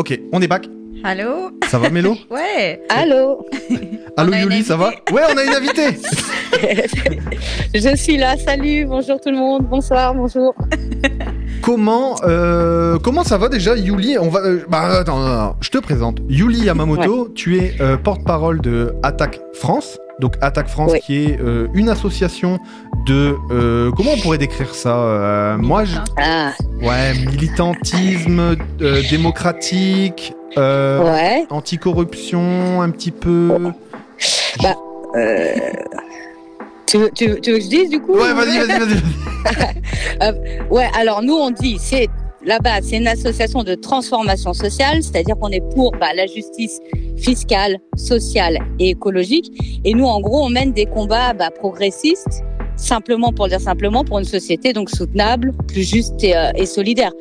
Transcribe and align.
Ok, 0.00 0.18
on 0.32 0.40
est 0.40 0.48
back. 0.48 0.66
Allô 1.04 1.50
Ça 1.68 1.78
va 1.78 1.90
Mélo 1.90 2.16
Ouais. 2.30 2.80
Allô 2.88 3.44
Allô 4.16 4.32
Yuli, 4.32 4.64
ça 4.64 4.78
va. 4.78 4.88
Ouais, 5.12 5.20
on 5.30 5.36
a 5.36 5.44
une 5.44 5.52
invitée 5.52 5.98
Je 7.74 7.96
suis 7.96 8.16
là, 8.16 8.38
salut, 8.38 8.86
bonjour 8.86 9.20
tout 9.20 9.30
le 9.30 9.36
monde, 9.36 9.66
bonsoir, 9.68 10.14
bonjour. 10.14 10.54
Comment 11.60 12.16
euh, 12.24 12.98
comment 12.98 13.24
ça 13.24 13.36
va 13.36 13.50
déjà 13.50 13.76
Yuli? 13.76 14.16
On 14.18 14.30
va 14.30 14.40
euh, 14.40 14.64
bah 14.70 15.00
attends, 15.00 15.18
non, 15.18 15.28
non, 15.28 15.54
je 15.60 15.68
te 15.68 15.76
présente. 15.76 16.20
Yuli 16.30 16.60
Yamamoto, 16.60 17.28
tu 17.34 17.58
es 17.58 17.74
euh, 17.82 17.98
porte-parole 17.98 18.62
de 18.62 18.94
Attaque 19.02 19.38
France. 19.52 19.98
Donc 20.20 20.34
Attaque 20.42 20.68
France 20.68 20.90
Oui. 20.92 21.00
qui 21.00 21.16
est 21.24 21.40
euh, 21.40 21.68
une 21.74 21.88
association 21.88 22.58
de 23.06 23.34
euh, 23.50 23.90
comment 23.96 24.10
on 24.16 24.20
pourrait 24.20 24.38
décrire 24.38 24.74
ça 24.74 24.94
Euh, 24.96 25.56
Moi 25.56 25.84
je 25.84 25.96
Ah, 26.18 26.52
ouais, 26.82 27.14
militantisme 27.26 28.56
démocratique 29.10 30.34
ouais. 30.56 31.46
anticorruption 31.50 32.82
un 32.82 32.90
petit 32.90 33.10
peu. 33.10 33.56
Euh... 35.16 35.54
Tu, 36.86 36.98
veux, 36.98 37.10
tu, 37.14 37.28
veux- 37.28 37.40
tu 37.40 37.52
veux 37.52 37.58
que 37.58 37.64
je 37.64 37.68
dise 37.68 37.88
du 37.88 38.00
coup 38.00 38.12
Ouais, 38.14 38.32
vas-y, 38.34 38.58
vas-y, 38.66 38.78
vas-y. 38.78 39.00
Ouais, 40.70 40.88
alors 40.98 41.22
nous 41.22 41.34
on 41.34 41.50
dit, 41.50 41.78
c'est 41.80 42.08
là-bas, 42.44 42.80
c'est 42.82 42.96
une 42.96 43.06
association 43.08 43.62
de 43.62 43.74
transformation 43.74 44.52
sociale, 44.52 45.02
c'est-à-dire 45.02 45.36
qu'on 45.40 45.48
est 45.50 45.62
pour 45.74 45.92
bah, 45.92 46.08
la 46.14 46.26
justice 46.26 46.78
fiscale, 47.20 47.78
sociale 47.96 48.58
et 48.78 48.90
écologique. 48.90 49.52
Et 49.84 49.94
nous, 49.94 50.06
en 50.06 50.20
gros, 50.20 50.44
on 50.44 50.48
mène 50.48 50.72
des 50.72 50.86
combats 50.86 51.32
bah, 51.32 51.50
progressistes, 51.50 52.42
simplement 52.80 53.32
pour 53.32 53.46
le 53.46 53.50
dire 53.50 53.60
simplement, 53.60 54.04
pour 54.04 54.18
une 54.18 54.24
société 54.24 54.72
donc 54.72 54.90
soutenable, 54.90 55.52
plus 55.68 55.88
juste 55.88 56.22
et, 56.24 56.36
euh, 56.36 56.50
et 56.54 56.66
solidaire. 56.66 57.12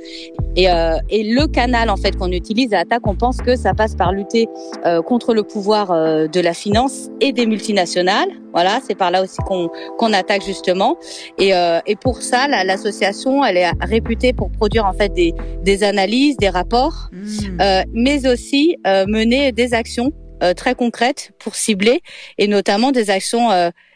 Et, 0.55 0.69
euh, 0.69 0.97
et 1.09 1.23
le 1.23 1.47
canal 1.47 1.89
en 1.89 1.97
fait 1.97 2.15
qu'on 2.15 2.31
utilise 2.31 2.73
à 2.73 2.79
Attaque, 2.79 3.05
on 3.07 3.15
pense 3.15 3.37
que 3.37 3.55
ça 3.55 3.73
passe 3.73 3.95
par 3.95 4.11
lutter 4.11 4.47
euh, 4.85 5.01
contre 5.01 5.33
le 5.33 5.43
pouvoir 5.43 5.91
euh, 5.91 6.27
de 6.27 6.39
la 6.39 6.53
finance 6.53 7.09
et 7.21 7.31
des 7.33 7.45
multinationales. 7.45 8.29
Voilà, 8.53 8.79
c'est 8.85 8.95
par 8.95 9.11
là 9.11 9.21
aussi 9.23 9.37
qu'on 9.45 9.69
qu'on 9.97 10.11
attaque 10.11 10.43
justement. 10.43 10.97
Et, 11.37 11.53
euh, 11.53 11.79
et 11.85 11.95
pour 11.95 12.21
ça, 12.21 12.47
la- 12.47 12.63
l'association, 12.63 13.45
elle 13.45 13.57
est 13.57 13.71
réputée 13.81 14.33
pour 14.33 14.49
produire 14.51 14.85
en 14.85 14.93
fait 14.93 15.13
des, 15.13 15.33
des 15.63 15.83
analyses, 15.83 16.35
des 16.37 16.49
rapports, 16.49 17.09
Mm. 17.11 17.61
euh, 17.61 17.81
mais 17.93 18.27
aussi 18.27 18.77
euh, 18.87 19.05
mener 19.07 19.51
des 19.51 19.73
actions 19.73 20.11
euh, 20.41 20.53
très 20.53 20.73
concrètes 20.73 21.31
pour 21.39 21.55
cibler, 21.55 22.01
et 22.37 22.47
notamment 22.47 22.91
des 22.91 23.09
actions 23.09 23.51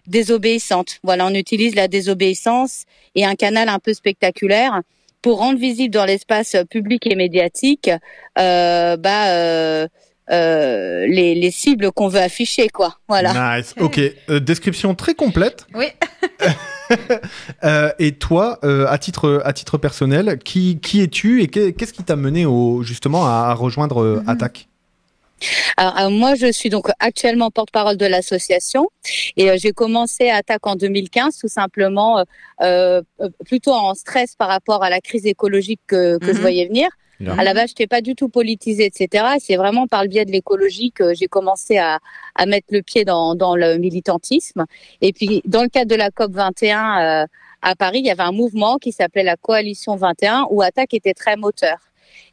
désobéissantes. 0.07 0.99
Voilà, 1.03 1.25
on 1.27 1.33
utilise 1.33 1.75
la 1.75 1.87
désobéissance 1.87 2.83
et 3.15 3.25
un 3.25 3.35
canal 3.35 3.69
un 3.69 3.79
peu 3.79 3.93
spectaculaire 3.93 4.81
pour 5.21 5.39
rendre 5.39 5.59
visible 5.59 5.93
dans 5.93 6.05
l'espace 6.05 6.55
public 6.69 7.07
et 7.07 7.15
médiatique 7.15 7.89
euh, 8.39 8.97
bah, 8.97 9.27
euh, 9.29 9.87
euh, 10.31 11.05
les, 11.07 11.35
les 11.35 11.51
cibles 11.51 11.91
qu'on 11.91 12.07
veut 12.07 12.19
afficher, 12.21 12.67
quoi. 12.69 12.97
Voilà. 13.07 13.57
Nice. 13.57 13.73
Ok. 13.79 13.99
Euh, 14.29 14.39
description 14.39 14.95
très 14.95 15.13
complète. 15.15 15.65
Oui. 15.75 15.87
Euh, 17.63 17.91
et 17.97 18.11
toi, 18.11 18.59
euh, 18.63 18.85
à 18.87 18.97
titre 18.99 19.41
à 19.45 19.53
titre 19.53 19.77
personnel, 19.79 20.37
qui 20.43 20.79
qui 20.79 21.01
es-tu 21.01 21.41
et 21.41 21.47
qu'est- 21.47 21.71
qu'est-ce 21.73 21.93
qui 21.93 22.03
t'a 22.03 22.15
mené 22.17 22.45
au 22.45 22.83
justement 22.83 23.25
à, 23.25 23.47
à 23.49 23.53
rejoindre 23.53 24.03
Mhm. 24.21 24.29
Attaque? 24.29 24.67
Alors, 25.77 25.99
euh, 25.99 26.09
moi, 26.09 26.35
je 26.35 26.51
suis 26.51 26.69
donc 26.69 26.87
actuellement 26.99 27.51
porte-parole 27.51 27.97
de 27.97 28.05
l'association 28.05 28.89
et 29.35 29.49
euh, 29.49 29.55
j'ai 29.57 29.71
commencé 29.71 30.29
à 30.29 30.37
Attaque 30.37 30.65
en 30.67 30.75
2015, 30.75 31.37
tout 31.37 31.47
simplement, 31.47 32.19
euh, 32.19 32.23
euh, 32.61 33.29
plutôt 33.45 33.73
en 33.73 33.93
stress 33.93 34.35
par 34.35 34.47
rapport 34.47 34.83
à 34.83 34.89
la 34.89 35.01
crise 35.01 35.25
écologique 35.25 35.81
que, 35.87 36.17
que 36.19 36.27
je 36.27 36.31
Mhm. 36.33 36.41
voyais 36.41 36.65
venir. 36.67 36.87
Bien. 37.19 37.37
À 37.37 37.43
la 37.43 37.53
base, 37.53 37.67
je 37.69 37.71
n'étais 37.73 37.87
pas 37.87 38.01
du 38.01 38.15
tout 38.15 38.27
politisée, 38.27 38.85
etc. 38.85 39.25
Et 39.35 39.39
c'est 39.39 39.55
vraiment 39.55 39.87
par 39.87 40.03
le 40.03 40.09
biais 40.09 40.25
de 40.25 40.31
l'écologie 40.31 40.91
que 40.91 41.13
j'ai 41.13 41.27
commencé 41.27 41.77
à, 41.77 41.99
à 42.35 42.45
mettre 42.45 42.67
le 42.71 42.81
pied 42.81 43.05
dans, 43.05 43.35
dans 43.35 43.55
le 43.55 43.77
militantisme. 43.77 44.65
Et 45.01 45.13
puis, 45.13 45.41
dans 45.45 45.61
le 45.63 45.69
cadre 45.69 45.89
de 45.91 45.95
la 45.95 46.09
COP 46.11 46.31
21 46.33 47.23
euh, 47.23 47.25
à 47.61 47.75
Paris, 47.75 47.99
il 47.99 48.05
y 48.05 48.11
avait 48.11 48.23
un 48.23 48.31
mouvement 48.31 48.77
qui 48.77 48.91
s'appelait 48.91 49.23
la 49.23 49.37
Coalition 49.37 49.95
21 49.95 50.47
où 50.49 50.61
Attaque 50.61 50.93
était 50.93 51.13
très 51.13 51.37
moteur. 51.37 51.77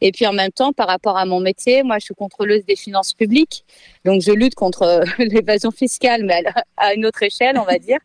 Et 0.00 0.12
puis 0.12 0.27
en 0.27 0.33
même 0.33 0.50
temps, 0.53 0.72
par 0.72 0.88
rapport 0.88 1.16
à 1.19 1.25
mon 1.27 1.41
métier, 1.41 1.83
moi, 1.83 1.99
je 1.99 2.05
suis 2.06 2.15
contrôleuse 2.15 2.65
des 2.65 2.77
finances 2.77 3.12
publiques, 3.12 3.65
donc 4.05 4.22
je 4.22 4.33
lutte 4.33 4.55
contre 4.55 4.83
euh, 4.83 5.05
l'évasion 5.19 5.71
fiscale, 5.71 6.25
mais 6.25 6.43
à 6.77 6.94
une 6.94 7.05
autre 7.06 7.22
échelle, 7.22 7.59
on 7.59 7.65
va 7.65 7.78
dire. 7.88 7.99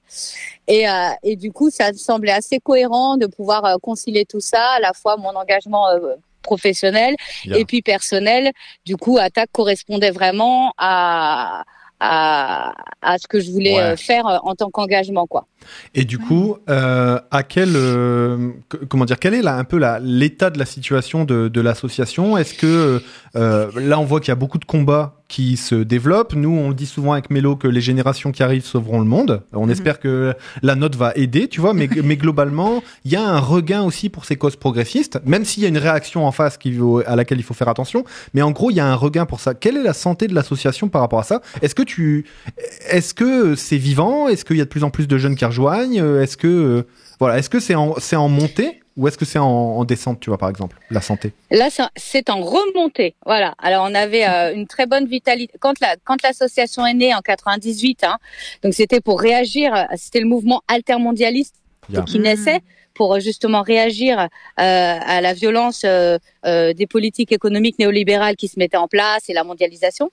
Et, 0.67 0.87
euh, 0.89 1.09
et 1.23 1.35
du 1.35 1.51
coup, 1.51 1.69
ça 1.69 1.91
me 1.91 1.97
semblait 1.97 2.31
assez 2.31 2.59
cohérent 2.59 3.17
de 3.17 3.27
pouvoir 3.27 3.65
euh, 3.65 3.75
concilier 3.81 4.25
tout 4.25 4.39
ça, 4.41 4.61
à 4.77 4.79
la 4.79 4.93
fois 4.93 5.17
mon 5.17 5.35
engagement 5.35 5.87
euh, 5.89 6.15
professionnel 6.41 7.15
et 7.57 7.65
puis 7.65 7.81
personnel. 7.81 8.51
Du 8.85 8.97
coup, 8.97 9.17
Attaque 9.17 9.49
correspondait 9.51 10.11
vraiment 10.11 10.73
à 10.77 11.63
à, 12.01 12.73
à 13.01 13.17
ce 13.17 13.25
que 13.25 13.39
je 13.39 13.49
voulais 13.51 13.73
Ouais. 13.77 13.95
faire 13.97 14.25
en 14.43 14.53
tant 14.53 14.69
qu'engagement, 14.69 15.27
quoi. 15.27 15.47
Et 15.93 16.05
du 16.05 16.17
coup, 16.17 16.57
euh, 16.69 17.19
à 17.31 17.43
quel 17.43 17.73
euh, 17.75 18.51
comment 18.89 19.05
dire 19.05 19.19
quel 19.19 19.33
est 19.33 19.41
là 19.41 19.57
un 19.57 19.63
peu 19.63 19.79
l'état 20.01 20.49
de 20.49 20.59
la 20.59 20.65
situation 20.65 21.25
de, 21.25 21.47
de 21.47 21.61
l'association? 21.61 22.37
Est-ce 22.37 22.53
que 22.53 23.01
euh, 23.35 23.67
là 23.79 23.99
on 23.99 24.05
voit 24.05 24.19
qu'il 24.19 24.29
y 24.29 24.31
a 24.31 24.35
beaucoup 24.35 24.57
de 24.59 24.65
combats 24.65 25.15
qui 25.27 25.57
se 25.57 25.75
développent. 25.75 26.35
Nous, 26.35 26.51
on 26.51 26.69
le 26.69 26.75
dit 26.75 26.85
souvent 26.85 27.13
avec 27.13 27.29
Mélo 27.31 27.55
que 27.55 27.67
les 27.67 27.81
générations 27.81 28.31
qui 28.31 28.43
arrivent 28.43 28.63
sauveront 28.65 28.99
le 28.99 29.05
monde. 29.05 29.41
On 29.53 29.65
Mhm. 29.65 29.71
espère 29.71 29.99
que 29.99 30.33
la 30.61 30.75
note 30.75 30.95
va 30.95 31.13
aider, 31.15 31.47
tu 31.47 31.61
vois. 31.61 31.73
Mais 31.73 31.89
mais 32.03 32.15
globalement, 32.15 32.83
il 33.05 33.11
y 33.11 33.15
a 33.15 33.27
un 33.27 33.39
regain 33.39 33.81
aussi 33.83 34.09
pour 34.09 34.25
ces 34.25 34.35
causes 34.35 34.55
progressistes, 34.55 35.19
même 35.25 35.43
s'il 35.43 35.63
y 35.63 35.65
a 35.65 35.69
une 35.69 35.77
réaction 35.77 36.27
en 36.27 36.31
face 36.31 36.57
qui 36.57 36.77
à 37.07 37.15
laquelle 37.15 37.39
il 37.39 37.43
faut 37.43 37.53
faire 37.53 37.69
attention. 37.69 38.03
Mais 38.33 38.41
en 38.41 38.51
gros, 38.51 38.69
il 38.69 38.75
y 38.75 38.79
a 38.79 38.85
un 38.85 38.95
regain 38.95 39.25
pour 39.25 39.39
ça. 39.39 39.53
Quelle 39.55 39.77
est 39.77 39.83
la 39.83 39.93
santé 39.93 40.27
de 40.27 40.35
l'association 40.35 40.89
par 40.89 41.01
rapport 41.01 41.19
à 41.19 41.23
ça? 41.23 41.41
Est-ce 41.61 41.73
que 41.75 41.83
tu 41.83 42.25
est-ce 42.89 43.13
que 43.13 43.55
c'est 43.55 43.77
vivant? 43.77 44.27
Est-ce 44.27 44.45
qu'il 44.45 44.57
y 44.57 44.61
a 44.61 44.65
de 44.65 44.69
plus 44.69 44.83
en 44.83 44.89
plus 44.91 45.07
de 45.07 45.17
jeunes 45.17 45.35
qui 45.35 45.45
rejoignent 45.59 46.01
Euh, 46.01 46.21
Est-ce 46.23 46.37
que 46.37 46.47
euh, 46.47 46.87
voilà, 47.19 47.37
est-ce 47.37 47.49
que 47.49 47.59
c'est 47.59 47.75
en 47.75 47.95
c'est 47.99 48.15
en 48.15 48.27
montée 48.29 48.81
ou 48.97 49.07
est-ce 49.09 49.17
que 49.17 49.25
c'est 49.25 49.39
en, 49.39 49.45
en 49.79 49.83
descente, 49.83 50.19
tu 50.21 50.29
vois 50.29 50.37
par 50.37 50.49
exemple, 50.49 50.77
la 50.89 51.01
santé? 51.01 51.33
Là, 51.51 51.67
c'est 51.97 52.29
en 52.29 52.39
remontée. 52.41 53.15
Voilà. 53.25 53.53
Alors, 53.61 53.85
on 53.89 53.93
avait 53.93 54.25
euh, 54.25 54.53
une 54.53 54.67
très 54.67 54.85
bonne 54.85 55.05
vitalité. 55.05 55.53
Quand 55.59 55.77
la, 55.81 55.95
quand 56.05 56.21
l'association 56.23 56.85
est 56.85 56.93
née 56.93 57.13
en 57.13 57.19
98, 57.19 58.03
hein, 58.05 58.17
donc 58.63 58.73
c'était 58.73 59.01
pour 59.01 59.19
réagir. 59.19 59.73
C'était 59.97 60.21
le 60.21 60.27
mouvement 60.27 60.61
altermondialiste 60.67 61.55
Yeah. 61.87 62.01
qui 62.01 62.17
naissait 62.17 62.61
pour 62.95 63.13
euh, 63.13 63.19
justement 63.19 63.61
réagir 63.61 64.19
euh, 64.19 64.27
à 64.57 65.21
la 65.21 65.33
violence 65.33 65.83
euh, 65.85 66.17
euh, 66.45 66.73
des 66.73 66.87
politiques 66.87 67.31
économiques 67.31 67.77
néolibérales 67.77 68.35
qui 68.35 68.47
se 68.47 68.57
mettaient 68.57 68.77
en 68.77 68.87
place 68.87 69.29
et 69.29 69.33
la 69.33 69.43
mondialisation. 69.43 70.11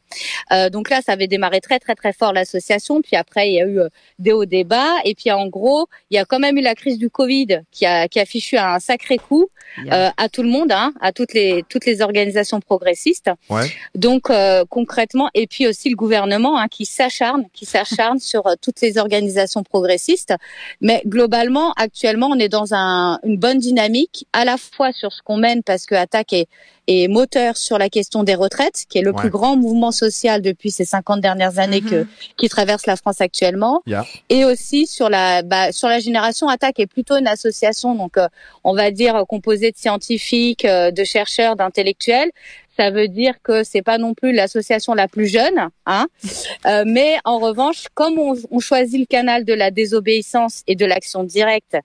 Euh, 0.53 0.69
donc 0.69 0.91
là, 0.91 1.01
ça 1.01 1.13
avait 1.13 1.29
démarré 1.29 1.61
très 1.61 1.79
très 1.79 1.95
très 1.95 2.13
fort 2.13 2.33
l'association. 2.33 3.01
Puis 3.01 3.17
après, 3.17 3.49
il 3.49 3.55
y 3.55 3.61
a 3.61 3.67
eu 3.67 3.81
des 4.19 4.33
hauts 4.33 4.45
des 4.45 4.65
bas. 4.65 4.97
Et 5.05 5.15
puis 5.15 5.31
en 5.31 5.47
gros, 5.47 5.87
il 6.11 6.17
y 6.17 6.19
a 6.19 6.25
quand 6.25 6.39
même 6.39 6.59
eu 6.59 6.63
la 6.63 6.75
crise 6.75 6.99
du 6.99 7.09
Covid 7.09 7.63
qui 7.71 7.87
a 7.87 8.09
qui 8.09 8.21
a 8.21 8.25
fichu 8.27 8.57
un 8.59 8.79
sacré 8.79 9.17
coup 9.17 9.49
Yeah. 9.79 10.09
euh, 10.09 10.11
à 10.19 10.29
tout 10.29 10.43
le 10.43 10.51
monde, 10.51 10.71
hein, 10.71 10.93
à 11.01 11.13
toutes 11.13 11.33
les 11.33 11.65
toutes 11.69 11.87
les 11.87 12.03
organisations 12.03 12.61
progressistes. 12.61 13.31
Ouais. 13.49 13.71
Donc 13.95 14.29
euh, 14.29 14.65
concrètement, 14.69 15.31
et 15.33 15.47
puis 15.47 15.67
aussi 15.67 15.89
le 15.89 15.97
gouvernement 15.97 16.59
hein, 16.59 16.69
qui 16.69 16.85
s'acharne, 16.85 17.47
qui 17.55 17.65
s'acharne 17.65 18.19
sur 18.33 18.43
toutes 18.61 18.81
les 18.83 18.99
organisations 18.99 19.63
progressistes. 19.63 20.35
Mais 20.83 21.03
globalement, 21.07 21.73
actuellement, 21.73 22.29
on 22.29 22.39
est 22.39 22.51
dans 22.51 22.72
un, 22.73 23.19
une 23.25 23.37
bonne 23.37 23.59
dynamique, 23.59 24.27
à 24.33 24.45
la 24.45 24.57
fois 24.57 24.93
sur 24.93 25.13
ce 25.13 25.23
qu'on 25.23 25.37
mène, 25.37 25.63
parce 25.63 25.87
que 25.87 25.95
Attaque 25.95 26.33
est, 26.33 26.47
est 26.89 27.07
moteur 27.09 27.57
sur 27.57 27.79
la 27.79 27.89
question 27.89 28.25
des 28.25 28.35
retraites, 28.35 28.85
qui 28.89 28.99
est 28.99 29.03
le 29.03 29.13
Ouais. 29.13 29.21
plus 29.21 29.31
grand 29.31 29.57
mouvement 29.57 29.93
social 29.93 30.43
depuis 30.43 30.71
ces 30.71 30.85
50 30.85 31.21
dernières 31.21 31.59
années 31.59 31.81
que 31.81 32.01
Mhm. 32.03 32.07
qui 32.37 32.49
traverse 32.49 32.87
la 32.87 32.97
France 32.97 33.21
actuellement, 33.21 33.83
Yeah. 33.87 34.05
et 34.29 34.45
aussi 34.45 34.87
sur 34.87 35.09
la 35.09 35.43
bah, 35.43 35.71
sur 35.73 35.89
la 35.89 36.01
génération 36.01 36.49
Attaque 36.49 36.81
est 36.81 36.87
plutôt 36.87 37.17
une 37.17 37.29
association 37.29 37.95
donc 37.95 38.17
euh, 38.17 38.27
on 38.65 38.75
va 38.75 38.91
dire 38.91 39.15
euh, 39.17 39.25
composée 39.25 39.71
de 39.71 39.77
scientifiques, 39.77 40.65
euh, 40.65 40.91
de 40.91 41.05
chercheurs, 41.05 41.55
d'intellectuels. 41.57 42.31
Ça 42.79 42.91
veut 42.91 43.07
dire 43.07 43.35
que 43.43 43.65
c'est 43.65 43.83
pas 43.83 43.99
non 43.99 44.15
plus 44.15 44.33
l'association 44.33 44.95
la 44.95 45.07
plus 45.07 45.27
jeune, 45.29 45.69
hein. 45.87 46.07
Euh, 46.67 46.85
mais 46.87 47.17
en 47.25 47.39
revanche, 47.39 47.87
comme 47.95 48.19
on, 48.19 48.35
on 48.51 48.61
choisit 48.61 48.99
le 49.01 49.07
canal 49.07 49.45
de 49.45 49.53
la 49.53 49.71
désobéissance 49.71 50.63
et 50.69 50.75
de 50.77 50.87
l'action 50.87 51.23
directe, 51.25 51.77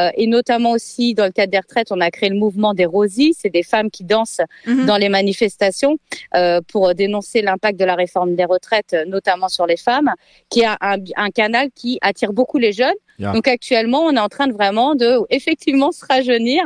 euh, 0.00 0.10
et 0.16 0.26
notamment 0.26 0.72
aussi 0.72 1.14
dans 1.14 1.26
le 1.26 1.30
cadre 1.32 1.52
des 1.52 1.58
retraites, 1.58 1.92
on 1.92 2.00
a 2.00 2.10
créé 2.10 2.28
le 2.30 2.36
mouvement 2.36 2.72
des 2.74 2.86
Rosies, 2.86 3.34
c'est 3.38 3.50
des 3.50 3.62
femmes 3.62 3.90
qui 3.90 4.04
dansent 4.04 4.40
Mhm. 4.66 4.86
dans 4.86 4.96
les 4.96 5.08
manifestations 5.08 5.96
euh, 6.34 6.60
pour 6.72 6.94
dénoncer 6.94 7.42
l'impact 7.42 7.78
de 7.78 7.84
la 7.84 7.94
réforme 7.94 8.34
des 8.34 8.44
retraites, 8.44 8.94
euh, 8.94 9.04
notamment 9.04 9.48
sur 9.48 9.66
les 9.66 9.76
femmes, 9.76 10.10
qui 10.48 10.60
est 10.60 10.66
un, 10.66 10.76
un, 10.80 10.96
un 11.16 11.30
canal 11.30 11.68
qui 11.74 11.98
attire 12.02 12.32
beaucoup 12.32 12.58
les 12.58 12.72
jeunes. 12.72 13.00
Yeah. 13.18 13.32
Donc 13.32 13.46
actuellement, 13.48 14.00
on 14.04 14.12
est 14.12 14.20
en 14.20 14.28
train 14.28 14.46
de 14.46 14.52
vraiment 14.52 14.94
de 14.94 15.18
effectivement 15.30 15.92
se 15.92 16.04
rajeunir 16.06 16.62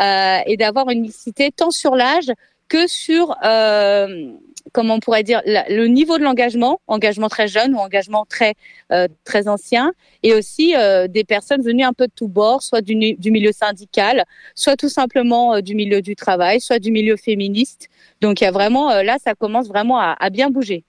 euh, 0.00 0.38
et 0.46 0.56
d'avoir 0.56 0.90
une 0.90 1.00
mixité 1.00 1.50
tant 1.50 1.70
sur 1.70 1.94
l'âge 1.96 2.30
que 2.74 2.88
sur 2.88 3.36
euh, 3.44 4.32
on 4.76 4.98
pourrait 4.98 5.22
dire 5.22 5.40
le 5.46 5.86
niveau 5.86 6.18
de 6.18 6.24
l'engagement, 6.24 6.80
engagement 6.88 7.28
très 7.28 7.46
jeune 7.46 7.74
ou 7.74 7.78
engagement 7.78 8.26
très 8.28 8.54
euh, 8.90 9.06
très 9.22 9.46
ancien, 9.46 9.92
et 10.24 10.34
aussi 10.34 10.74
euh, 10.74 11.06
des 11.06 11.22
personnes 11.22 11.62
venues 11.62 11.84
un 11.84 11.92
peu 11.92 12.08
de 12.08 12.12
tous 12.16 12.26
bords, 12.26 12.62
soit 12.62 12.80
du, 12.80 12.96
milieu 12.96 13.52
syndical, 13.52 14.24
soit 14.56 14.76
tout 14.76 14.88
simplement 14.88 15.60
du 15.60 15.76
milieu 15.76 16.02
du 16.02 16.16
travail, 16.16 16.60
soit 16.60 16.80
du 16.80 16.90
milieu 16.90 17.16
féministe. 17.16 17.88
Donc 18.20 18.40
il 18.40 18.44
y 18.44 18.46
a 18.48 18.50
vraiment 18.50 18.88
là, 19.02 19.18
ça 19.24 19.34
commence 19.34 19.68
vraiment 19.68 20.00
à, 20.00 20.16
à 20.18 20.30
bien 20.30 20.50
bouger. 20.50 20.82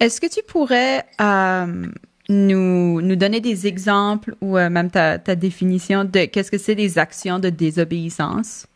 Est-ce 0.00 0.22
que 0.22 0.26
tu 0.26 0.42
pourrais 0.42 1.04
nous, 2.30 3.02
nous 3.02 3.16
donner 3.16 3.40
des 3.40 3.66
exemples 3.66 4.34
ou 4.40 4.54
même 4.56 4.90
ta, 4.90 5.18
ta 5.18 5.34
définition 5.34 6.04
de 6.04 6.24
qu'est-ce 6.24 6.50
que 6.50 6.58
c'est 6.58 6.74
des 6.74 6.98
actions 6.98 7.38
de 7.38 7.50
désobéissance? 7.50 8.66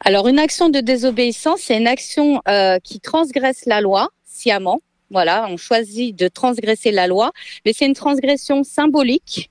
Alors, 0.00 0.28
une 0.28 0.38
action 0.38 0.68
de 0.68 0.80
désobéissance, 0.80 1.60
c'est 1.62 1.76
une 1.76 1.86
action 1.86 2.40
euh, 2.48 2.78
qui 2.82 3.00
transgresse 3.00 3.66
la 3.66 3.80
loi 3.80 4.08
sciemment. 4.24 4.80
Voilà, 5.10 5.46
on 5.48 5.56
choisit 5.56 6.16
de 6.16 6.28
transgresser 6.28 6.90
la 6.90 7.06
loi, 7.06 7.32
mais 7.64 7.72
c'est 7.72 7.86
une 7.86 7.94
transgression 7.94 8.64
symbolique 8.64 9.50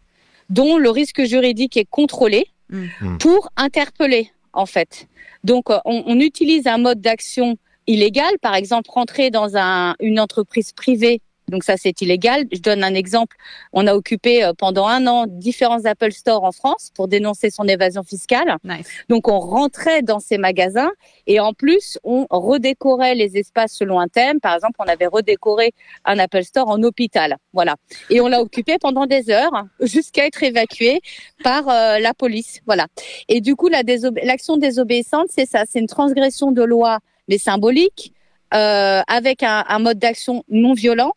dont 0.49 0.77
le 0.77 0.89
risque 0.89 1.23
juridique 1.23 1.77
est 1.77 1.89
contrôlé 1.89 2.47
mm. 2.69 2.85
Mm. 3.01 3.17
pour 3.19 3.49
interpeller, 3.55 4.31
en 4.53 4.65
fait. 4.65 5.07
Donc, 5.43 5.69
euh, 5.69 5.79
on, 5.85 6.03
on 6.05 6.19
utilise 6.19 6.67
un 6.67 6.77
mode 6.77 7.01
d'action 7.01 7.57
illégal, 7.87 8.33
par 8.41 8.55
exemple, 8.55 8.89
rentrer 8.91 9.29
dans 9.29 9.57
un, 9.57 9.95
une 9.99 10.19
entreprise 10.19 10.71
privée 10.71 11.21
donc 11.49 11.63
ça, 11.63 11.77
c'est 11.77 12.01
illégal. 12.01 12.45
Je 12.51 12.59
donne 12.59 12.83
un 12.83 12.93
exemple. 12.93 13.37
On 13.71 13.85
a 13.87 13.93
occupé 13.93 14.43
euh, 14.43 14.53
pendant 14.57 14.87
un 14.87 15.05
an 15.07 15.25
différents 15.27 15.85
Apple 15.85 16.11
Store 16.11 16.43
en 16.43 16.51
France 16.51 16.91
pour 16.95 17.07
dénoncer 17.07 17.49
son 17.49 17.67
évasion 17.67 18.03
fiscale. 18.03 18.57
Donc 19.09 19.27
on 19.27 19.39
rentrait 19.39 20.01
dans 20.01 20.19
ces 20.19 20.37
magasins 20.37 20.91
et 21.27 21.39
en 21.39 21.53
plus, 21.53 21.99
on 22.03 22.25
redécorait 22.29 23.15
les 23.15 23.37
espaces 23.37 23.73
selon 23.73 23.99
un 23.99 24.07
thème. 24.07 24.39
Par 24.39 24.55
exemple, 24.55 24.75
on 24.79 24.87
avait 24.87 25.07
redécoré 25.07 25.73
un 26.05 26.17
Apple 26.17 26.43
Store 26.43 26.67
en 26.67 26.81
hôpital. 26.81 27.37
Voilà. 27.53 27.75
Et 28.09 28.21
on 28.21 28.27
l'a 28.27 28.41
occupé 28.41 28.77
pendant 28.79 29.05
des 29.05 29.29
heures 29.29 29.65
jusqu'à 29.81 30.25
être 30.25 30.41
évacué 30.43 31.01
par 31.43 31.69
euh, 31.69 31.99
la 31.99 32.13
police. 32.13 32.59
Voilà. 32.65 32.87
Et 33.27 33.41
du 33.41 33.55
coup, 33.55 33.69
l'action 33.69 34.57
désobéissante, 34.57 35.27
c'est 35.29 35.45
ça. 35.47 35.63
C'est 35.69 35.79
une 35.79 35.87
transgression 35.87 36.51
de 36.51 36.63
loi, 36.63 36.99
mais 37.27 37.37
symbolique, 37.37 38.13
euh, 38.53 39.01
avec 39.07 39.43
un, 39.43 39.63
un 39.67 39.79
mode 39.79 39.99
d'action 39.99 40.43
non 40.49 40.73
violent 40.73 41.13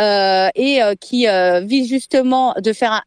euh, 0.00 0.48
et 0.54 0.82
euh, 0.82 0.94
qui 1.00 1.28
euh, 1.28 1.60
vise 1.60 1.88
justement 1.88 2.54
de 2.60 2.72
faire 2.72 3.02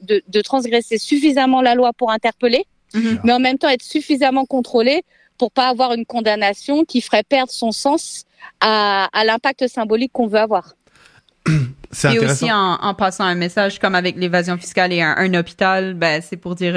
de, 0.00 0.22
de, 0.26 0.40
transgresser 0.40 0.98
suffisamment 0.98 1.62
la 1.62 1.74
loi 1.74 1.92
pour 1.92 2.10
interpeller, 2.10 2.66
mhm. 2.94 3.20
mais 3.24 3.32
en 3.32 3.38
même 3.38 3.58
temps 3.58 3.68
être 3.68 3.82
suffisamment 3.82 4.44
contrôlé 4.44 5.04
pour 5.38 5.52
pas 5.52 5.68
avoir 5.68 5.92
une 5.92 6.04
condamnation 6.04 6.84
qui 6.84 7.00
ferait 7.00 7.22
perdre 7.22 7.52
son 7.52 7.72
sens 7.72 8.24
à, 8.60 9.08
à 9.12 9.24
l'impact 9.24 9.68
symbolique 9.68 10.12
qu'on 10.12 10.26
veut 10.26 10.40
avoir. 10.40 10.74
Et 11.48 12.18
aussi 12.18 12.50
en, 12.50 12.78
en, 12.80 12.94
passant 12.94 13.24
un 13.24 13.34
message 13.34 13.78
comme 13.78 13.94
avec 13.94 14.16
l'évasion 14.16 14.56
fiscale 14.56 14.94
et 14.94 15.02
un, 15.02 15.14
un 15.14 15.34
hôpital, 15.34 15.92
ben 15.92 16.22
c'est 16.22 16.38
pour 16.38 16.54
dire 16.54 16.74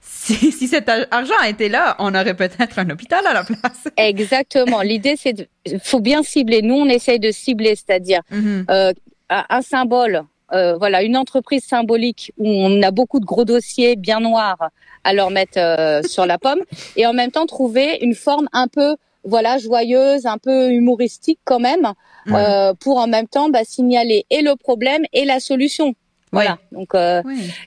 si, 0.00 0.52
si, 0.52 0.66
cet 0.68 0.88
argent 0.88 1.40
était 1.46 1.68
là, 1.68 1.96
on 1.98 2.14
aurait 2.14 2.34
peut-être 2.34 2.78
un 2.78 2.88
hôpital 2.90 3.26
à 3.26 3.34
la 3.34 3.44
place. 3.44 3.88
Exactement. 3.96 4.82
L'idée, 4.82 5.16
c'est 5.16 5.32
de, 5.32 5.46
faut 5.82 6.00
bien 6.00 6.22
cibler. 6.22 6.62
Nous, 6.62 6.74
on 6.74 6.86
essaye 6.86 7.20
de 7.20 7.30
cibler, 7.30 7.76
c'est-à-dire 7.76 8.20
mm-hmm. 8.32 8.64
euh, 8.70 8.92
un 9.28 9.62
symbole. 9.62 10.24
Euh, 10.52 10.76
voilà, 10.76 11.02
une 11.02 11.16
entreprise 11.16 11.64
symbolique 11.64 12.32
où 12.36 12.48
on 12.48 12.82
a 12.82 12.90
beaucoup 12.90 13.20
de 13.20 13.24
gros 13.24 13.44
dossiers 13.44 13.94
bien 13.94 14.18
noirs 14.18 14.70
à 15.04 15.12
leur 15.12 15.30
mettre 15.30 15.58
euh, 15.58 16.02
sur 16.02 16.26
la 16.26 16.38
pomme, 16.38 16.60
et 16.96 17.06
en 17.06 17.12
même 17.12 17.30
temps 17.30 17.46
trouver 17.46 17.98
une 18.00 18.14
forme 18.14 18.48
un 18.52 18.66
peu 18.66 18.96
voilà 19.22 19.58
joyeuse, 19.58 20.26
un 20.26 20.38
peu 20.38 20.70
humoristique 20.70 21.38
quand 21.44 21.60
même, 21.60 21.92
euh, 22.28 22.74
pour 22.74 22.96
en 22.98 23.06
même 23.06 23.28
temps 23.28 23.48
bah, 23.48 23.64
signaler 23.64 24.24
et 24.30 24.42
le 24.42 24.56
problème 24.56 25.02
et 25.12 25.24
la 25.24 25.40
solution. 25.40 25.94
Voilà. 26.32 26.58
Donc 26.72 26.94
euh, 26.94 27.22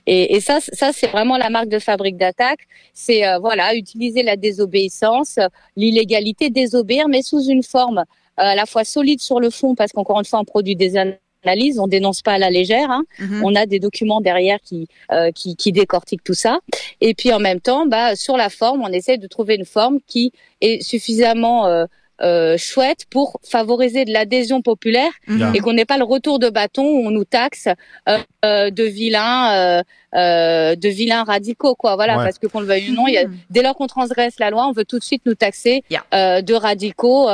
et, 0.06 0.36
et, 0.36 0.40
ça, 0.40 0.58
ça 0.60 0.90
c'est 0.92 1.08
vraiment 1.08 1.36
la 1.36 1.50
marque 1.50 1.68
de 1.68 1.78
fabrique 1.78 2.16
d'attaque. 2.16 2.60
C'est 2.94 3.26
euh, 3.26 3.38
voilà 3.38 3.74
utiliser 3.74 4.22
la 4.22 4.36
désobéissance, 4.36 5.38
l'illégalité, 5.76 6.50
désobéir, 6.50 7.08
mais 7.08 7.22
sous 7.22 7.42
une 7.44 7.62
forme 7.62 7.98
euh, 7.98 8.02
à 8.36 8.54
la 8.54 8.66
fois 8.66 8.84
solide 8.84 9.20
sur 9.20 9.40
le 9.40 9.50
fond, 9.50 9.74
parce 9.74 9.92
qu'encore 9.92 10.18
une 10.18 10.24
fois, 10.24 10.40
on 10.40 10.44
produit 10.44 10.76
des 10.76 10.96
analyses, 10.96 11.78
on 11.78 11.86
dénonce 11.86 12.22
pas 12.22 12.32
à 12.32 12.38
la 12.38 12.50
légère. 12.50 12.90
Hein. 12.90 13.04
Mm-hmm. 13.20 13.40
On 13.44 13.54
a 13.54 13.66
des 13.66 13.80
documents 13.80 14.20
derrière 14.22 14.58
qui, 14.60 14.88
qui, 15.34 15.56
qui 15.56 15.72
décortiquent 15.72 16.24
tout 16.24 16.34
ça. 16.34 16.58
Et 17.00 17.14
puis 17.14 17.32
en 17.32 17.40
même 17.40 17.60
temps, 17.60 17.86
bah 17.86 18.16
sur 18.16 18.36
la 18.36 18.48
forme, 18.48 18.82
on 18.82 18.88
essaie 18.88 19.18
de 19.18 19.26
trouver 19.26 19.56
une 19.56 19.66
forme 19.66 19.98
qui 20.06 20.32
est 20.62 20.82
suffisamment 20.82 21.86
euh, 22.22 22.56
chouette 22.56 23.06
pour 23.10 23.40
favoriser 23.42 24.04
de 24.04 24.12
l'adhésion 24.12 24.62
populaire 24.62 25.10
mhm. 25.26 25.52
et 25.54 25.58
qu'on 25.58 25.72
n'ait 25.72 25.84
pas 25.84 25.98
le 25.98 26.04
retour 26.04 26.38
de 26.38 26.48
bâton 26.48 26.84
où 26.84 27.06
on 27.06 27.10
nous 27.10 27.24
taxe 27.24 27.68
euh, 28.08 28.18
euh 28.44 28.70
de 28.70 28.84
vilains, 28.84 29.52
euh, 29.52 29.82
euh, 30.14 30.76
de 30.76 30.88
vilains 30.88 31.24
radicaux, 31.24 31.74
quoi. 31.74 31.96
Voilà, 31.96 32.14
parce 32.14 32.38
que 32.38 32.46
qu'on 32.46 32.60
le 32.60 32.66
veuille 32.66 32.90
ou 32.90 32.94
non, 32.94 33.08
il 33.08 33.14
y 33.14 33.18
a, 33.18 33.26
mhm. 33.26 33.36
dès 33.50 33.62
lors 33.62 33.74
qu'on 33.74 33.88
transgresse 33.88 34.38
la 34.38 34.50
loi, 34.50 34.66
on 34.68 34.72
veut 34.72 34.84
tout 34.84 34.98
de 34.98 35.04
suite 35.04 35.22
nous 35.26 35.34
taxer 35.34 35.82
de 35.90 36.54
radicaux 36.54 37.28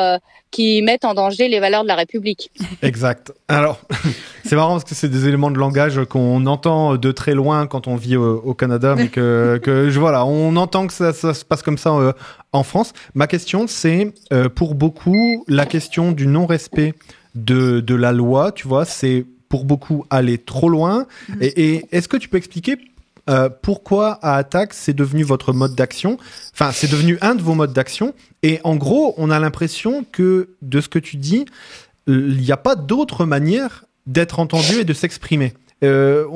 qui 0.51 0.83
mettent 0.83 1.05
en 1.05 1.15
danger 1.15 1.49
les 1.49 1.61
valeurs 1.61 1.83
de 1.83 1.89
la 1.89 1.95
République. 1.95 2.51
Exact. 2.83 3.33
Alors, 3.49 3.81
c'est 4.45 4.57
marrant 4.57 4.73
parce 4.73 4.85
que 4.85 4.95
c'est 4.95 5.09
des 5.09 5.29
éléments 5.29 5.51
de 5.51 5.59
langage 5.59 6.05
qu'on 6.05 6.47
entend 6.47 6.97
de 6.97 7.13
très 7.13 7.35
loin 7.35 7.67
quand 7.67 7.87
on 7.87 7.97
vit 7.97 8.17
au, 8.17 8.55
Canada, 8.55 8.95
mais 8.97 9.09
que, 9.09 9.61
que 9.63 9.91
je, 9.91 10.01
voilà, 10.01 10.25
on 10.27 10.57
entend 10.57 10.87
que 10.87 10.93
ça, 10.93 11.13
ça 11.13 11.35
se 11.35 11.45
passe 11.45 11.63
comme 11.63 11.79
ça 11.79 11.91
euh, 11.91 12.13
en 12.53 12.63
France. 12.63 12.93
Ma 13.15 13.27
question, 13.27 13.67
c'est 13.67 14.13
euh, 14.33 14.49
pour 14.49 14.75
beaucoup 14.75 15.45
la 15.47 15.67
question 15.67 16.13
du 16.13 16.27
non-respect 16.27 16.95
de, 17.35 17.81
de 17.81 17.95
la 17.95 18.13
loi, 18.13 18.51
tu 18.53 18.67
vois, 18.67 18.85
c'est 18.85 19.25
pour 19.49 19.65
beaucoup 19.65 20.05
aller 20.11 20.39
trop 20.39 20.69
loin. 20.69 21.07
Et, 21.41 21.75
et 21.75 21.87
est-ce 21.93 22.09
que 22.09 22.17
tu 22.17 22.29
peux 22.29 22.37
expliquer 22.37 22.77
euh, 23.31 23.49
pourquoi 23.63 24.19
à 24.23 24.37
Attaque 24.37 24.75
c'est 24.75 24.93
devenu 24.93 25.23
votre 25.23 25.53
mode 25.53 25.75
d'action? 25.75 26.19
Enfin, 26.53 26.73
c'est 26.73 26.91
devenu 26.91 27.19
un 27.21 27.35
de 27.35 27.43
vos 27.43 27.55
modes 27.55 27.73
d'action. 27.73 28.15
Et 28.43 28.61
en 28.65 28.77
gros, 28.77 29.15
on 29.17 29.31
a 29.31 29.39
l'impression 29.39 30.05
que 30.11 30.51
de 30.63 30.81
ce 30.81 30.89
que 30.89 30.99
tu 30.99 31.17
dis, 31.17 31.47
il 32.07 32.39
n'y 32.39 32.53
a 32.53 32.57
pas 32.57 32.77
d'autre 32.77 33.25
manière 33.25 33.85
d'être 34.07 34.41
entendu 34.41 34.81
et 34.81 34.85
de 34.85 34.93
s'exprimer. 34.93 35.55
Euh, 35.83 36.27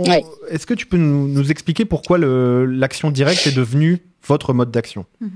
est-ce 0.48 0.66
que 0.66 0.74
tu 0.74 0.86
peux 0.86 0.96
nous, 0.96 1.50
expliquer 1.50 1.84
pourquoi 1.84 2.18
l'action 2.18 3.10
directe 3.10 3.46
est 3.46 3.54
devenue 3.54 4.00
votre 4.26 4.52
mode 4.52 4.70
d'action? 4.70 5.04
Oui, 5.20 5.28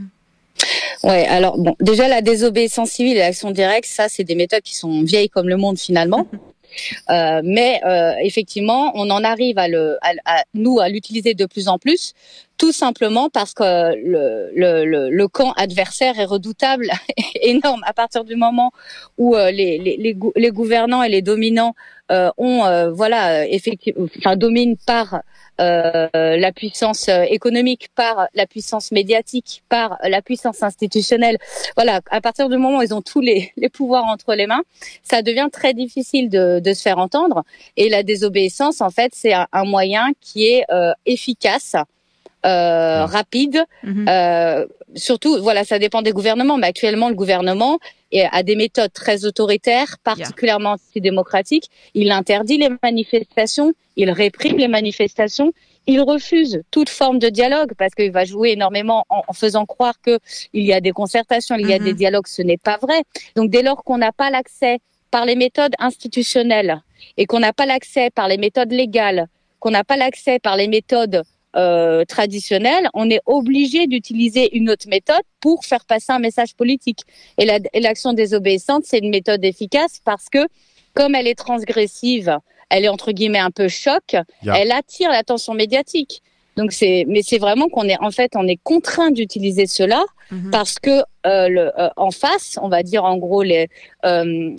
Ouais, 1.04 1.26
alors 1.26 1.58
bon, 1.58 1.76
déjà 1.81 2.08
la 2.08 2.22
désobéissance 2.22 2.90
civile 2.90 3.16
et 3.16 3.20
l'action 3.20 3.52
directe, 3.52 3.87
ça 3.87 4.08
c'est 4.08 4.25
des 4.25 4.34
méthodes 4.34 4.62
qui 4.62 4.75
sont 4.75 5.02
vieilles 5.02 5.28
comme 5.28 5.49
le 5.49 5.56
monde 5.56 5.78
finalement. 5.78 6.26
Euh, 7.10 7.40
mais 7.44 7.80
euh, 7.84 8.14
effectivement, 8.22 8.92
on 8.94 9.10
en 9.10 9.24
arrive 9.24 9.58
à, 9.58 9.68
le, 9.68 9.98
à, 10.02 10.44
nous 10.54 10.80
à 10.80 10.88
l'utiliser 10.88 11.34
de 11.34 11.46
plus 11.46 11.68
en 11.68 11.78
plus, 11.78 12.12
tout 12.58 12.72
simplement 12.72 13.31
parce 13.31 13.55
que 13.55 13.94
le, 13.94 14.50
le, 14.55 15.10
le, 15.10 15.28
camp 15.28 15.52
adversaire 15.52 16.19
est 16.19 16.25
redoutable, 16.25 16.90
énorme. 17.42 17.82
À 17.87 17.92
partir 17.92 18.25
du 18.25 18.37
moment 18.37 18.73
où 19.16 19.37
euh, 19.37 19.50
les, 19.50 19.78
les, 19.78 20.16
les, 20.37 20.50
gouvernants 20.50 21.02
et 21.02 21.09
les 21.09 21.23
dominants 21.23 21.75
euh, 22.11 22.30
ont, 22.37 22.64
euh, 22.64 22.90
voilà, 22.90 23.47
effectivement, 23.47 24.06
enfin 24.18 24.37
dominent 24.37 24.76
par 24.87 25.23
euh, 25.61 26.09
la 26.12 26.52
puissance 26.52 27.09
euh, 27.09 27.23
économique, 27.23 27.88
par 27.97 28.28
la 28.35 28.47
puissance 28.47 28.92
médiatique, 28.92 29.64
par 29.68 29.99
la 30.04 30.23
puissance 30.23 30.62
institutionnelle. 30.62 31.37
Voilà, 31.75 32.00
à 32.11 32.21
partir 32.21 32.49
du 32.49 32.56
moment 32.56 32.78
où 32.78 32.82
ils 32.82 32.94
ont 32.94 33.02
tous 33.02 33.21
les, 33.21 33.52
les 33.56 33.68
pouvoirs 33.68 34.04
entre 34.04 34.35
les 34.35 34.47
mains, 34.47 34.62
ça 35.02 35.21
devient 35.23 35.49
très 35.52 35.75
difficile 35.75 36.30
de, 36.30 36.61
de 36.61 36.73
se 36.75 36.82
faire 36.82 36.99
entendre. 36.99 37.42
Et 37.76 37.88
la 37.88 38.04
désobéissance, 38.04 38.80
en 38.80 38.90
fait, 38.90 39.12
c'est 39.14 39.32
un, 39.32 39.64
moyen 39.64 40.11
qui 40.21 40.47
est 40.47 40.64
euh, 40.71 40.92
efficace. 41.06 41.75
Euh, 42.49 43.05
rapide. 43.05 43.62
Mhm. 43.83 44.07
Euh, 44.09 44.67
surtout, 44.95 45.38
voilà, 45.43 45.64
ça 45.64 45.78
dépend 45.78 46.02
des 46.02 46.12
gouvernements, 46.12 46.57
mais 46.57 46.69
actuellement, 46.69 47.09
le 47.09 47.14
gouvernement 47.14 47.78
a 48.33 48.43
des 48.43 48.57
méthodes 48.57 48.93
très 48.93 49.26
autoritaires, 49.26 49.97
particulièrement 50.02 50.73
antidémocratiques. 50.73 51.69
Il 51.93 52.11
interdit 52.11 52.57
les 52.57 52.71
manifestations, 52.83 53.75
il 53.97 54.11
réprime 54.11 54.57
les 54.57 54.69
manifestations, 54.69 55.52
il 55.87 56.00
refuse 56.00 56.62
toute 56.71 56.88
forme 56.88 57.19
de 57.19 57.28
dialogue 57.28 57.73
parce 57.76 57.95
qu'il 57.95 58.12
va 58.12 58.25
jouer 58.25 58.52
énormément 58.52 59.05
en, 59.11 59.33
faisant 59.35 59.67
croire 59.67 60.00
que 60.00 60.19
il 60.55 60.64
y 60.64 60.73
a 60.73 60.81
des 60.81 60.93
concertations, 60.93 61.57
il 61.57 61.69
y 61.69 61.75
a 61.75 61.78
des 61.78 61.93
mhm. 61.93 61.99
dialogues. 61.99 62.26
Ce 62.28 62.40
n'est 62.40 62.57
pas 62.57 62.78
vrai. 62.81 63.02
Donc, 63.37 63.50
dès 63.50 63.62
lors 63.62 63.85
qu'on 63.85 63.99
n'a 63.99 64.12
pas 64.12 64.31
l'accès 64.31 64.78
par 65.11 65.26
les 65.26 65.37
méthodes 65.37 65.75
institutionnelles 65.78 66.81
et 67.19 67.26
qu'on 67.26 67.40
n'a 67.40 67.52
pas 67.52 67.67
l'accès 67.67 68.09
par 68.11 68.26
les 68.26 68.38
méthodes 68.38 68.73
légales, 68.73 69.28
qu'on 69.61 69.71
n'a 69.71 69.85
pas 69.85 69.99
l'accès 69.99 70.38
par 70.38 70.57
les 70.57 70.69
méthodes 70.69 71.25
euh, 71.57 72.05
traditionnelle, 72.05 72.88
on 72.95 73.09
est 73.11 73.21
obligé 73.26 73.87
d'utiliser 73.87 74.57
une 74.57 74.71
autre 74.71 74.88
méthode 74.88 75.23
pour 75.40 75.64
faire 75.64 75.85
passer 75.85 76.12
un 76.12 76.19
message 76.19 76.55
politique. 76.55 77.00
Et 77.38 77.47
l'action 77.81 78.12
désobéissante, 78.12 78.85
c'est 78.85 78.99
une 78.99 79.11
méthode 79.11 79.45
efficace 79.45 80.00
parce 80.05 80.28
que 80.28 80.47
comme 80.95 81.14
elle 81.14 81.26
est 81.26 81.38
transgressive, 81.38 82.38
elle 82.71 82.85
est 82.85 82.88
entre 82.88 83.12
guillemets 83.12 83.38
un 83.38 83.50
peu 83.50 83.69
choc, 83.69 84.17
elle 84.45 84.73
attire 84.73 85.11
l'attention 85.11 85.55
médiatique. 85.55 86.23
Donc 86.59 86.73
c'est, 86.73 87.05
mais 87.07 87.23
c'est 87.23 87.38
vraiment 87.38 87.69
qu'on 87.69 87.85
est 87.85 87.99
en 88.00 88.11
fait, 88.11 88.33
on 88.35 88.47
est 88.49 88.59
contraint 88.62 89.12
d'utiliser 89.12 89.67
cela 89.69 90.05
mhm. 90.33 90.50
parce 90.50 90.81
que 90.81 91.02
euh, 91.25 91.49
le, 91.49 91.81
euh, 91.81 91.88
en 91.97 92.11
face, 92.11 92.59
on 92.61 92.69
va 92.69 92.83
dire 92.83 93.05
en 93.05 93.17
gros 93.17 93.45
les 93.45 93.69
euh, 94.05 94.57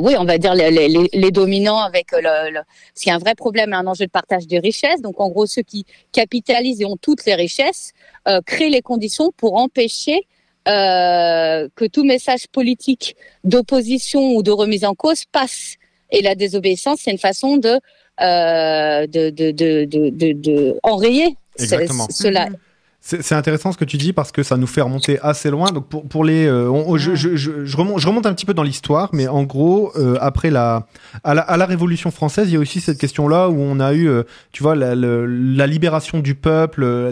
oui, 0.00 0.14
on 0.18 0.24
va 0.24 0.38
dire 0.38 0.54
les, 0.54 0.70
les, 0.70 0.88
les 1.12 1.30
dominants 1.30 1.80
avec 1.80 2.12
le, 2.12 2.50
le 2.50 2.60
c'est 2.94 3.10
un 3.10 3.18
vrai 3.18 3.34
problème, 3.34 3.72
un 3.72 3.86
enjeu 3.86 4.06
de 4.06 4.10
partage 4.10 4.46
des 4.46 4.58
richesses. 4.58 5.00
Donc 5.02 5.20
en 5.20 5.28
gros, 5.28 5.46
ceux 5.46 5.62
qui 5.62 5.84
capitalisent 6.12 6.80
et 6.80 6.84
ont 6.84 6.96
toutes 6.96 7.24
les 7.26 7.34
richesses 7.34 7.92
euh, 8.28 8.40
créent 8.44 8.70
les 8.70 8.82
conditions 8.82 9.32
pour 9.36 9.56
empêcher 9.56 10.26
euh, 10.68 11.68
que 11.74 11.84
tout 11.84 12.04
message 12.04 12.46
politique 12.48 13.16
d'opposition 13.44 14.34
ou 14.34 14.42
de 14.42 14.50
remise 14.50 14.84
en 14.84 14.94
cause 14.94 15.24
passe. 15.30 15.74
Et 16.10 16.22
la 16.22 16.34
désobéissance, 16.34 17.00
c'est 17.02 17.10
une 17.10 17.18
façon 17.18 17.56
de 17.56 17.80
euh, 18.20 19.06
de, 19.06 19.30
de, 19.30 19.50
de, 19.50 19.84
de, 19.84 20.32
de 20.32 20.78
enrayer 20.82 21.36
cela. 21.58 22.46
Mm-hmm. 22.46 22.54
C'est 23.06 23.34
intéressant 23.34 23.70
ce 23.70 23.76
que 23.76 23.84
tu 23.84 23.98
dis 23.98 24.14
parce 24.14 24.32
que 24.32 24.42
ça 24.42 24.56
nous 24.56 24.66
fait 24.66 24.80
remonter 24.80 25.20
assez 25.20 25.50
loin. 25.50 25.70
Donc 25.72 25.90
pour, 25.90 26.08
pour 26.08 26.24
les, 26.24 26.46
euh, 26.46 26.96
je, 26.96 27.14
je, 27.14 27.36
je, 27.36 27.76
remonte, 27.76 28.00
je 28.00 28.08
remonte 28.08 28.24
un 28.24 28.32
petit 28.32 28.46
peu 28.46 28.54
dans 28.54 28.62
l'histoire, 28.62 29.10
mais 29.12 29.28
en 29.28 29.42
gros, 29.42 29.92
euh, 29.96 30.16
après 30.22 30.48
la 30.48 30.86
à, 31.22 31.34
la 31.34 31.42
à, 31.42 31.58
la 31.58 31.66
Révolution 31.66 32.10
française, 32.10 32.48
il 32.48 32.54
y 32.54 32.56
a 32.56 32.60
aussi 32.60 32.80
cette 32.80 32.96
question-là 32.96 33.50
où 33.50 33.58
on 33.58 33.78
a 33.78 33.92
eu, 33.92 34.08
euh, 34.08 34.22
tu 34.52 34.62
vois, 34.62 34.74
la, 34.74 34.94
la, 34.94 35.66
libération 35.66 36.20
du 36.20 36.34
peuple, 36.34 37.10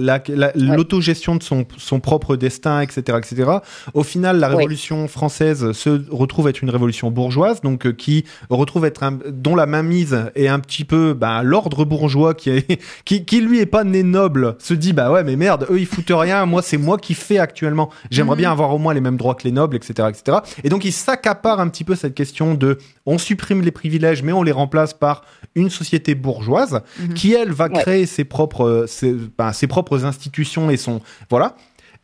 l'autogestion 0.55 1.37
de 1.37 1.43
son, 1.43 1.67
son 1.77 2.01
propre 2.01 2.37
destin, 2.37 2.81
etc., 2.81 3.19
etc. 3.19 3.51
Au 3.93 4.03
final, 4.03 4.39
la 4.39 4.49
Révolution 4.49 5.09
française 5.09 5.73
se 5.73 6.11
retrouve 6.11 6.49
être 6.49 6.63
une 6.63 6.71
révolution 6.71 7.11
bourgeoise, 7.11 7.61
donc 7.61 7.93
qui 7.97 8.25
retrouve 8.49 8.87
être 8.87 9.03
un, 9.03 9.19
dont 9.29 9.57
la 9.57 9.67
mainmise 9.67 10.31
est 10.37 10.49
un 10.49 10.59
petit 10.59 10.85
peu, 10.85 11.13
bah, 11.13 11.43
l'ordre 11.43 11.85
bourgeois 11.85 12.33
qui, 12.33 12.49
est, 12.49 12.81
qui 13.05 13.27
qui 13.27 13.43
lui 13.43 13.61
est 13.61 13.67
pas 13.67 13.85
né 13.85 14.03
noble, 14.03 14.57
se 14.59 14.73
dit 14.73 14.95
bah 14.95 15.13
ouais 15.13 15.23
mais 15.23 15.37
merde, 15.37 15.67
eux 15.69 15.82
ils 15.83 15.87
foutent 15.87 16.11
rien. 16.11 16.47
Moi, 16.47 16.63
c'est 16.63 16.79
moi 16.79 16.99
qui 16.99 17.15
fais 17.15 17.39
actuellement. 17.39 17.91
J'aimerais 18.11 18.37
bien 18.37 18.49
mhm. 18.49 18.53
avoir 18.53 18.75
au 18.75 18.79
moins 18.79 18.95
les 18.95 19.01
mêmes 19.01 19.17
droits 19.17 19.35
que 19.35 19.45
les 19.45 19.53
nobles, 19.53 19.77
etc., 19.77 20.09
etc. 20.09 20.39
Et 20.65 20.69
donc, 20.69 20.85
il 20.85 20.93
s'accapare 20.93 21.61
un 21.61 21.69
petit 21.69 21.85
peu 21.85 21.95
cette 21.95 22.15
question 22.15 22.55
de 22.55 22.79
on 23.07 23.19
supprime 23.19 23.63
les 23.63 23.71
privilèges, 23.71 24.23
mais 24.23 24.33
on 24.33 24.43
les 24.43 24.53
remplace 24.53 24.95
par 24.95 25.25
une 25.55 25.71
société 25.71 26.15
bourgeoise 26.15 26.81
mhm. 26.99 27.15
qui, 27.15 27.35
elle, 27.35 27.53
va 27.53 27.69
créer 27.69 28.07
ses 28.07 28.25
propres, 28.25 28.87
ses, 28.89 29.15
ben, 29.37 29.53
ses, 29.53 29.67
propres 29.67 30.05
institutions 30.05 30.71
et 30.71 30.77
son 30.77 31.01
voilà. 31.29 31.57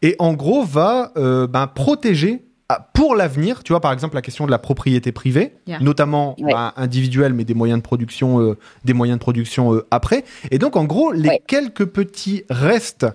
Et 0.02 0.14
en 0.18 0.34
gros, 0.34 0.64
va 0.64 1.12
euh, 1.16 1.46
ben, 1.46 1.66
protéger 1.66 2.44
ah, 2.70 2.86
pour 2.92 3.14
l'avenir, 3.14 3.62
tu 3.62 3.72
vois, 3.72 3.80
par 3.80 3.94
exemple, 3.94 4.14
la 4.14 4.20
question 4.20 4.44
de 4.44 4.50
la 4.50 4.58
propriété 4.58 5.10
privée, 5.10 5.54
notamment 5.80 6.36
ben, 6.38 6.74
individuelle, 6.76 7.32
mais 7.32 7.44
des 7.44 7.54
moyens 7.54 7.78
de 7.78 7.82
production, 7.82 8.42
euh, 8.42 8.58
des 8.84 8.92
moyens 8.92 9.18
de 9.18 9.22
production 9.22 9.74
euh, 9.74 9.86
après. 9.90 10.24
Et 10.50 10.58
donc, 10.58 10.76
en 10.76 10.84
gros, 10.84 11.10
les 11.10 11.40
quelques 11.46 11.86
petits 11.86 12.44
restes 12.50 13.06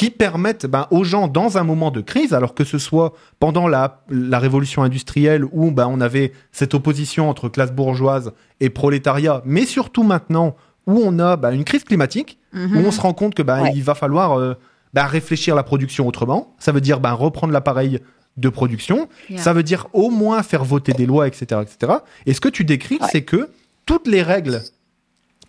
qui 0.00 0.08
permettent 0.08 0.64
ben, 0.64 0.86
aux 0.90 1.04
gens 1.04 1.28
dans 1.28 1.58
un 1.58 1.62
moment 1.62 1.90
de 1.90 2.00
crise, 2.00 2.32
alors 2.32 2.54
que 2.54 2.64
ce 2.64 2.78
soit 2.78 3.12
pendant 3.38 3.68
la, 3.68 4.02
la 4.08 4.38
révolution 4.38 4.82
industrielle 4.82 5.44
où 5.52 5.72
ben, 5.72 5.88
on 5.88 6.00
avait 6.00 6.32
cette 6.52 6.72
opposition 6.72 7.28
entre 7.28 7.50
classe 7.50 7.70
bourgeoise 7.70 8.32
et 8.60 8.70
prolétariat, 8.70 9.42
mais 9.44 9.66
surtout 9.66 10.02
maintenant 10.02 10.56
où 10.86 11.02
on 11.04 11.18
a 11.18 11.36
ben, 11.36 11.50
une 11.52 11.64
crise 11.64 11.84
climatique, 11.84 12.38
où 12.54 12.78
on 12.78 12.90
se 12.90 12.98
rend 12.98 13.12
compte 13.12 13.34
que 13.34 13.42
ben, 13.42 13.66
il 13.74 13.82
va 13.82 13.94
falloir 13.94 14.38
euh, 14.38 14.54
ben, 14.94 15.04
réfléchir 15.04 15.54
la 15.54 15.64
production 15.64 16.08
autrement. 16.08 16.54
Ça 16.58 16.72
veut 16.72 16.80
dire 16.80 16.98
ben, 16.98 17.12
reprendre 17.12 17.52
l'appareil 17.52 18.00
de 18.38 18.48
production. 18.48 19.06
Ça 19.36 19.52
veut 19.52 19.62
dire 19.62 19.86
au 19.92 20.08
moins 20.08 20.42
faire 20.42 20.64
voter 20.64 20.94
des 20.94 21.04
lois, 21.04 21.26
etc., 21.26 21.60
etc. 21.60 21.98
Et 22.24 22.32
ce 22.32 22.40
que 22.40 22.48
tu 22.48 22.64
décris, 22.64 23.00
c'est 23.12 23.24
que 23.24 23.50
toutes 23.84 24.06
les 24.06 24.22
règles 24.22 24.62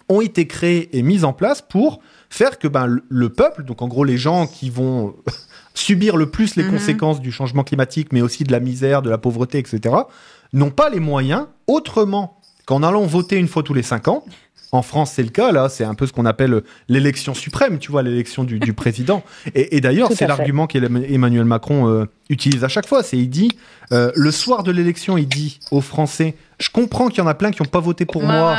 ont 0.09 0.19
été 0.19 0.45
créées 0.45 0.89
et 0.97 1.03
mises 1.03 1.23
en 1.23 1.31
place 1.31 1.61
pour 1.61 2.01
faire 2.31 2.57
que 2.57 2.67
ben, 2.67 2.99
le 3.07 3.29
peuple, 3.29 3.63
donc 3.63 3.81
en 3.83 3.87
gros 3.87 4.05
les 4.05 4.17
gens 4.17 4.47
qui 4.47 4.71
vont 4.71 5.13
subir 5.75 6.17
le 6.17 6.31
plus 6.31 6.55
les 6.55 6.63
mhm. 6.63 6.71
conséquences 6.71 7.21
du 7.21 7.31
changement 7.31 7.63
climatique, 7.63 8.11
mais 8.13 8.21
aussi 8.21 8.45
de 8.45 8.51
la 8.51 8.61
misère, 8.61 9.03
de 9.03 9.09
la 9.09 9.19
pauvreté, 9.19 9.59
etc., 9.59 9.95
n'ont 10.53 10.71
pas 10.71 10.89
les 10.89 10.99
moyens 10.99 11.47
autrement 11.67 12.39
qu'en 12.65 12.83
allant 12.83 13.05
voter 13.05 13.37
une 13.37 13.47
fois 13.47 13.63
tous 13.63 13.73
les 13.73 13.83
cinq 13.83 14.07
ans. 14.07 14.23
En 14.71 14.81
France, 14.81 15.11
c'est 15.15 15.23
le 15.23 15.29
cas, 15.29 15.51
là, 15.51 15.67
c'est 15.69 15.83
un 15.83 15.95
peu 15.95 16.07
ce 16.07 16.13
qu'on 16.13 16.25
appelle 16.25 16.61
l'élection 16.87 17.33
suprême, 17.33 17.77
tu 17.77 17.91
vois, 17.91 18.03
l'élection 18.03 18.43
du, 18.43 18.73
président. 18.73 19.23
Et, 19.53 19.81
d'ailleurs, 19.81 20.11
c'est 20.13 20.27
l'argument 20.27 20.67
qu'Emmanuel 20.67 21.45
Macron 21.45 21.89
euh, 21.89 22.05
utilise 22.29 22.63
à 22.63 22.69
chaque 22.69 22.87
fois. 22.87 23.03
C'est 23.03 23.17
il 23.17 23.29
dit, 23.29 23.51
euh, 23.91 24.11
le 24.15 24.31
soir 24.31 24.63
de 24.63 24.71
l'élection, 24.71 25.17
il 25.17 25.27
dit 25.27 25.59
aux 25.71 25.81
Français, 25.81 26.35
je 26.61 26.69
comprends 26.69 27.09
qu'il 27.09 27.19
y 27.19 27.21
en 27.21 27.27
a 27.27 27.33
plein 27.33 27.51
qui 27.51 27.61
n'ont 27.61 27.67
pas 27.67 27.79
voté 27.79 28.05
pour 28.05 28.23
moi 28.23 28.55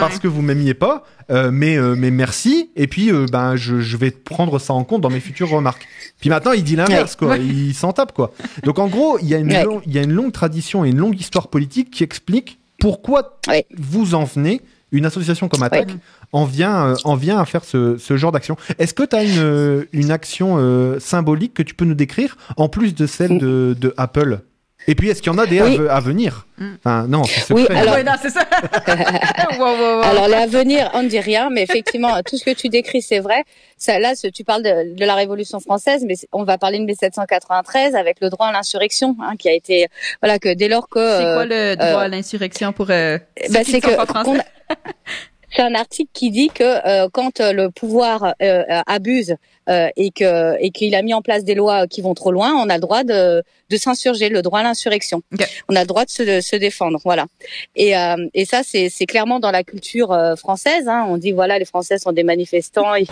parce 0.00 0.18
que 0.18 0.26
vous 0.26 0.42
m'aimiez 0.42 0.74
pas, 0.74 1.04
euh, 1.30 1.50
mais, 1.52 1.76
euh, 1.76 1.94
mais 1.96 2.10
merci. 2.10 2.70
Et 2.76 2.86
puis, 2.86 3.12
euh, 3.12 3.26
ben, 3.30 3.56
je, 3.56 3.80
je, 3.80 3.96
vais 3.96 4.10
prendre 4.10 4.58
ça 4.58 4.72
en 4.72 4.84
compte 4.84 5.02
dans 5.02 5.10
mes 5.10 5.20
futures 5.20 5.50
remarques. 5.50 5.86
Puis 6.20 6.30
maintenant, 6.30 6.52
il 6.52 6.64
dit 6.64 6.76
l'inverse, 6.76 7.14
quoi. 7.14 7.36
Il 7.36 7.74
s'en 7.74 7.92
tape, 7.92 8.12
quoi. 8.12 8.32
Donc, 8.64 8.78
en 8.78 8.88
gros, 8.88 9.18
il 9.20 9.28
y, 9.28 9.34
a 9.34 9.38
une 9.38 9.50
il 9.86 9.92
y 9.92 9.98
a 9.98 10.02
une 10.02 10.12
longue 10.12 10.32
tradition 10.32 10.84
et 10.84 10.90
une 10.90 10.98
longue 10.98 11.18
histoire 11.20 11.48
politique 11.48 11.90
qui 11.90 12.02
explique 12.02 12.58
pourquoi 12.80 13.38
vous 13.76 14.14
en 14.14 14.24
venez 14.24 14.60
une 14.92 15.06
association 15.06 15.48
comme 15.48 15.62
Attac 15.62 15.88
en 16.32 16.44
vient, 16.44 16.94
en 17.04 17.16
vient 17.16 17.38
à 17.38 17.44
faire 17.44 17.64
ce, 17.64 17.96
ce 17.96 18.16
genre 18.16 18.32
d'action. 18.32 18.56
Est-ce 18.78 18.94
que 18.94 19.02
tu 19.02 19.16
as 19.16 19.24
une, 19.24 19.86
une 19.92 20.10
action 20.10 20.58
symbolique 21.00 21.54
que 21.54 21.62
tu 21.62 21.74
peux 21.74 21.84
nous 21.84 21.94
décrire, 21.94 22.36
en 22.56 22.68
plus 22.68 22.94
de 22.94 23.06
celle 23.06 23.38
de, 23.38 23.76
de 23.78 23.94
Apple? 23.96 24.40
Et 24.88 24.94
puis, 24.94 25.08
est-ce 25.08 25.22
qu'il 25.22 25.32
y 25.32 25.34
en 25.34 25.38
a 25.38 25.46
des 25.46 25.60
à, 25.60 26.00
venir 26.00 26.46
mm. 26.58 26.70
enfin, 26.78 27.06
Non, 27.08 27.24
c'est 27.24 27.52
oui, 27.52 27.66
alors... 27.70 27.94
ça. 28.18 28.40
Alors, 30.04 30.28
les 30.28 30.34
à 30.34 30.46
venir, 30.46 30.90
on 30.94 31.02
ne 31.02 31.08
dit 31.08 31.20
rien, 31.20 31.50
mais 31.50 31.62
effectivement, 31.62 32.20
tout 32.24 32.36
ce 32.36 32.44
que 32.44 32.50
tu 32.50 32.68
décris, 32.68 33.02
c'est 33.02 33.20
vrai. 33.20 33.44
Ça, 33.76 33.98
là, 33.98 34.14
tu 34.14 34.44
parles 34.44 34.62
de, 34.62 34.94
de, 34.94 35.04
la 35.04 35.14
Révolution 35.14 35.60
française, 35.60 36.04
mais 36.06 36.14
on 36.32 36.44
va 36.44 36.58
parler 36.58 36.78
de 36.78 36.84
1793 36.84 37.94
avec 37.94 38.18
le 38.20 38.30
droit 38.30 38.46
à 38.46 38.52
l'insurrection, 38.52 39.16
hein, 39.20 39.34
qui 39.38 39.48
a 39.48 39.52
été, 39.52 39.86
voilà, 40.20 40.38
que 40.38 40.54
dès 40.54 40.68
lors 40.68 40.88
que. 40.88 41.18
C'est 41.18 41.34
quoi 41.34 41.46
le 41.46 41.54
euh, 41.54 41.76
droit 41.76 42.02
à 42.02 42.08
l'insurrection 42.08 42.72
pour 42.72 42.90
euh, 42.90 43.18
bah, 43.50 43.60
c'est 43.64 43.80
que 43.80 43.90
c'est 45.54 45.62
un 45.62 45.74
article 45.74 46.10
qui 46.12 46.30
dit 46.30 46.48
que 46.48 46.86
euh, 46.86 47.08
quand 47.12 47.40
le 47.40 47.70
pouvoir 47.70 48.34
euh, 48.42 48.62
abuse 48.86 49.36
euh, 49.68 49.88
et 49.96 50.10
que 50.10 50.56
et 50.60 50.70
qu'il 50.70 50.94
a 50.94 51.02
mis 51.02 51.14
en 51.14 51.22
place 51.22 51.44
des 51.44 51.54
lois 51.54 51.86
qui 51.86 52.00
vont 52.00 52.14
trop 52.14 52.32
loin, 52.32 52.52
on 52.54 52.68
a 52.68 52.74
le 52.74 52.80
droit 52.80 53.04
de, 53.04 53.42
de 53.70 53.76
s'insurger, 53.76 54.28
le 54.28 54.42
droit 54.42 54.60
à 54.60 54.62
l'insurrection. 54.64 55.22
On 55.68 55.76
a 55.76 55.80
le 55.80 55.86
droit 55.86 56.04
de 56.04 56.10
se, 56.10 56.22
de 56.22 56.40
se 56.40 56.56
défendre, 56.56 56.98
voilà. 57.04 57.26
Et, 57.76 57.96
euh, 57.96 58.16
et 58.34 58.44
ça, 58.44 58.62
c'est, 58.64 58.88
c'est 58.88 59.06
clairement 59.06 59.38
dans 59.38 59.52
la 59.52 59.62
culture 59.62 60.12
euh, 60.12 60.34
française. 60.34 60.88
Hein. 60.88 61.06
On 61.08 61.16
dit 61.16 61.30
voilà, 61.30 61.58
les 61.60 61.64
Français 61.64 61.98
sont 61.98 62.12
des 62.12 62.24
manifestants, 62.24 62.94
ils, 62.96 63.06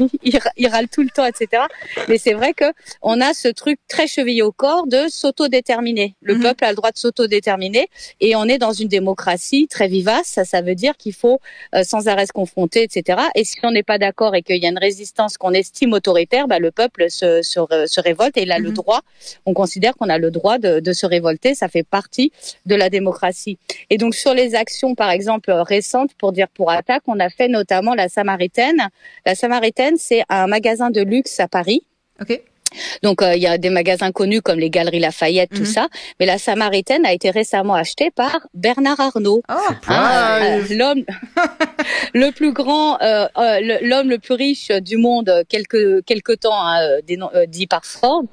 ils, 0.56 0.68
râlent 0.68 0.88
tout 0.88 1.02
le 1.02 1.10
temps, 1.10 1.24
etc. 1.24 1.62
Mais 2.08 2.18
c'est 2.18 2.34
vrai 2.34 2.52
que 2.52 2.66
on 3.00 3.20
a 3.20 3.32
ce 3.32 3.48
truc 3.48 3.78
très 3.88 4.08
chevillé 4.08 4.42
au 4.42 4.52
corps 4.52 4.86
de 4.88 5.06
s'autodéterminer. 5.08 6.16
Le 6.20 6.34
mhm. 6.34 6.42
peuple 6.42 6.64
a 6.64 6.70
le 6.70 6.76
droit 6.76 6.90
de 6.90 6.98
s'autodéterminer 6.98 7.88
et 8.20 8.34
on 8.34 8.44
est 8.44 8.58
dans 8.58 8.72
une 8.72 8.88
démocratie 8.88 9.68
très 9.68 9.86
vivace. 9.86 10.26
Ça, 10.26 10.44
ça 10.44 10.62
veut 10.62 10.74
dire 10.74 10.96
qu'il 10.96 11.14
faut 11.14 11.40
sans 11.82 12.08
arrêt 12.08 12.26
se 12.26 12.32
confronter, 12.32 12.82
etc. 12.82 13.20
Et 13.34 13.44
si 13.44 13.56
on 13.62 13.70
n'est 13.70 13.82
pas 13.82 13.98
d'accord 13.98 14.34
et 14.34 14.42
qu'il 14.42 14.56
y 14.56 14.66
a 14.66 14.68
une 14.68 14.78
résistance 14.78 15.38
qu'on 15.38 15.52
estime 15.52 15.92
autoritaire 15.92 16.39
bah, 16.48 16.58
le 16.58 16.70
peuple 16.70 17.10
se, 17.10 17.42
se, 17.42 18.00
révolte 18.00 18.36
et 18.36 18.42
il 18.42 18.52
a 18.52 18.58
le 18.58 18.68
mhm. 18.68 18.74
droit. 18.74 19.00
On 19.46 19.54
considère 19.54 19.94
qu'on 19.96 20.08
a 20.08 20.18
le 20.18 20.30
droit 20.30 20.58
de, 20.58 20.80
de, 20.80 20.92
se 20.92 21.06
révolter. 21.06 21.54
Ça 21.54 21.68
fait 21.68 21.82
partie 21.82 22.32
de 22.66 22.74
la 22.74 22.90
démocratie. 22.90 23.58
Et 23.90 23.98
donc 23.98 24.14
sur 24.14 24.34
les 24.34 24.54
actions, 24.54 24.94
par 24.94 25.10
exemple 25.10 25.50
récentes, 25.50 26.14
pour 26.14 26.32
dire 26.32 26.48
pour 26.48 26.70
attaque, 26.70 27.02
on 27.06 27.20
a 27.20 27.28
fait 27.28 27.48
notamment 27.48 27.94
la 27.94 28.08
Samaritaine. 28.08 28.88
La 29.26 29.34
Samaritaine, 29.34 29.96
c'est 29.96 30.22
un 30.28 30.46
magasin 30.46 30.90
de 30.90 31.02
luxe 31.02 31.40
à 31.40 31.48
Paris. 31.48 31.82
Okay. 32.20 32.44
Donc 33.02 33.22
euh, 33.22 33.34
il 33.34 33.42
y 33.42 33.46
a 33.46 33.58
des 33.58 33.70
magasins 33.70 34.12
connus 34.12 34.42
comme 34.42 34.58
les 34.58 34.70
Galeries 34.70 35.00
Lafayette, 35.00 35.50
tout 35.50 35.60
mhm. 35.60 35.66
ça. 35.66 35.88
Mais 36.18 36.26
la 36.26 36.38
Samaritaine 36.38 37.04
a 37.06 37.12
été 37.12 37.30
récemment 37.30 37.74
achetée 37.74 38.10
par 38.10 38.46
Bernard 38.54 39.00
Arnault, 39.00 39.42
oh, 39.48 39.54
hein, 39.88 40.38
euh, 40.42 40.64
l'homme 40.70 41.04
le 42.14 42.30
plus 42.30 42.52
grand, 42.52 43.00
euh, 43.02 43.26
l'homme 43.82 44.10
le 44.10 44.18
plus 44.18 44.34
riche 44.34 44.70
du 44.70 44.96
monde, 44.96 45.44
quelque 45.48 46.00
quelque 46.00 46.32
temps 46.32 46.66
hein, 46.66 46.98
dit 47.48 47.66
par 47.66 47.84
Forbes. 47.84 48.26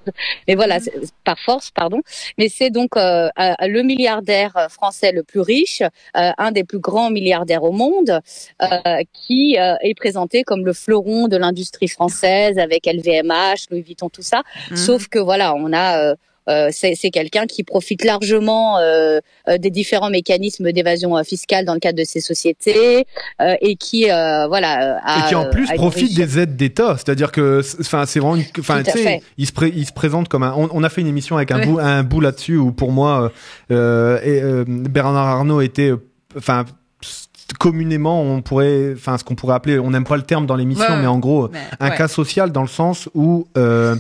Mais 0.48 0.56
voilà, 0.56 0.80
mhm. 0.80 1.08
par 1.24 1.40
force, 1.40 1.72
pardon. 1.72 2.02
Mais 2.38 2.50
c'est 2.50 2.70
donc 2.70 2.96
le 2.96 3.82
milliardaire 3.82 4.68
français 4.70 5.12
le 5.12 5.24
plus 5.24 5.42
riche, 5.42 5.82
un 6.14 6.52
des 6.52 6.64
plus 6.64 6.80
grands 6.80 7.10
milliardaires 7.10 7.64
au 7.64 7.72
monde, 7.72 8.20
qui 9.14 9.56
est 9.56 9.98
présenté 9.98 10.44
comme 10.44 10.66
le 10.66 10.74
fleuron 10.74 11.28
de 11.28 11.38
l'industrie 11.38 11.88
française 11.88 12.58
avec 12.58 12.86
LVMH, 12.86 13.70
Louis 13.72 13.82
Vuitton, 13.82 14.10
tout 14.10 14.22
ça. 14.28 14.44
Mhm. 14.72 14.78
Sauf 14.78 15.08
que 15.08 15.20
voilà, 15.20 15.56
on 15.56 15.74
a 15.74 15.98
euh, 15.98 16.16
euh, 16.50 16.70
c'est 16.72 16.96
quelqu'un 17.12 17.46
qui 17.46 17.66
profite 17.66 18.06
largement 18.06 18.78
euh, 18.78 19.20
des 19.60 19.70
différents 19.70 20.10
mécanismes 20.10 20.72
d'évasion 20.72 21.22
fiscale 21.26 21.66
dans 21.66 21.74
le 21.74 21.82
cadre 21.82 21.98
de 22.00 22.06
ces 22.06 22.22
sociétés 22.22 23.06
et 23.42 23.76
qui 23.76 24.06
voilà 24.06 24.98
a, 25.04 25.26
et 25.26 25.28
qui 25.28 25.36
en 25.36 25.50
plus 25.50 25.68
profite 25.76 26.16
des 26.16 26.40
aides 26.40 26.56
d'État 26.56 26.96
c'est-à-dire 26.96 27.34
que 27.34 27.62
enfin 27.82 28.06
c'est 28.06 28.22
vraiment 28.22 28.42
enfin 28.58 28.82
tu 28.82 28.92
sais 28.92 29.22
il 29.38 29.46
se 29.46 29.52
il 29.76 29.86
se 29.86 29.92
présente 29.92 30.30
comme 30.30 30.44
un 30.44 30.54
on, 30.56 30.84
a 30.84 30.90
fait 30.90 31.02
une 31.02 31.08
émission 31.08 31.36
avec 31.36 31.52
un 31.52 31.66
bout 31.66 31.80
un 31.80 32.04
bout 32.04 32.22
là-dessus 32.22 32.56
où 32.56 32.72
pour 32.72 32.94
moi 32.94 33.30
et, 33.70 34.42
Bernard 34.66 35.28
Arnault 35.28 35.60
était 35.60 35.92
enfin 36.38 36.64
communément 37.60 38.22
on 38.22 38.42
pourrait, 38.42 38.94
enfin 38.96 39.18
ce 39.18 39.24
qu'on 39.24 39.36
pourrait 39.36 39.56
appeler, 39.56 39.80
on 39.80 39.92
n'aime 39.92 40.04
pas 40.04 40.18
le 40.18 40.24
terme 40.24 40.46
dans 40.46 40.56
l'émission, 40.56 40.98
mais 41.00 41.08
en 41.08 41.20
gros 41.20 41.50
un 41.80 41.90
cas 41.90 42.08
social 42.08 42.52
dans 42.52 42.62
le 42.62 42.68
sens 42.68 43.10
où 43.14 43.48
euh, 43.58 43.96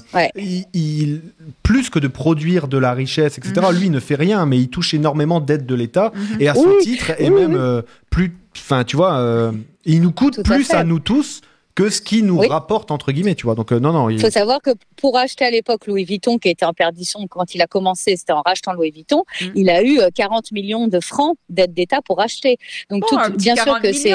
il, 0.73 1.21
plus 1.63 1.89
que 1.89 1.99
de 1.99 2.07
produire 2.07 2.67
de 2.67 2.77
la 2.77 2.93
richesse, 2.93 3.37
etc. 3.37 3.53
Mhm. 3.57 3.77
Lui 3.77 3.85
il 3.87 3.91
ne 3.91 3.99
fait 3.99 4.15
rien, 4.15 4.45
mais 4.45 4.59
il 4.59 4.69
touche 4.69 4.93
énormément 4.93 5.39
d'aides 5.39 5.65
de 5.65 5.75
l'État 5.75 6.11
mhm. 6.13 6.41
et 6.41 6.49
à 6.49 6.55
ce 6.55 6.83
titre 6.83 7.11
et 7.19 7.29
même 7.29 7.55
euh, 7.55 7.81
plus, 8.09 8.35
enfin 8.55 8.83
tu 8.83 8.95
vois, 8.95 9.17
euh, 9.17 9.51
il 9.85 10.01
nous 10.01 10.11
coûte 10.11 10.43
plus 10.43 10.71
à, 10.71 10.83
nous 10.83 10.99
tous 10.99 11.41
que 11.77 11.91
ce 11.91 12.01
qui 12.01 12.23
nous 12.23 12.39
rapporte 12.39 12.89
entre 12.89 13.11
guillemets, 13.11 13.35
tu 13.35 13.45
vois. 13.45 13.53
Donc 13.53 13.71
non 13.71 13.93
non. 13.93 14.09
Il 14.09 14.19
faut 14.19 14.31
savoir 14.31 14.63
que 14.63 14.71
pour 14.95 15.15
acheter 15.15 15.45
à 15.45 15.51
l'époque 15.51 15.85
Louis 15.85 16.05
Vuitton, 16.05 16.39
qui 16.39 16.49
était 16.49 16.65
en 16.65 16.73
perdition 16.73 17.27
quand 17.27 17.53
il 17.53 17.61
a 17.61 17.67
commencé, 17.67 18.15
c'était 18.15 18.33
en 18.33 18.41
rachetant 18.41 18.73
Louis 18.73 18.89
Vuitton, 18.89 19.25
mm. 19.39 19.45
il 19.53 19.69
a 19.69 19.83
eu 19.83 19.99
40 20.15 20.45
euh, 20.45 20.47
millions 20.53 20.87
de 20.87 20.99
francs 20.99 21.37
d'aide 21.49 21.75
d'État 21.75 22.01
pour 22.01 22.19
acheter. 22.19 22.57
Donc 22.89 23.03
oh, 23.11 23.15
tout, 23.15 23.37
bien 23.37 23.55
sûr 23.55 23.79
que 23.79 23.93
c'est 23.93 24.13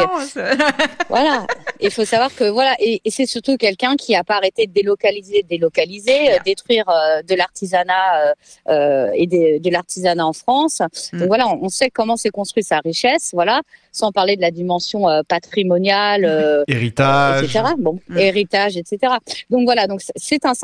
voilà. 1.09 1.47
Il 1.81 1.92
faut 1.92 2.04
savoir 2.04 2.35
que 2.35 2.50
voilà, 2.50 2.75
et, 2.81 3.00
c'est 3.09 3.26
surtout 3.26 3.57
quelqu'un 3.57 3.95
qui 3.95 4.16
a 4.16 4.25
pas 4.25 4.38
arrêté 4.38 4.66
de 4.66 4.73
délocaliser, 4.73 5.45
délocaliser, 5.49 6.33
euh, 6.33 6.38
détruire 6.45 6.88
euh, 6.88 7.23
de 7.23 7.37
l'artisanat 7.37 8.35
et 9.14 9.26
de, 9.28 9.71
l'artisanat 9.71 10.26
en 10.26 10.33
France. 10.33 10.83
Mm. 11.12 11.19
Donc 11.21 11.28
voilà, 11.28 11.47
on, 11.47 11.69
sait 11.69 11.90
comment 11.90 12.16
s'est 12.16 12.31
construit 12.31 12.64
sa 12.64 12.81
richesse. 12.81 13.31
Voilà, 13.33 13.62
sans 13.92 14.11
parler 14.11 14.37
de 14.37 14.40
la 14.40 14.50
dimension 14.50 15.04
patrimoniale, 15.28 16.64
héritage, 16.66 17.44
etc. 17.44 17.64
Bon, 17.78 17.99
mm. 18.08 18.18
héritage, 18.18 18.76
etc. 18.76 19.14
Donc 19.50 19.64
voilà, 19.64 19.87
donc 19.87 20.00
c'est 20.16 20.44
un 20.46 20.54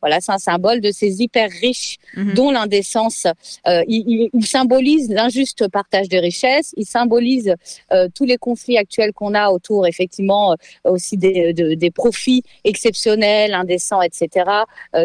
voilà, 0.00 0.20
c'est 0.20 0.32
un 0.32 0.38
symbole 0.38 0.80
de 0.80 0.90
ces 0.90 1.22
hyper 1.22 1.48
riches 1.50 1.98
mhm. 2.16 2.34
dont 2.34 2.50
l'indécence. 2.50 3.26
Euh, 3.66 3.82
il, 3.88 4.30
symbolise 4.44 5.08
l'injuste 5.10 5.68
partage 5.68 6.08
des 6.08 6.18
richesses. 6.18 6.72
Il 6.76 6.86
symbolise 6.86 7.54
euh, 7.92 8.08
tous 8.14 8.24
les 8.24 8.36
conflits 8.36 8.76
actuels 8.76 9.12
qu'on 9.12 9.34
a 9.34 9.50
autour, 9.50 9.86
effectivement, 9.86 10.52
euh, 10.52 10.90
aussi 10.90 11.16
des, 11.16 11.52
des, 11.52 11.90
profits 11.90 12.42
exceptionnels, 12.64 13.54
indécents, 13.54 14.02
etc., 14.02 14.28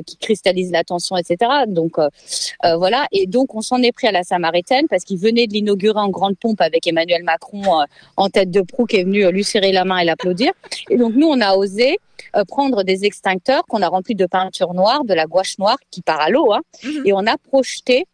qui 0.05 0.17
cristallisent 0.17 0.71
l'attention, 0.71 1.17
etc. 1.17 1.51
Donc 1.67 1.97
voilà. 2.63 3.07
Et 3.11 3.27
donc 3.27 3.55
on 3.55 3.61
s'en 3.61 3.81
est 3.81 3.91
pris 3.91 4.07
à 4.07 4.11
la 4.11 4.23
Samaritaine 4.23 4.87
parce 4.89 5.03
qu'il 5.03 5.17
venait 5.17 5.47
de 5.47 5.53
l'inaugurer 5.53 5.99
en 5.99 6.09
grande 6.09 6.37
pompe 6.37 6.61
avec 6.61 6.87
Emmanuel 6.87 7.23
Macron 7.23 7.66
en 8.17 8.29
tête 8.29 8.51
de 8.51 8.61
proue 8.61 8.85
qui 8.85 8.97
est 8.97 9.03
venu 9.03 9.29
lui 9.31 9.43
serrer 9.43 9.71
la 9.71 9.85
main 9.85 9.97
et 9.99 10.05
l'applaudir. 10.05 10.51
Et 10.89 10.97
donc 10.97 11.13
nous 11.15 11.27
on 11.27 11.41
a 11.41 11.55
osé 11.55 11.97
prendre 12.47 12.83
des 12.83 13.05
extincteurs 13.05 13.63
qu'on 13.65 13.81
a 13.81 13.87
remplis 13.87 14.15
de 14.15 14.25
peinture 14.25 14.73
noire, 14.73 15.03
de 15.03 15.13
la 15.13 15.25
gouache 15.25 15.57
noire 15.59 15.77
qui 15.91 16.01
part 16.01 16.21
à 16.21 16.29
l'eau, 16.29 16.53
hein, 16.53 16.61
mhm. 16.83 17.03
et 17.05 17.13
on 17.13 17.25
a 17.25 17.37
projeté 17.37 18.05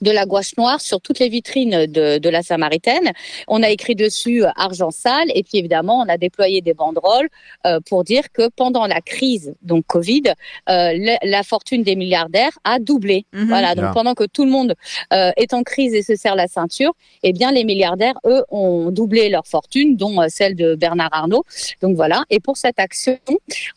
de 0.00 0.10
la 0.10 0.26
gouache 0.26 0.56
noire 0.56 0.80
sur 0.80 1.00
toutes 1.00 1.18
les 1.18 1.28
vitrines 1.28 1.86
de, 1.86 2.18
de, 2.18 2.28
la 2.28 2.42
Samaritaine. 2.42 3.12
On 3.48 3.62
a 3.62 3.70
écrit 3.70 3.94
dessus 3.94 4.44
euh, 4.44 4.50
argent 4.56 4.90
sale 4.90 5.30
et 5.34 5.42
puis 5.42 5.58
évidemment 5.58 6.00
on 6.00 6.08
a 6.08 6.18
déployé 6.18 6.60
des 6.60 6.74
banderoles 6.74 7.28
euh, 7.66 7.80
pour 7.88 8.04
dire 8.04 8.30
que 8.32 8.48
pendant 8.48 8.86
la 8.86 9.00
crise 9.00 9.54
donc 9.62 9.86
Covid, 9.86 10.22
euh, 10.68 11.16
la, 11.22 11.42
fortune 11.42 11.82
des 11.82 11.96
milliardaires 11.96 12.58
a 12.64 12.78
doublé. 12.78 13.26
Mhm. 13.32 13.48
Voilà 13.48 13.74
donc 13.74 13.92
pendant 13.92 14.14
que 14.14 14.24
tout 14.24 14.44
le 14.44 14.50
monde 14.50 14.74
euh, 15.12 15.30
est 15.36 15.54
en 15.54 15.62
crise 15.62 15.94
et 15.94 16.02
se 16.02 16.16
serre 16.16 16.34
la 16.34 16.48
ceinture, 16.48 16.92
eh 17.22 17.32
bien 17.32 17.52
les 17.52 17.64
milliardaires 17.64 18.18
eux 18.24 18.44
ont 18.50 18.90
doublé 18.90 19.28
leur 19.28 19.46
fortune, 19.46 19.96
dont 19.96 20.20
euh, 20.20 20.26
celle 20.28 20.56
de 20.56 20.74
Bernard 20.74 21.10
Arnault. 21.12 21.44
Donc 21.82 21.96
voilà. 21.96 22.24
Et 22.30 22.40
pour 22.40 22.56
cette 22.56 22.78
action, 22.78 23.18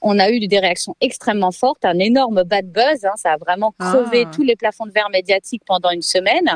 on 0.02 0.20
a 0.20 0.30
eu 0.32 0.48
des 0.48 0.60
réactions 0.60 0.96
extrêmement 1.02 1.52
fortes, 1.52 1.86
un 1.86 2.00
énorme 2.00 2.44
bad 2.44 2.72
buzz. 2.72 3.06
Hein, 3.06 3.14
ça 3.16 3.34
a 3.34 3.38
vraiment 3.38 3.74
crevé 3.78 4.24
ah. 4.26 4.32
tous 4.34 4.44
les 4.44 4.56
plafonds 4.56 4.86
de 4.86 4.92
verre 4.92 5.10
médiatiques 5.12 5.64
pendant 5.66 5.92
une 5.92 6.02
semaine. 6.10 6.50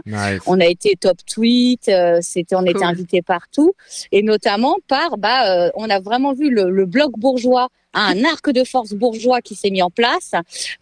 On 0.47 0.59
a 0.59 0.65
été 0.65 0.95
top 0.99 1.17
tweet, 1.25 1.87
euh, 1.89 2.19
c'était, 2.21 2.55
on 2.55 2.65
était 2.65 2.83
invité 2.83 3.21
partout, 3.21 3.73
et 4.11 4.21
notamment 4.21 4.77
par, 4.87 5.17
bah, 5.17 5.67
euh, 5.67 5.69
on 5.75 5.89
a 5.89 5.99
vraiment 5.99 6.33
vu 6.33 6.49
le, 6.49 6.69
le 6.69 6.85
bloc 6.85 7.11
bourgeois 7.17 7.69
un 7.93 8.23
arc 8.23 8.49
de 8.49 8.63
force 8.63 8.93
bourgeois 8.93 9.41
qui 9.41 9.55
s'est 9.55 9.69
mis 9.69 9.81
en 9.81 9.89
place, 9.89 10.31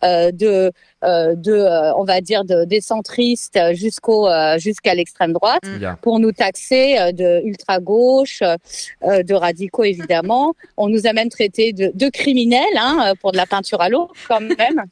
euh, 0.04 0.32
de, 0.32 0.72
euh, 1.04 1.36
de 1.36 1.52
euh, 1.52 1.94
on 1.96 2.04
va 2.04 2.22
dire, 2.22 2.46
de, 2.46 2.66
des 2.66 2.82
centristes 2.82 3.60
jusqu'au 3.74 4.30
jusqu'à 4.58 4.94
l'extrême 4.96 5.34
droite, 5.34 5.64
mm. 5.66 5.96
pour 6.02 6.20
nous 6.20 6.32
taxer 6.32 7.12
de 7.14 7.46
ultra 7.46 7.80
gauche, 7.80 8.42
de 8.42 9.34
radicaux 9.34 9.84
évidemment. 9.84 10.54
On 10.78 10.88
nous 10.88 11.08
a 11.08 11.14
même 11.14 11.30
traités 11.30 11.74
de, 11.74 11.92
de 11.94 12.10
criminels 12.10 12.62
hein, 12.78 13.14
pour 13.20 13.32
de 13.32 13.38
la 13.38 13.46
peinture 13.46 13.82
à 13.82 13.90
l'eau 13.90 14.10
quand 14.28 14.42
même. 14.42 14.84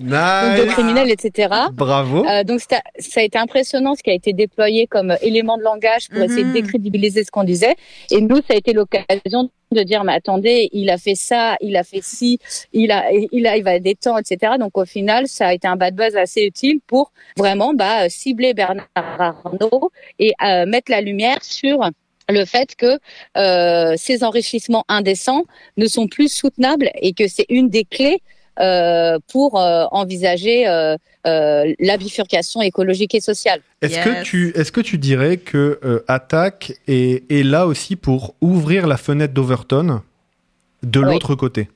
Nice. 0.00 0.58
de 0.58 0.72
criminels, 0.72 1.10
etc. 1.10 1.54
Bravo. 1.72 2.24
donc 2.44 2.60
ça 2.60 2.80
a 3.16 3.22
été 3.22 3.38
impressionnant 3.38 3.94
ce 3.94 4.02
qui 4.02 4.10
a 4.10 4.14
été 4.14 4.32
déployé 4.32 4.86
comme 4.86 5.14
élément 5.20 5.58
de 5.58 5.62
langage 5.62 6.08
pour 6.08 6.22
essayer 6.22 6.44
de 6.44 6.48
mm-hmm. 6.48 6.52
décrédibiliser 6.52 7.24
ce 7.24 7.30
qu'on 7.30 7.44
disait. 7.44 7.76
Et 8.10 8.22
nous, 8.22 8.36
ça 8.36 8.54
a 8.54 8.56
été 8.56 8.72
l'occasion 8.72 9.50
de 9.72 9.82
dire 9.84 10.02
mais 10.02 10.14
attendez 10.14 10.68
il 10.72 10.90
a 10.90 10.98
fait 10.98 11.14
ça 11.14 11.49
il 11.60 11.76
a 11.76 11.84
fait 11.84 12.02
ci 12.02 12.38
il 12.72 12.90
a 12.90 13.10
il 13.10 13.46
a 13.46 13.56
il 13.56 13.64
va 13.64 13.78
des 13.78 13.94
temps 13.94 14.18
etc 14.18 14.54
donc 14.58 14.76
au 14.76 14.84
final 14.84 15.26
ça 15.26 15.48
a 15.48 15.54
été 15.54 15.66
un 15.66 15.76
bad 15.76 15.94
buzz 15.94 16.16
assez 16.16 16.42
utile 16.42 16.80
pour 16.86 17.12
vraiment 17.36 17.74
bah 17.74 18.08
cibler 18.08 18.54
Bernard 18.54 18.86
Arnault 18.94 19.90
et 20.18 20.32
euh, 20.42 20.66
mettre 20.66 20.90
la 20.90 21.00
lumière 21.00 21.42
sur 21.42 21.88
le 22.28 22.44
fait 22.44 22.76
que 22.76 22.98
euh, 23.36 23.94
ces 23.96 24.22
enrichissements 24.22 24.84
indécents 24.88 25.44
ne 25.76 25.86
sont 25.86 26.06
plus 26.06 26.32
soutenables 26.32 26.90
et 26.94 27.12
que 27.12 27.26
c'est 27.28 27.46
une 27.48 27.68
des 27.68 27.84
clés 27.84 28.22
euh, 28.60 29.18
pour 29.32 29.58
euh, 29.58 29.84
envisager 29.90 30.68
euh, 30.68 30.96
la 31.24 31.96
bifurcation 31.96 32.60
écologique 32.60 33.14
et 33.14 33.20
sociale. 33.20 33.60
Est-ce 33.80 34.00
que 34.00 34.22
tu 34.22 34.52
est-ce 34.54 34.70
que 34.70 34.82
tu 34.82 34.98
dirais 34.98 35.38
que 35.38 36.02
Attaque 36.08 36.74
est, 36.86 37.30
est, 37.32 37.42
là 37.42 37.66
aussi 37.66 37.96
pour 37.96 38.34
ouvrir 38.42 38.86
la 38.86 38.98
fenêtre 38.98 39.32
d'Overton? 39.32 40.02
De 40.82 41.00
l'autre 41.00 41.34
côté 41.34 41.68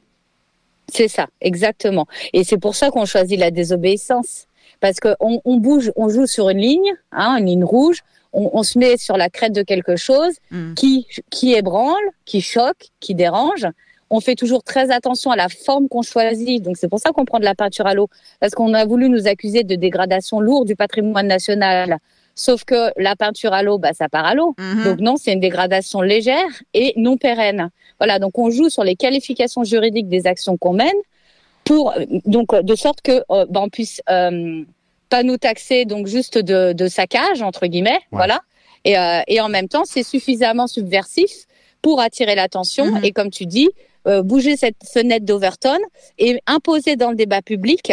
C'est 0.92 1.08
ça, 1.08 1.26
exactement. 1.40 2.06
Et 2.32 2.44
c'est 2.44 2.58
pour 2.58 2.74
ça 2.74 2.90
qu'on 2.90 3.04
choisit 3.04 3.38
la 3.38 3.50
désobéissance 3.50 4.46
parce 4.80 4.98
qu'on 5.00 5.40
on 5.44 5.56
bouge, 5.56 5.92
on 5.96 6.08
joue 6.08 6.26
sur 6.26 6.48
une 6.50 6.58
ligne, 6.58 6.92
hein, 7.12 7.36
une 7.38 7.46
ligne 7.46 7.64
rouge. 7.64 8.00
On, 8.32 8.50
on, 8.52 8.62
se 8.64 8.78
met 8.78 8.96
sur 8.96 9.16
la 9.16 9.30
crête 9.30 9.52
de 9.52 9.62
quelque 9.62 9.94
chose 9.94 10.34
mm. 10.50 10.74
qui 10.74 11.06
qui 11.30 11.54
ébranle, 11.54 12.02
qui 12.24 12.40
choque, 12.40 12.88
qui 12.98 13.14
dérange 13.14 13.66
on 14.10 14.20
fait 14.20 14.34
toujours 14.34 14.62
très 14.62 14.90
attention 14.90 15.30
à 15.30 15.36
la 15.36 15.48
forme 15.48 15.88
qu'on 15.88 16.02
choisit. 16.02 16.62
Donc 16.62 16.76
c'est 16.76 16.88
pour 16.88 17.00
ça 17.00 17.10
qu'on 17.10 17.24
prend 17.24 17.38
de 17.38 17.44
la 17.44 17.54
peinture 17.54 17.86
à 17.86 17.94
l'eau, 17.94 18.08
parce 18.40 18.54
qu'on 18.54 18.74
a 18.74 18.84
voulu 18.84 19.08
nous 19.08 19.26
accuser 19.26 19.64
de 19.64 19.74
dégradation 19.74 20.40
lourde 20.40 20.66
du 20.66 20.76
patrimoine 20.76 21.26
national. 21.26 21.98
Sauf 22.34 22.64
que 22.64 22.90
la 22.96 23.16
peinture 23.16 23.52
à 23.52 23.62
l'eau, 23.62 23.78
bah, 23.78 23.92
ça 23.92 24.08
part 24.08 24.24
à 24.24 24.34
l'eau. 24.34 24.54
Mhm. 24.58 24.84
Donc 24.84 25.00
non, 25.00 25.16
c'est 25.16 25.32
une 25.32 25.40
dégradation 25.40 26.00
légère 26.00 26.48
et 26.72 26.92
non 26.96 27.16
pérenne. 27.16 27.70
Voilà, 27.98 28.18
donc 28.18 28.38
on 28.38 28.50
joue 28.50 28.68
sur 28.68 28.84
les 28.84 28.96
qualifications 28.96 29.64
juridiques 29.64 30.08
des 30.08 30.26
actions 30.26 30.56
qu'on 30.56 30.72
mène 30.72 30.88
pour 31.64 31.94
donc 32.26 32.54
de 32.54 32.74
sorte 32.74 33.00
que 33.00 33.22
euh, 33.30 33.46
bah, 33.48 33.60
on 33.62 33.68
puisse 33.68 34.02
euh, 34.10 34.62
pas 35.08 35.22
nous 35.22 35.38
taxer 35.38 35.84
donc 35.84 36.06
juste 36.06 36.38
de, 36.38 36.72
de 36.72 36.88
saccage 36.88 37.40
entre 37.40 37.66
guillemets, 37.66 38.00
voilà. 38.10 38.40
Et, 38.84 38.98
euh, 38.98 39.22
et 39.28 39.40
en 39.40 39.48
même 39.48 39.68
temps, 39.68 39.84
c'est 39.84 40.02
suffisamment 40.02 40.66
subversif 40.66 41.46
pour 41.80 42.00
attirer 42.00 42.34
l'attention. 42.34 42.86
Mhm. 42.86 43.04
Et 43.04 43.12
comme 43.12 43.30
tu 43.30 43.46
dis, 43.46 43.70
euh, 44.06 44.22
bouger 44.22 44.56
cette 44.56 44.76
fenêtre 44.92 45.24
d'Overton 45.24 45.78
et 46.18 46.38
imposer 46.46 46.96
dans 46.96 47.10
le 47.10 47.16
débat 47.16 47.40
public 47.40 47.92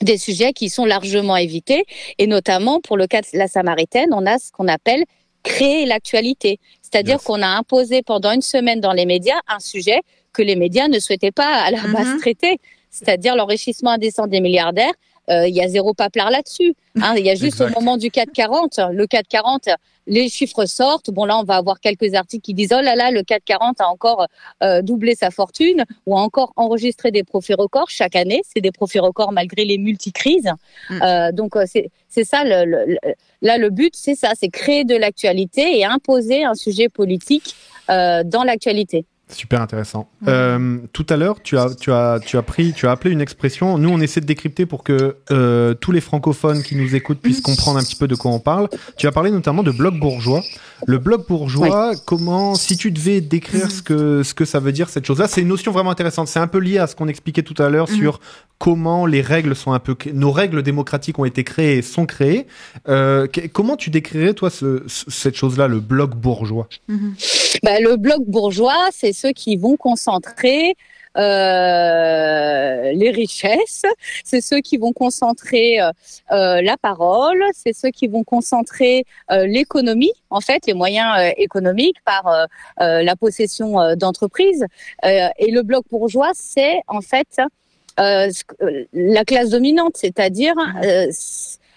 des 0.00 0.18
sujets 0.18 0.52
qui 0.52 0.68
sont 0.70 0.84
largement 0.84 1.36
évités. 1.36 1.84
Et 2.18 2.26
notamment, 2.26 2.80
pour 2.80 2.96
le 2.96 3.06
cas 3.06 3.22
de 3.22 3.26
la 3.32 3.48
Samaritaine, 3.48 4.10
on 4.12 4.26
a 4.26 4.38
ce 4.38 4.52
qu'on 4.52 4.68
appelle 4.68 5.04
créer 5.42 5.86
l'actualité. 5.86 6.58
C'est-à-dire 6.82 7.22
qu'on 7.22 7.42
a 7.42 7.46
imposé 7.46 8.02
pendant 8.02 8.32
une 8.32 8.42
semaine 8.42 8.80
dans 8.80 8.92
les 8.92 9.06
médias 9.06 9.38
un 9.48 9.60
sujet 9.60 10.00
que 10.32 10.42
les 10.42 10.56
médias 10.56 10.88
ne 10.88 10.98
souhaitaient 10.98 11.32
pas 11.32 11.62
à 11.62 11.70
la 11.70 11.82
base 11.82 12.06
mm-hmm. 12.06 12.20
traiter, 12.20 12.58
c'est-à-dire 12.90 13.34
l'enrichissement 13.36 13.90
indécent 13.90 14.26
des 14.26 14.40
milliardaires. 14.40 14.92
Euh, 15.30 15.48
il 15.48 15.54
y 15.54 15.62
a 15.62 15.68
zéro 15.68 15.94
paplard 15.94 16.30
là-dessus. 16.30 16.74
Hein. 17.00 17.14
Il 17.16 17.24
y 17.24 17.30
a 17.30 17.34
juste 17.34 17.60
au 17.60 17.68
moment 17.68 17.96
du 17.96 18.10
440, 18.10 18.80
le 18.92 19.06
440, 19.06 19.68
les 20.08 20.28
chiffres 20.28 20.64
sortent. 20.64 21.10
Bon, 21.10 21.24
là, 21.24 21.38
on 21.38 21.44
va 21.44 21.56
avoir 21.56 21.80
quelques 21.80 22.14
articles 22.14 22.42
qui 22.42 22.54
disent 22.54 22.72
oh 22.76 22.80
là 22.80 22.96
là, 22.96 23.10
le 23.10 23.22
440 23.22 23.80
a 23.80 23.88
encore 23.88 24.26
euh, 24.62 24.82
doublé 24.82 25.14
sa 25.14 25.30
fortune 25.30 25.84
ou 26.06 26.16
a 26.16 26.20
encore 26.20 26.52
enregistré 26.56 27.10
des 27.10 27.22
profits 27.22 27.54
records 27.54 27.90
chaque 27.90 28.16
année. 28.16 28.42
C'est 28.52 28.60
des 28.60 28.72
profits 28.72 28.98
records 28.98 29.32
malgré 29.32 29.64
les 29.64 29.78
multicrises. 29.78 30.50
Mm. 30.90 31.02
Euh, 31.02 31.32
donc 31.32 31.56
euh, 31.56 31.64
c'est 31.66 32.24
ça 32.24 32.42
le, 32.44 32.96
là 33.42 33.58
le 33.58 33.70
but, 33.70 33.94
c'est 33.94 34.14
ça, 34.14 34.32
c'est 34.34 34.48
créer 34.48 34.84
de 34.84 34.96
l'actualité 34.96 35.78
et 35.78 35.84
imposer 35.84 36.44
un 36.44 36.54
sujet 36.54 36.88
politique 36.88 37.54
euh, 37.90 38.22
dans 38.24 38.44
l'actualité. 38.44 39.04
Super 39.30 39.60
intéressant. 39.60 40.08
Euh, 40.26 40.78
tout 40.92 41.06
à 41.10 41.16
l'heure, 41.16 41.42
tu 41.42 41.58
as, 41.58 41.74
tu, 41.74 41.92
as, 41.92 42.18
tu, 42.24 42.38
as 42.38 42.42
pris, 42.42 42.72
tu 42.72 42.86
as 42.86 42.92
appelé 42.92 43.12
une 43.12 43.20
expression. 43.20 43.76
Nous, 43.76 43.90
on 43.90 44.00
essaie 44.00 44.20
de 44.20 44.26
décrypter 44.26 44.64
pour 44.64 44.82
que 44.82 45.16
euh, 45.30 45.74
tous 45.74 45.92
les 45.92 46.00
francophones 46.00 46.62
qui 46.62 46.76
nous 46.76 46.94
écoutent 46.94 47.20
puissent 47.20 47.42
comprendre 47.42 47.78
un 47.78 47.82
petit 47.82 47.96
peu 47.96 48.08
de 48.08 48.14
quoi 48.14 48.30
on 48.30 48.40
parle. 48.40 48.68
Tu 48.96 49.06
as 49.06 49.12
parlé 49.12 49.30
notamment 49.30 49.62
de 49.62 49.70
bloc 49.70 49.98
bourgeois. 49.98 50.42
Le 50.86 50.98
bloc 50.98 51.28
bourgeois, 51.28 51.92
comment, 52.06 52.54
si 52.54 52.76
tu 52.76 52.90
devais 52.90 53.20
décrire 53.20 53.70
ce 53.70 53.82
que, 53.82 54.22
ce 54.22 54.32
que 54.32 54.44
ça 54.44 54.60
veut 54.60 54.72
dire, 54.72 54.88
cette 54.88 55.04
chose-là, 55.04 55.28
c'est 55.28 55.42
une 55.42 55.48
notion 55.48 55.72
vraiment 55.72 55.90
intéressante. 55.90 56.28
C'est 56.28 56.40
un 56.40 56.46
peu 56.46 56.58
lié 56.58 56.78
à 56.78 56.86
ce 56.86 56.96
qu'on 56.96 57.08
expliquait 57.08 57.42
tout 57.42 57.60
à 57.62 57.68
l'heure 57.68 57.90
mhm. 57.90 57.96
sur 57.96 58.20
comment 58.58 59.06
les 59.06 59.20
règles 59.20 59.54
sont 59.54 59.72
un 59.72 59.78
peu, 59.78 59.96
nos 60.12 60.32
règles 60.32 60.62
démocratiques 60.62 61.18
ont 61.18 61.24
été 61.24 61.44
créées 61.44 61.78
et 61.78 61.82
sont 61.82 62.06
créées. 62.06 62.46
Euh, 62.88 63.26
comment 63.52 63.76
tu 63.76 63.90
décrirais, 63.90 64.34
toi, 64.34 64.50
ce, 64.50 64.82
cette 64.86 65.36
chose-là, 65.36 65.68
le 65.68 65.80
bloc 65.80 66.16
bourgeois? 66.16 66.68
Mhm. 66.88 67.14
Bah, 67.62 67.80
Le 67.80 67.96
bloc 67.96 68.22
bourgeois, 68.26 68.88
c'est 68.92 69.12
ceux 69.12 69.32
qui 69.32 69.56
vont 69.56 69.76
concentrer 69.76 70.74
euh, 71.16 72.92
les 72.92 73.10
richesses, 73.10 73.82
c'est 74.24 74.40
ceux 74.40 74.60
qui 74.60 74.76
vont 74.76 74.92
concentrer 74.92 75.80
euh, 75.80 75.90
euh, 76.30 76.62
la 76.62 76.76
parole, 76.76 77.42
c'est 77.54 77.72
ceux 77.72 77.90
qui 77.90 78.06
vont 78.06 78.24
concentrer 78.24 79.04
l'économie, 79.30 80.12
en 80.30 80.40
fait, 80.40 80.66
les 80.66 80.74
moyens 80.74 81.32
économiques 81.36 81.96
par 82.04 82.46
la 82.78 83.16
possession 83.16 83.94
d'entreprises. 83.96 84.64
et 85.04 85.50
le 85.50 85.62
bloc 85.62 85.84
bourgeois, 85.90 86.30
c'est 86.34 86.82
en 86.86 87.00
fait 87.00 87.40
la 87.96 89.24
classe 89.24 89.50
dominante, 89.50 89.96
c'est-à-dire 89.96 90.54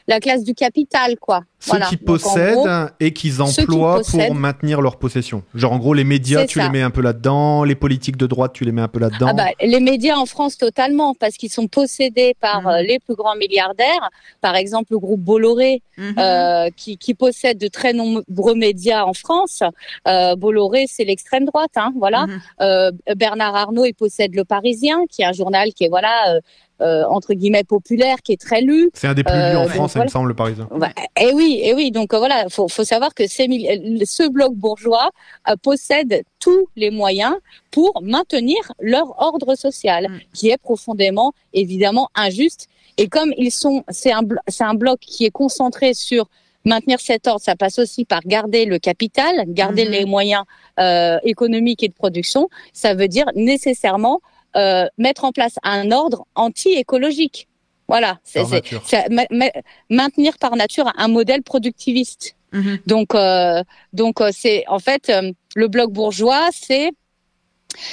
la 0.08 0.20
classe 0.20 0.44
du 0.44 0.54
capital, 0.54 1.18
quoi. 1.20 1.44
Ceux 1.62 1.80
qui 1.90 1.98
possèdent 1.98 2.92
et 3.00 3.14
qu'ils 3.14 3.42
emploient 3.42 4.02
pour 4.02 4.36
maintenir 4.36 4.82
leur 4.82 4.98
possession. 4.98 5.44
Genre, 5.54 5.72
en 5.72 5.78
gros, 5.78 5.94
les 5.94 6.04
médias, 6.04 6.46
tu 6.46 6.60
les 6.60 6.70
mets 6.70 6.82
un 6.82 6.90
peu 6.90 7.02
là-dedans, 7.02 7.64
les 7.64 7.76
politiques 7.76 8.18
de 8.18 8.26
droite, 8.26 8.54
tu 8.54 8.66
les 8.66 8.72
mets 8.72 8.82
un 8.82 8.88
peu 8.88 9.00
là-dedans. 9.00 9.28
Ah 9.30 9.34
bah, 9.34 9.48
les 9.62 9.80
médias 9.80 10.18
en 10.18 10.26
France, 10.26 10.58
totalement, 10.58 11.14
parce 11.14 11.36
qu'ils 11.36 11.52
sont 11.52 11.68
possédés 11.68 12.36
par 12.40 12.62
mhm. 12.62 12.68
euh, 12.68 12.82
les 12.82 13.00
plus 13.00 13.16
grands 13.16 13.36
milliardaires. 13.36 14.10
Par 14.42 14.56
exemple, 14.56 14.88
le 14.92 15.00
groupe 15.00 15.22
Bolloré, 15.22 15.84
mhm. 15.98 16.16
euh, 16.18 16.70
qui, 16.76 16.98
qui, 16.98 17.14
possède 17.14 17.60
de 17.60 17.68
très 17.68 17.94
nombreux 17.94 18.56
médias 18.56 19.04
en 19.04 19.14
France. 19.14 19.62
Euh, 20.08 20.36
Bolloré, 20.36 20.86
c'est 20.88 21.04
l'extrême 21.04 21.46
droite, 21.46 21.72
hein, 21.76 21.94
voilà. 21.98 22.26
Mhm. 22.26 22.42
Euh, 22.62 22.92
Bernard 23.16 23.56
Arnault, 23.56 23.86
il 23.86 23.94
possède 23.94 24.36
Le 24.36 24.46
Parisien, 24.46 25.06
qui 25.10 25.22
est 25.22 25.26
un 25.26 25.34
journal 25.34 25.74
qui 25.74 25.84
est, 25.84 25.90
voilà, 25.90 26.40
euh, 26.82 27.04
entre 27.06 27.34
guillemets 27.34 27.64
populaire 27.64 28.18
qui 28.24 28.34
est 28.34 28.42
très 28.42 28.62
lu. 28.62 28.90
C'est 28.94 29.08
un 29.08 29.14
des 29.14 29.24
plus 29.24 29.34
lus 29.34 29.56
en 29.56 29.66
euh, 29.66 29.68
France, 29.68 29.94
il 29.96 30.02
me 30.02 30.08
semble, 30.08 30.30
le 30.30 30.34
Parisien. 30.34 30.68
et 31.20 31.32
oui, 31.34 31.60
et 31.62 31.70
eh 31.70 31.74
oui. 31.74 31.92
Donc 31.92 32.14
euh, 32.14 32.18
voilà, 32.18 32.48
faut, 32.50 32.68
faut 32.68 32.84
savoir 32.84 33.14
que 33.14 33.28
ce 33.28 34.30
bloc 34.30 34.54
bourgeois 34.54 35.12
possède 35.62 36.24
tous 36.40 36.68
les 36.76 36.92
moyens 36.92 37.36
pour 37.72 38.02
maintenir 38.02 38.58
leur 38.80 39.22
ordre 39.22 39.56
social, 39.56 40.10
mm. 40.10 40.20
qui 40.34 40.50
est 40.50 40.58
profondément, 40.58 41.34
évidemment, 41.54 42.10
injuste. 42.16 42.68
Et 42.98 43.08
comme 43.08 43.34
ils 43.38 43.52
sont, 43.52 43.84
c'est 43.90 44.12
un, 44.12 44.22
c'est 44.48 44.64
un 44.64 44.74
bloc 44.74 45.00
qui 45.00 45.26
est 45.26 45.32
concentré 45.32 45.94
sur 45.94 46.28
maintenir 46.66 47.00
cet 47.00 47.28
ordre, 47.28 47.42
ça 47.42 47.56
passe 47.56 47.80
aussi 47.80 48.06
par 48.06 48.22
garder 48.22 48.66
le 48.66 48.80
capital, 48.80 49.46
garder 49.48 49.86
mm-hmm. 49.86 49.90
les 49.90 50.06
moyens 50.06 50.44
euh, 50.80 51.18
économiques 51.24 51.84
et 51.84 51.88
de 51.88 51.94
production. 51.94 52.50
Ça 52.74 52.94
veut 52.94 53.08
dire 53.08 53.26
nécessairement 53.36 54.22
euh, 54.56 54.86
mettre 54.98 55.24
en 55.24 55.32
place 55.32 55.56
un 55.64 55.92
ordre 55.92 56.26
anti-écologique. 56.36 57.48
Voilà, 57.88 58.20
c'est 58.24 58.44
maintenir 59.90 60.38
par 60.38 60.56
nature 60.56 60.92
un 60.96 61.08
modèle 61.10 61.44
productiviste. 61.44 62.36
Mhm. 62.54 62.80
Donc, 62.86 63.16
euh, 63.16 63.64
donc 63.94 64.22
euh, 64.22 64.30
c'est 64.34 64.64
en 64.68 64.80
fait 64.80 65.10
euh, 65.10 65.32
le 65.56 65.68
bloc 65.68 65.92
bourgeois, 65.92 66.50
c'est 66.54 66.92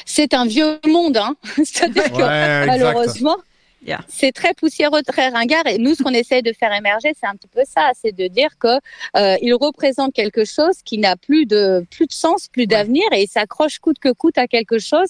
c'est 0.04 0.34
un 0.34 0.44
vieux 0.46 0.80
monde, 0.86 1.16
hein. 1.16 1.36
c'est-à-dire 1.56 2.12
que 2.12 2.66
malheureusement, 2.66 3.36
c'est 4.08 4.32
très 4.32 4.54
poussiéreux, 4.54 5.02
très 5.02 5.28
ringard. 5.28 5.66
Et 5.66 5.78
nous, 5.78 5.94
ce 5.94 6.02
qu'on 6.02 6.12
essaie 6.12 6.42
de 6.42 6.52
faire 6.52 6.72
émerger, 6.72 7.12
c'est 7.18 7.26
un 7.26 7.34
petit 7.34 7.48
peu 7.48 7.62
ça, 7.66 7.90
c'est 8.00 8.12
de 8.12 8.26
dire 8.26 8.50
que 8.58 8.78
euh, 9.16 9.36
il 9.40 9.54
représente 9.54 10.12
quelque 10.12 10.44
chose 10.44 10.82
qui 10.84 10.98
n'a 10.98 11.16
plus 11.16 11.46
de 11.46 11.84
plus 11.90 12.06
de 12.06 12.12
sens, 12.12 12.48
plus 12.48 12.66
d'avenir, 12.66 13.04
et 13.12 13.22
il 13.22 13.28
s'accroche 13.28 13.78
coûte 13.78 13.98
que 13.98 14.10
coûte 14.12 14.38
à 14.38 14.46
quelque 14.46 14.78
chose 14.78 15.08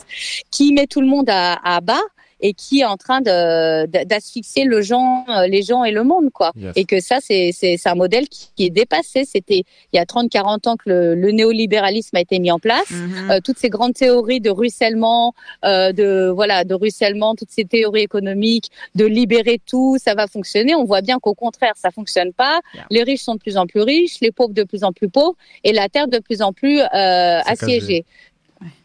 qui 0.51 0.73
met 0.73 0.87
tout 0.87 1.01
le 1.01 1.07
monde 1.07 1.29
à, 1.31 1.59
à 1.65 1.81
bas 1.81 2.03
et 2.41 2.55
qui 2.55 2.81
est 2.81 2.85
en 2.85 2.97
train 2.97 3.21
de 3.21 3.87
d'asphyxier 4.05 4.65
le 4.65 4.83
gens, 4.83 5.25
euh, 5.29 5.47
les 5.47 5.63
gens 5.63 5.85
et 5.85 5.93
le 5.93 6.05
monde, 6.05 6.31
quoi. 6.33 6.53
Et 6.77 6.85
que 6.85 7.01
ça, 7.01 7.19
c'est 7.21 7.51
c'est 7.53 7.79
un 7.87 7.95
modèle 7.95 8.29
qui, 8.29 8.49
qui 8.55 8.67
est 8.67 8.71
dépassé. 8.71 9.25
C'était 9.25 9.65
il 9.93 9.97
y 9.97 9.99
a 9.99 10.05
30-40 10.05 10.69
ans 10.69 10.77
que 10.77 10.89
le, 10.89 11.15
le, 11.15 11.31
néolibéralisme 11.31 12.17
a 12.17 12.21
été 12.21 12.39
mis 12.39 12.51
en 12.51 12.59
place. 12.59 12.91
Mm-hmm. 12.91 13.31
euh, 13.31 13.41
toutes 13.43 13.59
ces 13.59 13.69
grandes 13.69 13.95
théories 13.95 14.41
de 14.41 14.51
ruissellement, 14.51 15.35
euh, 15.65 15.93
de 15.93 16.31
voilà, 16.35 16.65
de 16.65 16.75
ruissellement, 16.75 17.35
toutes 17.35 17.51
ces 17.51 17.65
théories 17.65 18.03
économiques, 18.03 18.71
de 18.95 19.05
libérer 19.05 19.61
tout, 19.65 19.97
ça 20.03 20.15
va 20.15 20.27
fonctionner. 20.27 20.75
On 20.75 20.85
voit 20.85 21.01
bien 21.01 21.19
qu'au 21.19 21.35
contraire, 21.35 21.75
ça 21.77 21.91
fonctionne 21.91 22.33
pas. 22.33 22.61
Les 22.91 23.03
riches 23.03 23.23
sont 23.23 23.35
de 23.35 23.41
plus 23.41 23.57
en 23.57 23.67
plus 23.67 23.81
riches, 23.81 24.19
les 24.21 24.31
pauvres 24.31 24.55
de 24.55 24.65
plus 24.65 24.85
en 24.85 24.93
plus 24.93 25.09
pauvres, 25.09 25.37
et 25.65 25.73
la 25.73 25.89
terre 25.89 26.09
de 26.09 26.19
plus 26.19 26.43
en 26.43 26.53
plus 26.53 26.81
euh, 26.81 27.41
assiégée. 27.45 28.05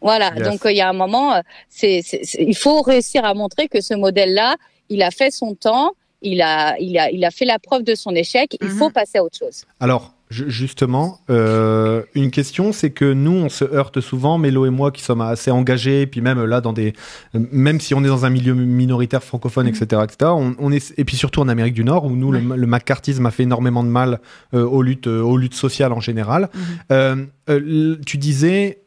Voilà, 0.00 0.30
donc 0.30 0.64
euh, 0.64 0.72
il 0.72 0.76
y 0.76 0.80
a 0.80 0.88
un 0.88 0.92
moment, 0.92 1.34
euh, 1.34 1.40
c'est, 1.68 2.02
il 2.38 2.56
faut 2.56 2.82
réussir 2.82 3.24
à 3.24 3.34
montrer 3.34 3.68
que 3.68 3.80
ce 3.80 3.94
modèle-là, 3.94 4.56
il 4.88 5.02
a 5.02 5.10
fait 5.10 5.30
son 5.30 5.54
temps, 5.54 5.92
il 6.22 6.40
a, 6.42 6.76
il 6.78 6.98
a, 6.98 7.10
il 7.10 7.24
a 7.24 7.30
fait 7.30 7.44
la 7.44 7.58
preuve 7.58 7.82
de 7.82 7.94
son 7.94 8.14
échec. 8.14 8.56
Il 8.60 8.70
faut 8.70 8.86
mhm. 8.86 8.92
passer 8.92 9.18
à 9.18 9.24
autre 9.24 9.38
chose. 9.38 9.64
Alors, 9.80 10.13
justement, 10.34 11.20
euh, 11.30 12.02
une 12.14 12.30
question, 12.30 12.72
c'est 12.72 12.90
que 12.90 13.12
nous, 13.12 13.32
on 13.32 13.48
se 13.48 13.64
heurte 13.64 14.00
souvent, 14.00 14.38
Mélo 14.38 14.66
et 14.66 14.70
moi, 14.70 14.90
qui 14.90 15.02
sommes 15.02 15.20
assez 15.20 15.50
engagés, 15.50 16.02
et 16.02 16.06
puis 16.06 16.20
même 16.20 16.42
là, 16.44 16.60
dans 16.60 16.72
des, 16.72 16.92
même 17.32 17.80
si 17.80 17.94
on 17.94 18.02
est 18.04 18.08
dans 18.08 18.24
un 18.24 18.30
milieu 18.30 18.54
minoritaire 18.54 19.22
francophone, 19.22 19.66
etc., 19.68 20.02
etc., 20.04 20.30
on, 20.58 20.72
est, 20.72 20.94
et 20.98 21.04
puis 21.04 21.16
surtout 21.16 21.40
en 21.40 21.48
Amérique 21.48 21.74
du 21.74 21.84
Nord, 21.84 22.04
où 22.04 22.16
nous, 22.16 22.32
le, 22.32 22.40
le, 22.40 22.66
macartisme 22.66 23.24
a 23.26 23.30
fait 23.30 23.44
énormément 23.44 23.84
de 23.84 23.88
mal 23.88 24.20
euh, 24.54 24.64
aux 24.64 24.82
luttes, 24.82 25.06
euh, 25.06 25.22
aux 25.22 25.36
luttes 25.36 25.54
sociales 25.54 25.92
en 25.92 26.00
général. 26.00 26.50
Mhm. 26.88 28.00
tu 28.04 28.18
disais 28.18 28.78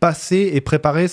passer 0.00 0.50
et 0.54 0.60
préparer 0.60 1.06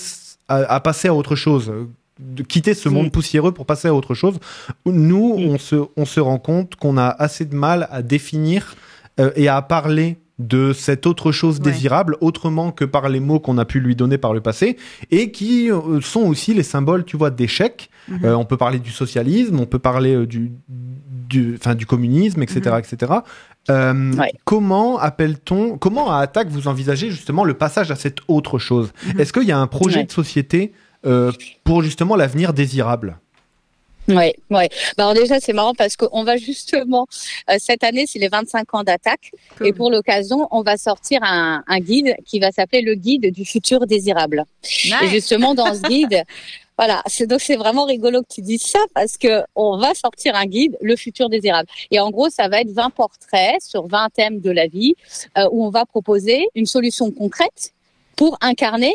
à, 0.48 0.80
passer 0.80 1.08
à 1.08 1.14
autre 1.14 1.36
chose 1.36 1.72
de 2.18 2.42
quitter 2.42 2.74
ce 2.74 2.88
monde 2.88 3.10
poussiéreux 3.10 3.52
pour 3.52 3.66
passer 3.66 3.88
à 3.88 3.94
autre 3.94 4.14
chose. 4.14 4.38
Nous, 4.86 5.34
on 5.36 5.58
se, 5.58 5.76
on 5.96 6.04
se 6.04 6.20
rend 6.20 6.38
compte 6.38 6.76
qu'on 6.76 6.96
a 6.96 7.08
assez 7.08 7.44
de 7.44 7.54
mal 7.54 7.88
à 7.90 8.02
définir 8.02 8.76
euh, 9.20 9.30
et 9.36 9.48
à 9.48 9.62
parler 9.62 10.18
de 10.40 10.72
cette 10.72 11.06
autre 11.06 11.30
chose 11.30 11.60
désirable 11.60 12.16
autrement 12.20 12.72
que 12.72 12.84
par 12.84 13.08
les 13.08 13.20
mots 13.20 13.38
qu'on 13.38 13.56
a 13.56 13.64
pu 13.64 13.78
lui 13.78 13.94
donner 13.94 14.18
par 14.18 14.34
le 14.34 14.40
passé 14.40 14.76
et 15.12 15.30
qui 15.30 15.70
euh, 15.70 16.00
sont 16.00 16.22
aussi 16.22 16.54
les 16.54 16.64
symboles 16.64 17.04
tu 17.04 17.16
vois 17.16 17.30
d'échec 17.30 17.88
mhm. 18.08 18.24
euh, 18.24 18.36
on 18.36 18.44
peut 18.44 18.56
parler 18.56 18.80
du 18.80 18.90
socialisme 18.90 19.60
on 19.60 19.66
peut 19.66 19.78
parler 19.78 20.26
du 20.26 20.50
du 20.68 21.54
enfin 21.56 21.76
du 21.76 21.86
communisme 21.86 22.42
etc 22.42 22.62
mhm. 22.72 22.78
etc 22.80 23.12
comment 24.44 24.98
appelle-t-on 24.98 25.78
comment 25.78 26.10
à 26.10 26.18
attaque 26.18 26.48
vous 26.48 26.66
envisagez 26.66 27.10
justement 27.10 27.44
le 27.44 27.54
passage 27.54 27.92
à 27.92 27.96
cette 27.96 28.18
autre 28.26 28.58
chose? 28.58 28.92
Mhm. 29.06 29.20
est-ce 29.20 29.32
qu'il 29.32 29.44
y 29.44 29.52
a 29.52 29.58
un 29.58 29.68
projet 29.68 30.02
de 30.02 30.10
société 30.10 30.72
pour 31.62 31.82
justement 31.82 32.16
l'avenir 32.16 32.52
désirable? 32.52 33.18
Ouais, 34.08 34.34
ouais. 34.50 34.68
Bah 34.96 35.04
alors 35.04 35.14
déjà 35.14 35.40
c'est 35.40 35.52
marrant 35.52 35.74
parce 35.74 35.96
qu'on 35.96 36.24
va 36.24 36.36
justement 36.36 37.06
euh, 37.50 37.56
cette 37.58 37.82
année 37.84 38.04
c'est 38.06 38.18
les 38.18 38.28
25 38.28 38.74
ans 38.74 38.82
d'attaque 38.82 39.32
et 39.64 39.72
pour 39.72 39.90
l'occasion 39.90 40.46
on 40.50 40.62
va 40.62 40.76
sortir 40.76 41.20
un, 41.22 41.62
un 41.66 41.80
guide 41.80 42.14
qui 42.26 42.38
va 42.38 42.52
s'appeler 42.52 42.82
le 42.82 42.94
guide 42.94 43.32
du 43.32 43.44
futur 43.44 43.86
désirable. 43.86 44.44
Et 45.02 45.08
justement 45.08 45.54
dans 45.54 45.74
ce 45.74 45.82
guide 45.82 46.24
Voilà, 46.76 47.02
c'est 47.06 47.26
donc 47.26 47.40
c'est 47.40 47.56
vraiment 47.56 47.84
rigolo 47.84 48.22
que 48.22 48.34
tu 48.34 48.42
dises 48.42 48.62
ça 48.62 48.80
parce 48.94 49.16
que 49.16 49.44
on 49.54 49.78
va 49.78 49.94
sortir 49.94 50.34
un 50.34 50.46
guide, 50.46 50.76
le 50.80 50.96
futur 50.96 51.28
désirable. 51.28 51.68
Et 51.92 52.00
en 52.00 52.10
gros, 52.10 52.30
ça 52.30 52.48
va 52.48 52.60
être 52.60 52.70
20 52.70 52.90
portraits 52.90 53.62
sur 53.62 53.86
20 53.86 54.08
thèmes 54.12 54.40
de 54.40 54.50
la 54.50 54.66
vie 54.66 54.94
euh, 55.38 55.48
où 55.52 55.64
on 55.64 55.70
va 55.70 55.86
proposer 55.86 56.48
une 56.54 56.66
solution 56.66 57.12
concrète 57.12 57.72
pour 58.16 58.36
incarner 58.40 58.94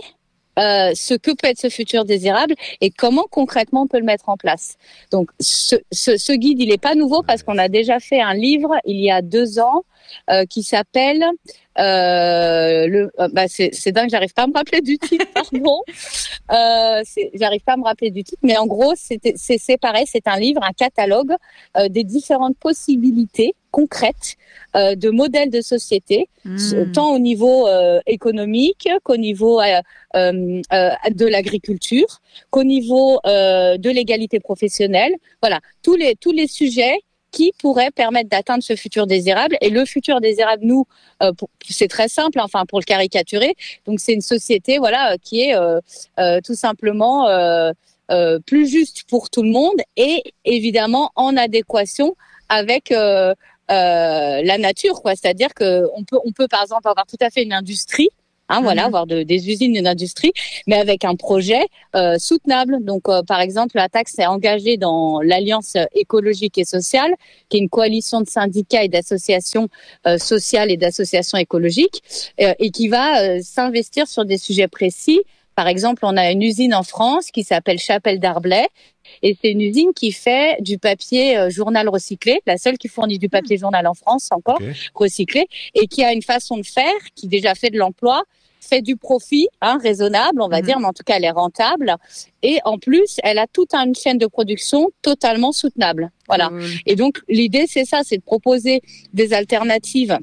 euh, 0.60 0.92
ce 0.94 1.14
que 1.14 1.32
peut 1.32 1.48
être 1.48 1.60
ce 1.60 1.70
futur 1.70 2.06
désirable 2.06 2.56
et 2.82 2.90
comment 2.92 3.26
concrètement 3.30 3.84
on 3.84 3.88
peut 3.88 4.00
le 4.00 4.06
mettre 4.06 4.30
en 4.30 4.38
place. 4.38 4.78
Donc 5.12 5.30
ce, 5.40 5.76
ce, 5.92 6.18
ce 6.18 6.34
guide, 6.34 6.60
il 6.60 6.70
n'est 6.70 6.78
pas 6.78 6.96
nouveau 6.96 7.24
parce 7.24 7.44
qu'on 7.44 7.58
a 7.58 7.70
déjà 7.70 8.00
fait 8.00 8.22
un 8.22 8.34
livre 8.34 8.76
il 8.86 9.00
y 9.00 9.12
a 9.12 9.22
deux 9.22 9.60
ans 9.60 9.84
euh, 10.30 10.46
qui 10.46 10.64
s'appelle 10.64 11.24
euh, 11.80 12.88
le, 12.88 13.12
euh, 13.20 13.28
bah 13.32 13.48
c'est, 13.48 13.92
dingue, 13.92 14.10
j'arrive 14.10 14.34
pas 14.34 14.44
à 14.44 14.48
me 14.48 14.54
rappeler 14.54 14.82
du 14.82 14.98
titre, 14.98 15.26
pardon. 15.34 15.82
Euh, 16.52 17.04
j'arrive 17.34 17.62
pas 17.64 17.74
à 17.74 17.78
me 17.78 17.84
rappeler 17.84 18.12
du 18.12 18.24
titre, 18.24 18.42
mais 18.44 18.58
en 18.58 18.66
gros, 18.66 18.94
c'est, 18.96 19.20
c'est, 19.36 19.58
c'est 19.58 19.78
pareil, 19.78 20.06
c'est 20.08 20.28
un 20.28 20.38
livre, 20.38 20.62
un 20.64 20.74
catalogue 20.74 21.34
euh, 21.78 21.88
des 21.88 22.04
différentes 22.04 22.58
possibilités 22.58 23.56
concrètes 23.72 24.36
euh, 24.76 24.96
de 24.96 25.10
modèles 25.10 25.50
de 25.50 25.62
société, 25.62 26.30
hmm. 26.46 26.92
tant 26.94 27.14
au 27.14 27.20
niveau 27.20 27.68
économique 28.06 28.88
qu'au 29.04 29.18
niveau 29.18 29.60
de 30.14 31.26
l'agriculture, 31.26 32.22
qu'au 32.50 32.64
niveau 32.64 33.20
de 33.26 33.90
l'égalité 33.90 34.40
professionnelle. 34.40 35.14
Voilà, 35.42 35.60
tous 35.82 35.96
les 35.96 36.16
tous 36.16 36.32
les 36.32 36.48
sujets 36.48 37.00
qui 37.32 37.54
pourrait 37.60 37.92
permettre 37.92 38.30
d'atteindre 38.30 38.64
ce 38.64 38.76
futur 38.76 39.08
désirable. 39.08 39.58
Et 39.62 39.70
le 39.70 39.86
futur 39.86 40.22
désirable, 40.22 40.64
nous, 40.66 40.86
euh, 41.22 41.32
c'est 41.68 41.88
très 41.88 42.08
simple, 42.08 42.40
enfin 42.40 42.66
pour 42.66 42.80
le 42.80 42.86
caricaturer. 42.86 43.56
Donc 43.86 44.00
c'est 44.00 44.14
une 44.14 44.22
société, 44.22 44.78
voilà, 44.78 45.18
qui 45.22 45.42
est 45.42 45.56
euh, 45.56 45.80
euh, 46.20 46.40
tout 46.44 46.56
simplement 46.56 47.28
plus 48.48 48.68
juste 48.68 49.04
pour 49.08 49.30
tout 49.30 49.44
le 49.44 49.52
monde 49.52 49.80
et 49.96 50.24
évidemment 50.44 51.12
en 51.16 51.38
adéquation 51.38 52.16
avec 52.50 52.92
la 53.70 54.58
nature, 54.58 55.02
quoi. 55.02 55.16
C'est-à-dire 55.16 55.54
que 55.54 55.88
on 55.96 56.04
peut, 56.04 56.20
on 56.26 56.32
peut 56.32 56.48
par 56.48 56.64
exemple 56.64 56.88
avoir 56.88 57.06
tout 57.06 57.18
à 57.22 57.30
fait 57.30 57.44
une 57.44 57.54
industrie 57.54 58.10
Hein, 58.50 58.62
voilà, 58.62 58.82
mhm. 58.82 58.88
avoir 58.88 59.06
des 59.06 59.50
usines 59.50 59.80
d'industrie, 59.80 60.34
mais 60.66 60.76
avec 60.76 61.06
un 61.06 61.16
projet 61.16 61.62
euh, 61.96 62.18
soutenable. 62.18 62.84
Donc, 62.84 63.08
euh, 63.08 63.22
par 63.22 63.42
exemple, 63.42 63.78
la 63.78 63.90
taxe 63.90 64.18
est 64.18 64.26
engagée 64.26 64.78
dans 64.78 65.22
l'Alliance 65.22 65.78
écologique 65.94 66.58
et 66.58 66.66
sociale, 66.66 67.14
qui 67.48 67.58
est 67.58 67.60
une 67.60 67.70
coalition 67.70 68.22
de 68.22 68.28
syndicats 68.28 68.84
et 68.84 68.88
d'associations 68.88 69.70
euh, 70.08 70.18
sociales 70.18 70.72
et 70.72 70.78
d'associations 70.78 71.38
écologiques, 71.38 72.02
et 72.40 72.72
qui 72.72 72.88
va 72.88 73.42
s'investir 73.42 74.08
sur 74.08 74.26
des 74.26 74.38
sujets 74.38 74.68
précis. 74.68 75.22
Par 75.60 75.68
exemple, 75.68 76.06
on 76.06 76.16
a 76.16 76.32
une 76.32 76.42
usine 76.42 76.74
en 76.74 76.84
France 76.84 77.32
qui 77.32 77.44
s'appelle 77.44 77.80
Chapelle 77.80 78.18
d'Arblay, 78.18 78.66
et 79.22 79.38
c'est 79.42 79.52
une 79.52 79.60
usine 79.60 79.92
qui 79.94 80.14
fait 80.14 80.56
du 80.62 80.78
papier 80.78 81.50
journal 81.50 81.90
recyclé, 81.90 82.40
la 82.48 82.58
seule 82.58 82.78
qui 82.78 82.88
fournit 82.88 83.20
du 83.20 83.28
papier 83.28 83.58
journal 83.58 83.86
en 83.86 83.94
France 83.94 84.30
encore 84.32 84.62
recyclé, 84.96 85.48
et 85.76 85.88
qui 85.88 86.02
a 86.02 86.14
une 86.14 86.22
façon 86.22 86.56
de 86.56 86.66
faire 86.66 86.96
qui 87.14 87.28
déjà 87.28 87.56
fait 87.56 87.72
de 87.72 87.78
l'emploi, 87.78 88.24
fait 88.62 88.82
du 88.82 88.96
profit, 88.96 89.50
hein, 89.60 89.80
raisonnable, 89.84 90.42
on 90.42 90.48
va 90.48 90.60
mhm. 90.60 90.66
dire, 90.66 90.80
mais 90.80 90.86
en 90.86 90.94
tout 90.94 91.04
cas, 91.04 91.18
elle 91.18 91.26
est 91.26 91.30
rentable. 91.30 91.98
Et 92.42 92.60
en 92.64 92.78
plus, 92.78 93.18
elle 93.24 93.38
a 93.38 93.46
toute 93.46 93.74
une 93.74 93.96
chaîne 93.96 94.18
de 94.18 94.28
production 94.28 94.92
totalement 95.02 95.52
soutenable. 95.52 96.10
Voilà. 96.28 96.52
Et 96.86 96.96
donc, 96.96 97.20
l'idée, 97.28 97.66
c'est 97.68 97.84
ça, 97.84 98.00
c'est 98.06 98.18
de 98.18 98.24
proposer 98.24 98.82
des 99.12 99.34
alternatives 99.34 100.18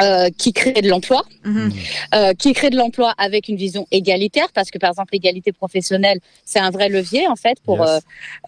euh, 0.00 0.28
qui 0.36 0.52
créent 0.52 0.82
de 0.82 0.88
l'emploi, 0.88 1.24
mhm. 1.44 1.72
euh, 2.14 2.32
qui 2.34 2.52
créent 2.52 2.70
de 2.70 2.76
l'emploi 2.76 3.14
avec 3.16 3.48
une 3.48 3.56
vision 3.56 3.86
égalitaire, 3.90 4.48
parce 4.52 4.70
que 4.70 4.78
par 4.78 4.90
exemple 4.90 5.10
l'égalité 5.12 5.52
professionnelle, 5.52 6.18
c'est 6.44 6.58
un 6.58 6.70
vrai 6.70 6.88
levier 6.88 7.28
en 7.28 7.36
fait 7.36 7.58
pour 7.64 7.82
euh, 7.82 7.98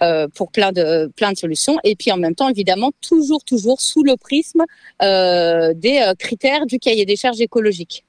euh, 0.02 0.28
pour 0.34 0.50
plein 0.50 0.72
de 0.72 1.10
plein 1.16 1.32
de 1.32 1.36
solutions. 1.36 1.78
Et 1.84 1.94
puis 1.94 2.10
en 2.10 2.16
même 2.16 2.34
temps, 2.34 2.48
évidemment, 2.48 2.90
toujours 3.00 3.44
toujours 3.44 3.80
sous 3.80 4.02
le 4.02 4.16
prisme 4.16 4.64
euh, 5.02 5.72
des 5.74 6.12
critères 6.18 6.66
du 6.66 6.78
cahier 6.78 7.04
des 7.04 7.16
charges 7.16 7.40
écologiques. 7.40 8.04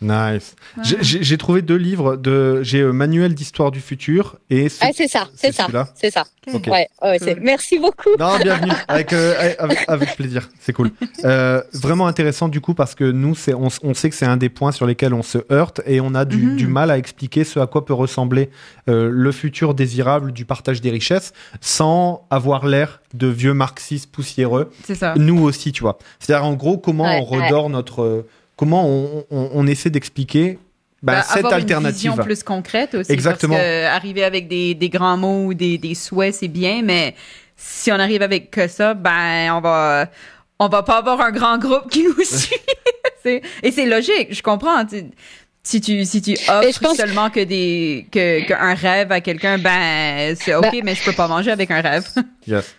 Nice. 0.00 0.54
J'ai 0.82 1.38
trouvé 1.38 1.62
deux 1.62 1.76
livres 1.76 2.16
de. 2.16 2.62
J'ai 2.62 2.80
euh, 2.80 2.92
Manuel 2.92 3.34
d'histoire 3.34 3.70
du 3.70 3.80
futur 3.80 4.36
et. 4.50 4.68
Ah, 4.80 4.90
c'est 4.94 5.08
ça, 5.08 5.28
c'est 5.34 5.52
ça, 5.52 5.66
c'est 5.94 6.10
ça. 6.10 6.24
Ouais, 6.66 6.88
ouais, 7.02 7.36
Merci 7.40 7.78
beaucoup. 7.78 8.10
Non, 8.18 8.38
bienvenue. 8.38 8.72
Avec, 8.88 9.12
euh, 9.12 9.54
avec, 9.58 9.84
avec, 9.86 10.16
plaisir. 10.16 10.48
C'est 10.60 10.72
cool. 10.72 10.90
Euh, 11.24 11.62
vraiment 11.74 12.06
intéressant 12.06 12.48
du 12.48 12.60
coup 12.60 12.74
parce 12.74 12.94
que 12.94 13.04
nous, 13.04 13.34
c'est, 13.34 13.54
on, 13.54 13.68
on, 13.82 13.94
sait 13.94 14.08
que 14.08 14.16
c'est 14.16 14.26
un 14.26 14.36
des 14.36 14.48
points 14.48 14.72
sur 14.72 14.86
lesquels 14.86 15.14
on 15.14 15.22
se 15.22 15.38
heurte 15.52 15.80
et 15.86 16.00
on 16.00 16.14
a 16.14 16.24
du, 16.24 16.38
mhm. 16.38 16.56
du 16.56 16.66
mal 16.66 16.90
à 16.90 16.98
expliquer 16.98 17.44
ce 17.44 17.60
à 17.60 17.66
quoi 17.66 17.84
peut 17.84 17.94
ressembler 17.94 18.50
euh, 18.88 19.10
le 19.12 19.32
futur 19.32 19.74
désirable 19.74 20.32
du 20.32 20.44
partage 20.44 20.80
des 20.80 20.90
richesses 20.90 21.32
sans 21.60 22.26
avoir 22.30 22.66
l'air 22.66 23.00
de 23.14 23.26
vieux 23.26 23.54
marxistes 23.54 24.10
poussiéreux. 24.10 24.70
C'est 24.84 24.94
ça. 24.94 25.14
Nous 25.16 25.42
aussi, 25.42 25.72
tu 25.72 25.82
vois. 25.82 25.98
C'est-à-dire 26.18 26.46
en 26.46 26.54
gros 26.54 26.78
comment 26.78 27.04
on 27.04 27.24
redore 27.24 27.68
notre 27.68 28.24
comment 28.58 29.24
on, 29.30 29.66
essaie 29.66 29.88
d'expliquer 29.88 30.58
bah, 31.00 31.14
bah, 31.14 31.22
cette 31.22 31.46
alternative. 31.46 32.06
Une 32.06 32.10
vision 32.10 32.16
plus 32.16 32.42
concrète 32.42 32.94
aussi. 32.94 33.12
Exactement. 33.12 33.54
Parce 33.54 33.64
que 33.64 33.86
arriver 33.86 34.24
avec 34.24 34.48
des, 34.48 34.90
grands 34.90 35.16
mots 35.16 35.46
ou 35.46 35.54
des, 35.54 35.94
souhaits, 35.94 36.34
c'est 36.34 36.48
bien, 36.48 36.82
mais 36.82 37.14
si 37.56 37.90
on 37.90 37.94
arrive 37.94 38.20
avec 38.20 38.50
que 38.50 38.68
ça, 38.68 38.94
ben 38.94 39.52
on 39.54 39.60
va 39.60 40.10
on 40.60 40.68
va 40.68 40.82
pas 40.82 40.98
avoir 40.98 41.20
un 41.20 41.30
grand 41.30 41.56
groupe 41.58 41.88
qui 41.88 42.02
nous 42.02 42.14
suit. 42.24 42.56
et 43.62 43.70
c'est 43.70 43.86
logique, 43.86 44.28
je 44.34 44.42
comprends. 44.42 44.84
Si 45.62 45.80
tu 45.80 46.04
si 46.04 46.20
tu 46.20 46.36
offres 46.48 46.96
seulement 46.96 47.30
que 47.30 47.44
des 47.44 48.06
que 48.10 48.44
qu'un 48.46 48.74
rêve 48.74 49.12
à 49.12 49.20
quelqu'un, 49.20 49.58
ben 49.58 50.34
c'est 50.36 50.54
ok, 50.54 50.62
bah 50.62 50.78
mais 50.82 50.94
je 50.94 51.04
peux 51.04 51.12
pas 51.12 51.28
manger 51.28 51.52
avec 51.52 51.70
un 51.70 51.80
rêve. 51.80 52.08
Yes. 52.46 52.74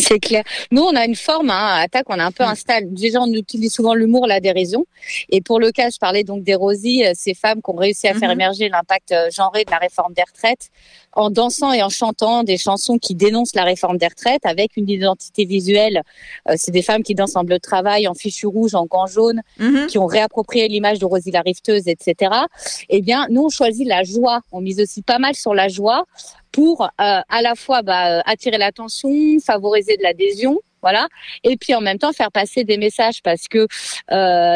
C'est 0.00 0.20
clair. 0.20 0.44
Nous, 0.70 0.82
on 0.82 0.94
a 0.94 1.04
une 1.04 1.16
forme 1.16 1.50
hein, 1.50 1.76
à 1.76 1.80
attaque, 1.80 2.06
on 2.08 2.18
a 2.18 2.24
un 2.24 2.30
peu 2.30 2.44
installé. 2.44 2.86
Déjà, 2.86 3.20
on 3.20 3.32
utilise 3.32 3.72
souvent 3.72 3.94
l'humour, 3.94 4.26
la 4.26 4.38
dérision. 4.38 4.86
Et 5.28 5.40
pour 5.40 5.58
le 5.58 5.72
cas, 5.72 5.90
je 5.90 5.98
parlais 5.98 6.22
donc 6.22 6.44
des 6.44 6.54
Rosy, 6.54 7.04
euh, 7.04 7.12
ces 7.14 7.34
femmes 7.34 7.60
qui 7.62 7.70
ont 7.70 7.76
réussi 7.76 8.06
à 8.06 8.14
faire 8.14 8.28
mhm. 8.28 8.40
émerger 8.40 8.68
l'impact 8.68 9.10
euh, 9.10 9.28
genré 9.30 9.64
de 9.64 9.70
la 9.70 9.78
réforme 9.78 10.12
des 10.12 10.22
retraites 10.22 10.70
en 11.12 11.30
dansant 11.30 11.72
et 11.72 11.82
en 11.82 11.88
chantant 11.88 12.44
des 12.44 12.58
chansons 12.58 12.98
qui 12.98 13.14
dénoncent 13.14 13.54
la 13.54 13.64
réforme 13.64 13.98
des 13.98 14.06
retraites 14.06 14.44
avec 14.44 14.76
une 14.76 14.88
identité 14.88 15.44
visuelle. 15.44 16.02
Euh, 16.48 16.54
c'est 16.56 16.70
des 16.70 16.82
femmes 16.82 17.02
qui 17.02 17.14
dansent 17.14 17.36
en 17.36 17.44
bleu 17.44 17.56
de 17.56 17.62
travail, 17.62 18.08
en 18.08 18.14
fichu 18.14 18.46
rouge, 18.46 18.74
en 18.74 18.86
gants 18.86 19.06
jaunes, 19.06 19.42
mhm. 19.58 19.86
qui 19.86 19.98
ont 19.98 20.06
réapproprié 20.06 20.68
l'image 20.68 20.98
de 20.98 21.04
Rosie 21.04 21.30
la 21.30 21.40
rifteuse, 21.40 21.88
etc. 21.88 22.32
Eh 22.88 23.02
bien, 23.02 23.26
nous, 23.30 23.44
on 23.44 23.48
choisit 23.48 23.86
la 23.86 24.02
joie. 24.02 24.40
On 24.52 24.60
mise 24.60 24.80
aussi 24.80 25.02
pas 25.02 25.18
mal 25.18 25.34
sur 25.34 25.54
la 25.54 25.68
joie 25.68 26.04
pour 26.52 26.82
euh, 26.82 26.86
à 26.98 27.42
la 27.42 27.54
fois 27.54 27.82
bah, 27.82 28.20
attirer 28.24 28.58
l'attention, 28.58 29.10
favoriser 29.44 29.96
de 29.96 30.02
l'adhésion, 30.02 30.58
voilà, 30.82 31.08
et 31.44 31.56
puis 31.56 31.74
en 31.74 31.80
même 31.80 31.98
temps 31.98 32.12
faire 32.12 32.30
passer 32.30 32.64
des 32.64 32.78
messages 32.78 33.22
parce 33.22 33.48
que 33.48 33.58
euh, 33.58 33.66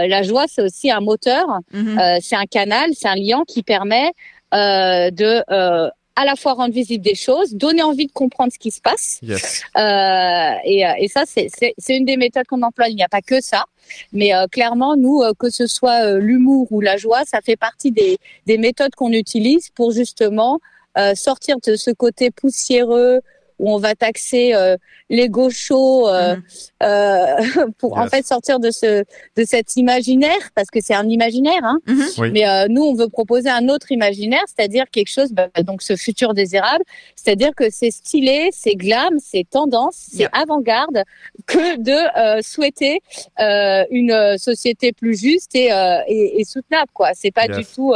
la 0.06 0.22
joie 0.22 0.44
c'est 0.48 0.62
aussi 0.62 0.90
un 0.90 1.00
moteur, 1.00 1.44
mhm. 1.72 1.98
euh, 1.98 2.18
c'est 2.20 2.36
un 2.36 2.46
canal, 2.46 2.90
c'est 2.94 3.08
un 3.08 3.16
lien 3.16 3.42
qui 3.46 3.62
permet 3.62 4.12
euh, 4.54 5.10
de 5.10 5.42
euh, 5.50 5.88
à 6.16 6.24
la 6.24 6.36
fois 6.36 6.54
rendre 6.54 6.74
visible 6.74 7.04
des 7.04 7.14
choses, 7.14 7.54
donner 7.54 7.82
envie 7.82 8.06
de 8.06 8.12
comprendre 8.12 8.52
ce 8.52 8.58
qui 8.58 8.70
se 8.70 8.80
passe. 8.80 9.18
Yes. 9.22 9.62
Euh, 9.76 10.52
et, 10.64 10.84
et, 10.98 11.08
ça, 11.08 11.24
c'est 11.26 11.96
une 11.96 12.04
des 12.04 12.16
méthodes 12.16 12.46
qu'on 12.46 12.62
emploie. 12.62 12.88
Il 12.88 12.96
n'y 12.96 13.02
a 13.02 13.08
pas 13.08 13.22
que 13.22 13.40
ça, 13.40 13.64
mais 14.12 14.32
clairement, 14.50 14.96
nous, 14.96 15.22
que 15.38 15.50
ce 15.50 15.66
soit 15.66 16.18
l'humour 16.18 16.68
ou 16.70 16.80
la 16.80 16.96
joie, 16.96 17.22
ça 17.24 17.40
fait 17.40 17.56
partie 17.56 17.90
des, 17.90 18.18
des 18.46 18.58
méthodes 18.58 18.94
qu'on 18.94 19.12
utilise 19.12 19.70
pour 19.70 19.92
justement 19.92 20.60
euh, 20.98 21.14
sortir 21.14 21.56
de 21.66 21.74
ce 21.74 21.90
côté 21.90 22.30
poussiéreux 22.30 23.20
où 23.58 23.70
on 23.72 23.78
va 23.78 23.94
taxer 23.94 24.54
euh, 24.54 24.76
les 25.08 25.28
gauchos 25.28 26.08
euh, 26.08 26.36
mhm. 26.36 26.42
euh, 26.82 27.66
pour 27.78 27.98
en 27.98 28.06
fait 28.06 28.26
sortir 28.26 28.58
de 28.60 28.70
ce 28.70 29.04
de 29.36 29.44
cet 29.44 29.76
imaginaire 29.76 30.50
parce 30.54 30.68
que 30.68 30.80
c'est 30.80 30.94
un 30.94 31.08
imaginaire 31.08 31.62
hein. 31.62 31.78
Mhm. 31.86 32.30
mais 32.32 32.48
euh, 32.48 32.66
nous 32.68 32.82
on 32.82 32.94
veut 32.94 33.08
proposer 33.08 33.50
un 33.50 33.68
autre 33.68 33.92
imaginaire 33.92 34.42
c'est-à-dire 34.46 34.84
quelque 34.90 35.10
chose 35.10 35.32
bah, 35.32 35.48
donc 35.62 35.82
ce 35.82 35.96
futur 35.96 36.34
désirable 36.34 36.84
c'est-à-dire 37.14 37.50
que 37.54 37.70
c'est 37.70 37.90
stylé 37.90 38.50
c'est 38.52 38.74
glam 38.74 39.18
c'est 39.18 39.46
tendance 39.48 40.08
c'est 40.12 40.28
avant-garde 40.32 41.04
que 41.46 41.78
de 41.78 42.42
souhaiter 42.42 43.00
une 43.38 44.36
société 44.38 44.92
plus 44.92 45.18
juste 45.20 45.54
et, 45.54 45.70
et, 46.08 46.40
et 46.40 46.44
soutenable 46.44 46.90
quoi 46.94 47.10
c'est 47.14 47.30
pas 47.30 47.48
du 47.48 47.64
tout 47.64 47.92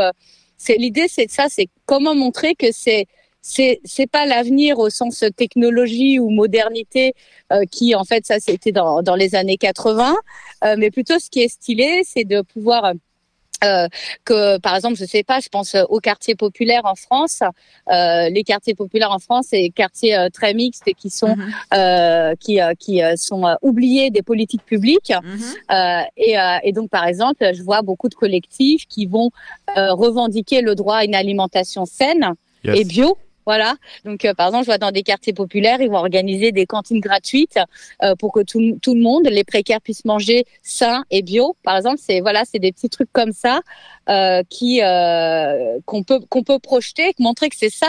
c'est 0.58 0.76
l'idée, 0.76 1.06
c'est 1.08 1.30
ça, 1.30 1.46
c'est 1.48 1.68
comment 1.84 2.14
montrer 2.14 2.54
que 2.54 2.72
c'est 2.72 3.06
c'est 3.48 3.80
c'est 3.84 4.08
pas 4.08 4.26
l'avenir 4.26 4.78
au 4.78 4.90
sens 4.90 5.24
technologie 5.36 6.18
ou 6.18 6.30
modernité 6.30 7.14
euh, 7.52 7.62
qui 7.70 7.94
en 7.94 8.04
fait 8.04 8.26
ça 8.26 8.40
c'était 8.40 8.72
dans 8.72 9.02
dans 9.02 9.14
les 9.14 9.34
années 9.36 9.56
80 9.56 10.16
euh, 10.64 10.74
mais 10.78 10.90
plutôt 10.90 11.18
ce 11.18 11.30
qui 11.30 11.40
est 11.42 11.48
stylé 11.48 12.02
c'est 12.04 12.24
de 12.24 12.40
pouvoir 12.42 12.92
euh, 13.64 13.88
que 14.24 14.58
par 14.58 14.76
exemple, 14.76 14.96
je 14.96 15.06
sais 15.06 15.22
pas, 15.22 15.40
je 15.40 15.48
pense 15.48 15.74
aux 15.88 16.00
quartiers 16.00 16.34
populaires 16.34 16.84
en 16.84 16.94
France. 16.94 17.40
Euh, 17.90 18.28
les 18.28 18.42
quartiers 18.44 18.74
populaires 18.74 19.10
en 19.10 19.18
France, 19.18 19.46
c'est 19.48 19.70
quartiers 19.70 20.14
euh, 20.14 20.28
très 20.28 20.52
mixtes 20.52 20.86
et 20.86 20.92
qui 20.92 21.08
sont 21.08 21.36
mhm. 21.36 21.54
euh, 21.72 22.34
qui 22.38 22.58
qui 22.78 23.00
sont 23.16 23.56
oubliés 23.62 24.10
des 24.10 24.22
politiques 24.22 24.64
publiques. 24.64 25.12
Mhm. 25.22 26.04
Et, 26.18 26.34
et, 26.64 26.72
donc, 26.72 26.90
par 26.90 27.06
exemple, 27.06 27.50
je 27.54 27.62
vois 27.62 27.80
beaucoup 27.80 28.10
de 28.10 28.14
collectifs 28.14 28.86
qui 28.86 29.06
vont 29.06 29.30
revendiquer 29.74 30.60
le 30.60 30.74
droit 30.74 30.96
à 30.96 31.04
une 31.04 31.14
alimentation 31.14 31.86
saine 31.86 32.34
et 32.64 32.84
bio. 32.84 33.16
Voilà. 33.46 33.76
Donc, 34.04 34.24
euh, 34.24 34.34
par 34.34 34.48
exemple, 34.48 34.64
je 34.64 34.70
vois 34.70 34.78
dans 34.78 34.90
des 34.90 35.02
quartiers 35.04 35.32
populaires, 35.32 35.80
ils 35.80 35.88
vont 35.88 35.98
organiser 35.98 36.52
des 36.52 36.66
cantines 36.66 37.00
gratuites 37.00 37.58
euh, 38.02 38.14
pour 38.16 38.32
que 38.32 38.40
tout, 38.40 38.78
tout, 38.82 38.94
le 38.94 39.00
monde, 39.00 39.28
les 39.30 39.44
précaires, 39.44 39.80
puissent 39.80 40.04
manger 40.04 40.44
sain 40.62 41.04
et 41.10 41.22
bio. 41.22 41.56
Par 41.62 41.76
exemple, 41.76 42.00
c'est 42.04 42.20
voilà, 42.20 42.42
c'est 42.44 42.58
des 42.58 42.72
petits 42.72 42.90
trucs 42.90 43.12
comme 43.12 43.32
ça 43.32 43.60
euh, 44.08 44.42
qui 44.50 44.82
euh, 44.82 45.78
qu'on 45.84 46.02
peut 46.02 46.20
qu'on 46.28 46.42
peut 46.42 46.58
projeter, 46.58 47.12
montrer 47.18 47.48
que 47.48 47.56
c'est 47.56 47.70
ça 47.70 47.86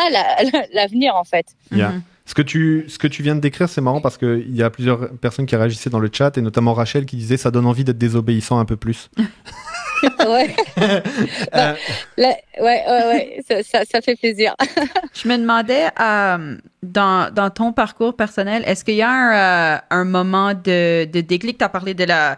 l'avenir 0.73 1.15
en 1.15 1.23
fait. 1.23 1.47
Mhm. 1.71 2.01
Ce 2.25 2.33
que, 2.33 2.41
tu, 2.41 2.83
ce 2.89 2.97
que 2.97 3.07
tu 3.07 3.23
viens 3.23 3.35
de 3.35 3.39
décrire, 3.39 3.69
c'est 3.69 3.79
marrant 3.79 4.01
parce 4.01 4.17
qu'il 4.17 4.53
y 4.53 4.61
a 4.61 4.69
plusieurs 4.69 5.11
personnes 5.11 5.45
qui 5.45 5.55
réagissaient 5.55 5.89
dans 5.89 5.99
le 5.99 6.09
chat, 6.11 6.37
et 6.37 6.41
notamment 6.41 6.73
Rachel 6.73 7.05
qui 7.05 7.15
disait 7.15 7.37
ça 7.37 7.51
donne 7.51 7.65
envie 7.65 7.85
d'être 7.85 7.97
désobéissant 7.97 8.59
un 8.59 8.65
peu 8.65 8.75
plus. 8.75 9.09
ouais. 10.03 10.55
Bah, 11.51 11.75
ouais, 12.17 12.43
ouais, 12.60 12.83
ouais, 12.88 13.43
ça, 13.63 13.83
ça, 13.86 14.01
fait 14.01 14.15
plaisir. 14.15 14.55
Je 15.13 15.27
me 15.27 15.38
demandais, 15.38 15.88
euh, 15.99 16.57
dans, 16.83 17.33
dans 17.33 17.49
ton 17.49 17.73
parcours 17.73 18.15
personnel, 18.15 18.63
est-ce 18.65 18.83
qu'il 18.83 18.95
y 18.95 19.01
a 19.01 19.10
un, 19.10 19.75
euh, 19.75 19.79
un 19.89 20.03
moment 20.05 20.53
de, 20.53 21.05
de 21.05 21.21
déclic? 21.21 21.57
Tu 21.57 21.63
as 21.63 21.69
parlé 21.69 21.93
de 21.93 22.03
la 22.03 22.38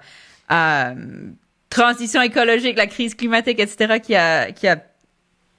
euh, 0.52 0.94
transition 1.70 2.22
écologique, 2.22 2.78
la 2.78 2.88
crise 2.88 3.16
climatique, 3.16 3.60
etc., 3.60 4.00
qui 4.00 4.16
a, 4.16 4.52
qui 4.52 4.68
a 4.68 4.78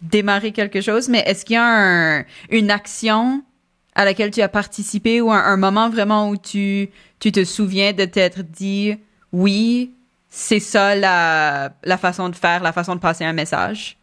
démarré 0.02 0.52
quelque 0.52 0.80
chose, 0.80 1.08
mais 1.08 1.22
est-ce 1.26 1.44
qu'il 1.44 1.54
y 1.54 1.58
a 1.58 1.64
un, 1.64 2.24
une 2.50 2.70
action 2.70 3.42
à 3.94 4.04
laquelle 4.04 4.30
tu 4.30 4.40
as 4.40 4.48
participé 4.48 5.20
ou 5.20 5.30
un, 5.30 5.56
moment 5.56 5.90
vraiment 5.90 6.30
où 6.30 6.36
tu, 6.36 6.88
tu 7.18 7.32
te 7.32 7.44
souviens 7.44 7.92
de 7.92 8.04
t'être 8.04 8.42
dit 8.42 8.96
oui, 9.32 9.92
c'est 10.30 10.60
ça 10.60 10.94
la, 10.96 11.72
la 11.84 11.98
façon 11.98 12.28
de 12.28 12.36
faire, 12.36 12.62
la 12.62 12.72
façon 12.72 12.94
de 12.96 13.00
passer 13.00 13.24
un 13.24 13.32
message? 13.34 13.99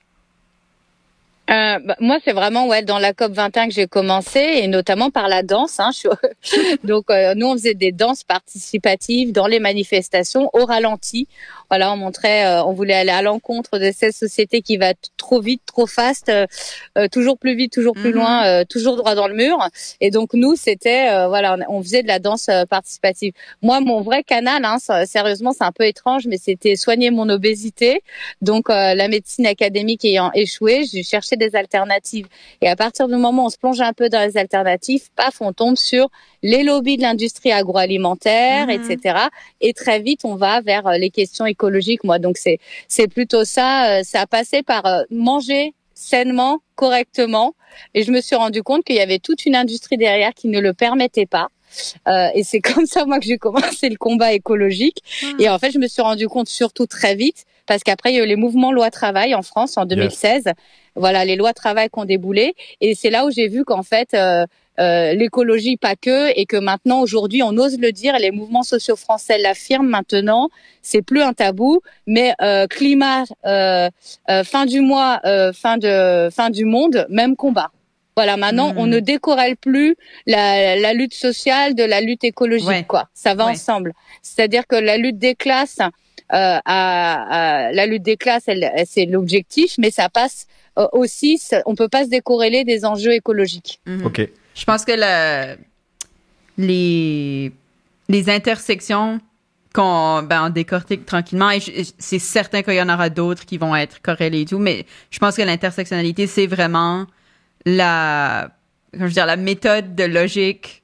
Euh, 1.50 1.80
bah, 1.80 1.96
moi, 2.00 2.18
c'est 2.24 2.34
vraiment 2.34 2.68
ouais 2.68 2.84
dans 2.84 3.00
la 3.00 3.14
COP 3.14 3.32
21 3.32 3.68
que 3.68 3.74
j'ai 3.74 3.88
commencé 3.88 4.40
et 4.40 4.68
notamment 4.68 5.12
par 5.12 5.28
la 5.28 5.44
danse. 5.44 5.80
Hein, 5.80 5.92
Donc, 6.84 7.10
euh, 7.10 7.36
nous, 7.36 7.48
on 7.48 7.54
faisait 7.54 7.74
des 7.74 7.92
danses 7.92 8.24
participatives 8.24 9.32
dans 9.32 9.48
les 9.48 9.60
manifestations 9.60 10.50
au 10.54 10.66
ralenti. 10.66 11.28
Voilà, 11.70 11.92
on 11.92 11.98
montrait, 11.98 12.46
euh, 12.46 12.64
on 12.64 12.72
voulait 12.72 12.94
aller 12.94 13.12
à 13.12 13.22
l'encontre 13.22 13.78
de 13.78 13.92
cette 13.94 14.16
société 14.16 14.62
qui 14.62 14.78
va 14.78 14.94
trop 15.18 15.42
vite, 15.42 15.62
trop 15.66 15.86
fast, 15.86 16.30
euh, 16.30 16.46
euh, 16.98 17.08
toujours 17.10 17.38
plus 17.38 17.56
vite, 17.56 17.74
toujours 17.74 17.94
plus 17.94 18.12
mhm. 18.12 18.16
loin, 18.16 18.66
toujours 18.66 18.96
droit 18.96 19.16
dans 19.16 19.28
le 19.28 19.36
mur. 19.36 19.58
Et 20.00 20.10
donc 20.10 20.34
nous, 20.34 20.56
c'était 20.56 21.28
voilà, 21.28 21.58
on, 21.70 21.82
faisait 21.82 22.04
de 22.04 22.08
la 22.08 22.20
danse 22.20 22.50
participative. 22.70 23.34
Moi, 23.62 23.82
mon 23.82 24.02
vrai 24.02 24.24
canal, 24.24 24.64
hein, 24.64 24.78
sérieusement, 25.06 25.52
c'est 25.52 25.64
un 25.64 25.72
peu 25.72 25.86
étrange, 25.86 26.26
mais 26.28 26.38
c'était 26.38 26.76
soigner 26.76 27.12
mon 27.12 27.30
obésité. 27.30 28.02
Donc 28.42 28.70
la 28.70 29.08
médecine 29.08 29.46
académique 29.46 30.06
ayant 30.06 30.32
échoué, 30.34 30.86
j'ai 30.92 31.04
cherché 31.04 31.36
des 31.38 31.56
alternatives. 31.56 32.28
Et 32.62 32.68
à 32.68 32.76
partir 32.76 33.08
du 33.08 33.16
moment 33.16 33.44
où 33.44 33.46
on 33.48 33.50
se 33.50 33.58
plonge 33.58 33.82
un 33.82 33.94
peu 33.94 34.10
dans 34.10 34.26
les 34.26 34.38
alternatives, 34.38 35.10
paf, 35.16 35.42
on 35.42 35.54
tombe 35.54 35.78
sur 35.78 36.10
les 36.44 36.64
lobbies 36.64 36.98
de 36.98 37.02
l'industrie 37.02 37.52
agroalimentaire, 37.52 38.68
mhm. 38.68 38.92
etc. 38.92 39.20
Et 39.62 39.74
très 39.74 40.00
vite, 40.00 40.22
on 40.24 40.36
va 40.36 40.62
vers 40.62 40.90
les 40.92 41.10
questions 41.10 41.46
écologique, 41.46 42.04
moi. 42.04 42.20
Donc 42.20 42.38
c'est 42.38 42.60
c'est 42.88 43.08
plutôt 43.08 43.46
ça. 43.46 44.00
Euh, 44.00 44.04
ça 44.04 44.22
a 44.22 44.28
passé 44.28 44.64
par 44.64 44.86
euh, 44.86 45.04
manger 45.10 45.74
sainement, 45.94 46.60
correctement. 46.76 47.56
Et 47.94 48.04
je 48.04 48.12
me 48.12 48.22
suis 48.22 48.36
rendu 48.36 48.64
compte 48.64 48.84
qu'il 48.84 48.96
y 48.96 49.02
avait 49.02 49.20
toute 49.20 49.46
une 49.46 49.56
industrie 49.56 49.98
derrière 49.98 50.34
qui 50.34 50.48
ne 50.48 50.60
le 50.60 50.74
permettait 50.74 51.26
pas. 51.26 51.48
Euh, 52.08 52.30
et 52.34 52.44
c'est 52.44 52.60
comme 52.62 52.86
ça 52.86 53.06
moi 53.06 53.20
que 53.20 53.26
j'ai 53.26 53.38
commencé 53.38 53.90
le 53.90 53.98
combat 53.98 54.34
écologique. 54.34 55.04
Ah. 55.24 55.28
Et 55.40 55.50
en 55.50 55.60
fait, 55.60 55.72
je 55.72 55.80
me 55.80 55.88
suis 55.88 56.02
rendu 56.02 56.28
compte 56.28 56.50
surtout 56.50 56.86
très 56.86 57.16
vite 57.16 57.46
parce 57.66 57.84
qu'après 57.84 58.12
il 58.12 58.16
y 58.16 58.20
a 58.20 58.24
eu 58.24 58.28
les 58.28 58.38
mouvements 58.38 58.72
loi 58.72 58.90
travail 58.90 59.36
en 59.36 59.42
France 59.42 59.78
en 59.78 59.86
2016. 59.86 60.46
Voilà, 60.96 61.26
les 61.26 61.36
lois 61.36 61.54
travail 61.54 61.90
qui 61.90 62.00
ont 62.00 62.06
déboulé. 62.06 62.56
Et 62.82 62.96
c'est 62.96 63.10
là 63.10 63.26
où 63.26 63.32
j'ai 63.32 63.48
vu 63.48 63.66
qu'en 63.66 63.84
fait 63.84 64.14
euh, 64.14 64.46
euh, 64.80 65.14
l'écologie 65.14 65.76
pas 65.76 65.96
que 65.96 66.32
et 66.40 66.46
que 66.46 66.58
maintenant 66.58 67.02
aujourd'hui 67.02 67.42
on 67.42 67.58
ose 67.58 67.80
le 67.80 67.92
dire 67.92 68.20
les 68.20 68.30
mouvements 68.30 68.62
sociaux 68.62 68.96
français 68.96 69.40
l'affirment 69.40 69.90
maintenant 69.90 70.50
c'est 70.84 71.02
plus 71.02 71.22
un 71.24 71.34
tabou 71.34 71.82
mais 72.06 72.36
euh, 72.44 72.68
climat 72.68 73.24
euh, 73.48 73.90
fin 74.44 74.68
du 74.68 74.82
mois 74.82 75.20
fin 75.56 75.80
de 75.80 76.30
fin 76.30 76.52
du 76.52 76.66
monde 76.66 77.08
même 77.10 77.36
combat 77.36 77.72
voilà 78.18 78.36
maintenant 78.36 78.74
on 78.78 78.88
hmm. 78.88 78.90
ne 78.90 79.00
décorelle 79.00 79.56
plus 79.56 79.96
la, 80.26 80.94
lutte 80.94 81.14
sociale 81.14 81.76
de 81.76 81.84
la 81.84 82.02
lutte 82.02 82.24
écologique 82.24 82.88
quoi. 82.88 83.08
Ça 83.14 83.36
va 83.36 83.46
ensemble. 83.46 83.94
C'est-à-dire 84.24 84.66
que 84.66 84.76
la 84.76 84.98
lutte 84.98 85.20
des 85.20 85.36
classes 85.36 85.78
à, 86.30 87.70
la 87.72 87.86
lutte 87.86 88.02
des 88.02 88.18
classes 88.18 88.50
c'est 88.86 89.06
l'objectif 89.06 89.76
mais 89.78 89.92
ça 89.92 90.10
passe 90.10 90.48
aussi 90.94 91.40
on 91.68 91.76
peut 91.76 91.90
pas 91.90 92.06
se 92.06 92.10
décorréler 92.10 92.64
des 92.64 92.86
enjeux 92.86 93.14
écologiques. 93.14 93.80
Ok. 94.04 94.28
Je 94.56 94.66
pense 94.66 94.84
que 94.84 94.94
les, 96.58 97.52
les 98.10 98.30
intersections 98.32 99.20
qu'on 99.76 100.24
ben, 100.24 100.50
décortique 100.50 101.06
tranquillement, 101.06 101.52
et 101.52 101.60
c'est 102.00 102.18
certain 102.18 102.64
qu'il 102.64 102.74
y 102.74 102.82
en 102.82 102.90
aura 102.90 103.12
d'autres 103.12 103.46
qui 103.46 103.60
vont 103.60 103.76
être 103.76 104.02
corrélées 104.02 104.42
et 104.42 104.46
tout, 104.46 104.58
mais 104.58 104.88
je 105.12 105.20
pense 105.20 105.36
que 105.36 105.44
l'intersectionnalité, 105.44 106.26
c'est 106.26 106.48
vraiment 106.48 107.06
la, 107.68 108.50
je 108.94 109.04
veux 109.04 109.10
dire, 109.10 109.26
la 109.26 109.36
méthode 109.36 109.94
de 109.94 110.06
logique 110.06 110.84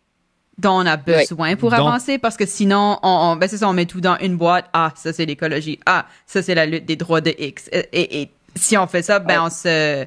dont 0.57 0.73
on 0.73 0.85
a 0.85 0.97
besoin 0.97 1.55
pour 1.55 1.73
avancer 1.73 2.17
parce 2.19 2.37
que 2.37 2.45
sinon 2.45 2.99
on, 3.01 3.35
ben 3.37 3.47
c'est 3.49 3.57
ça 3.57 3.67
on 3.67 3.73
met 3.73 3.85
tout 3.85 4.01
dans 4.01 4.17
une 4.19 4.35
boîte. 4.37 4.65
Ah 4.73 4.91
ça 4.95 5.13
c'est 5.13 5.25
l'écologie. 5.25 5.79
Ah 5.85 6.05
ça 6.27 6.43
c'est 6.43 6.55
la 6.55 6.65
lutte 6.65 6.85
des 6.85 6.95
droits 6.95 7.21
de 7.21 7.33
X. 7.37 7.69
Et, 7.71 8.29
si 8.55 8.77
on 8.77 8.85
fait 8.85 9.01
ça 9.01 9.17
ben 9.19 9.41
on 9.41 9.49
se 9.49 10.05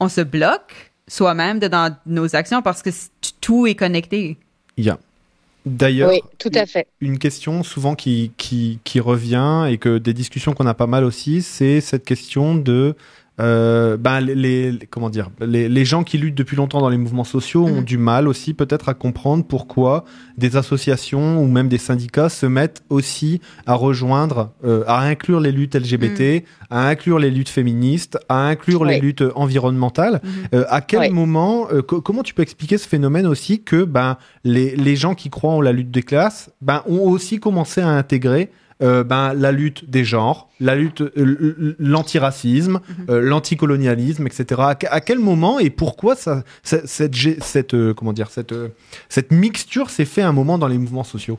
on 0.00 0.08
se 0.08 0.22
bloque 0.22 0.92
soi-même 1.06 1.60
dans 1.60 1.94
nos 2.06 2.34
actions 2.34 2.62
parce 2.62 2.82
que 2.82 2.90
tout 3.40 3.66
est 3.66 3.76
connecté. 3.76 4.38
Il 4.76 4.84
y 4.84 4.90
a 4.90 4.98
D'ailleurs, 5.66 6.10
oui, 6.10 6.20
tout 6.38 6.50
à 6.54 6.66
fait. 6.66 6.86
une 7.00 7.18
question 7.18 7.62
souvent 7.62 7.94
qui, 7.94 8.32
qui, 8.36 8.80
qui 8.84 9.00
revient 9.00 9.66
et 9.70 9.78
que 9.78 9.96
des 9.96 10.12
discussions 10.12 10.52
qu'on 10.52 10.66
a 10.66 10.74
pas 10.74 10.86
mal 10.86 11.04
aussi, 11.04 11.40
c'est 11.40 11.80
cette 11.80 12.04
question 12.04 12.54
de 12.54 12.94
euh, 13.40 13.96
ben 13.96 14.20
les, 14.20 14.78
comment 14.90 15.10
dire 15.10 15.28
les, 15.40 15.68
les, 15.68 15.84
gens 15.84 16.04
qui 16.04 16.18
luttent 16.18 16.36
depuis 16.36 16.56
longtemps 16.56 16.80
dans 16.80 16.88
les 16.88 16.96
mouvements 16.96 17.24
sociaux 17.24 17.64
ont 17.64 17.78
mhm. 17.78 17.84
du 17.84 17.98
mal 17.98 18.28
aussi 18.28 18.54
peut-être 18.54 18.88
à 18.88 18.94
comprendre 18.94 19.44
pourquoi 19.44 20.04
des 20.38 20.56
associations 20.56 21.42
ou 21.42 21.48
même 21.48 21.68
des 21.68 21.78
syndicats 21.78 22.28
se 22.28 22.46
mettent 22.46 22.84
aussi 22.90 23.40
à 23.66 23.74
rejoindre 23.74 24.52
euh, 24.64 24.84
à 24.86 25.00
inclure 25.02 25.40
les 25.40 25.50
luttes 25.50 25.74
LGBT 25.74 26.20
mhm. 26.20 26.42
à 26.70 26.88
inclure 26.88 27.18
les 27.18 27.32
luttes 27.32 27.48
féministes 27.48 28.18
à 28.28 28.46
inclure 28.46 28.84
les 28.84 29.00
luttes 29.00 29.24
environnementales 29.34 30.20
mhm. 30.22 30.30
euh, 30.54 30.64
à 30.68 30.80
quel 30.80 31.12
moment 31.12 31.66
euh, 31.72 31.82
comment 31.82 32.22
tu 32.22 32.34
peux 32.34 32.42
expliquer 32.42 32.78
ce 32.78 32.86
phénomène 32.86 33.26
aussi 33.26 33.64
que 33.64 33.82
ben 33.82 34.16
les, 34.44 34.76
les 34.76 34.94
gens 34.94 35.16
qui 35.16 35.28
croient 35.28 35.54
en 35.54 35.60
la 35.60 35.72
lutte 35.72 35.90
des 35.90 36.04
classes 36.04 36.50
ben 36.60 36.84
ont 36.86 37.00
aussi 37.00 37.40
commencé 37.40 37.80
à 37.80 37.88
intégrer 37.88 38.52
euh, 38.82 39.04
ben, 39.04 39.34
la 39.34 39.52
lutte 39.52 39.88
des 39.88 40.04
genres, 40.04 40.48
la 40.58 40.74
lutte, 40.74 41.00
euh, 41.00 41.76
l'antiracisme, 41.78 42.80
mhm. 42.88 43.06
euh, 43.08 43.20
l'anticolonialisme, 43.20 44.26
etc. 44.26 44.60
À, 44.90 45.00
quel 45.00 45.20
moment 45.20 45.60
et 45.60 45.70
pourquoi 45.70 46.16
ça, 46.16 46.42
cette, 46.64 47.14
cette, 47.42 47.94
comment 47.94 48.12
dire, 48.12 48.30
cette, 48.30 48.54
cette 49.08 49.30
mixture 49.30 49.90
s'est 49.90 50.04
fait 50.04 50.22
un 50.22 50.32
moment 50.32 50.58
dans 50.58 50.66
les 50.66 50.78
mouvements 50.78 51.04
sociaux? 51.04 51.38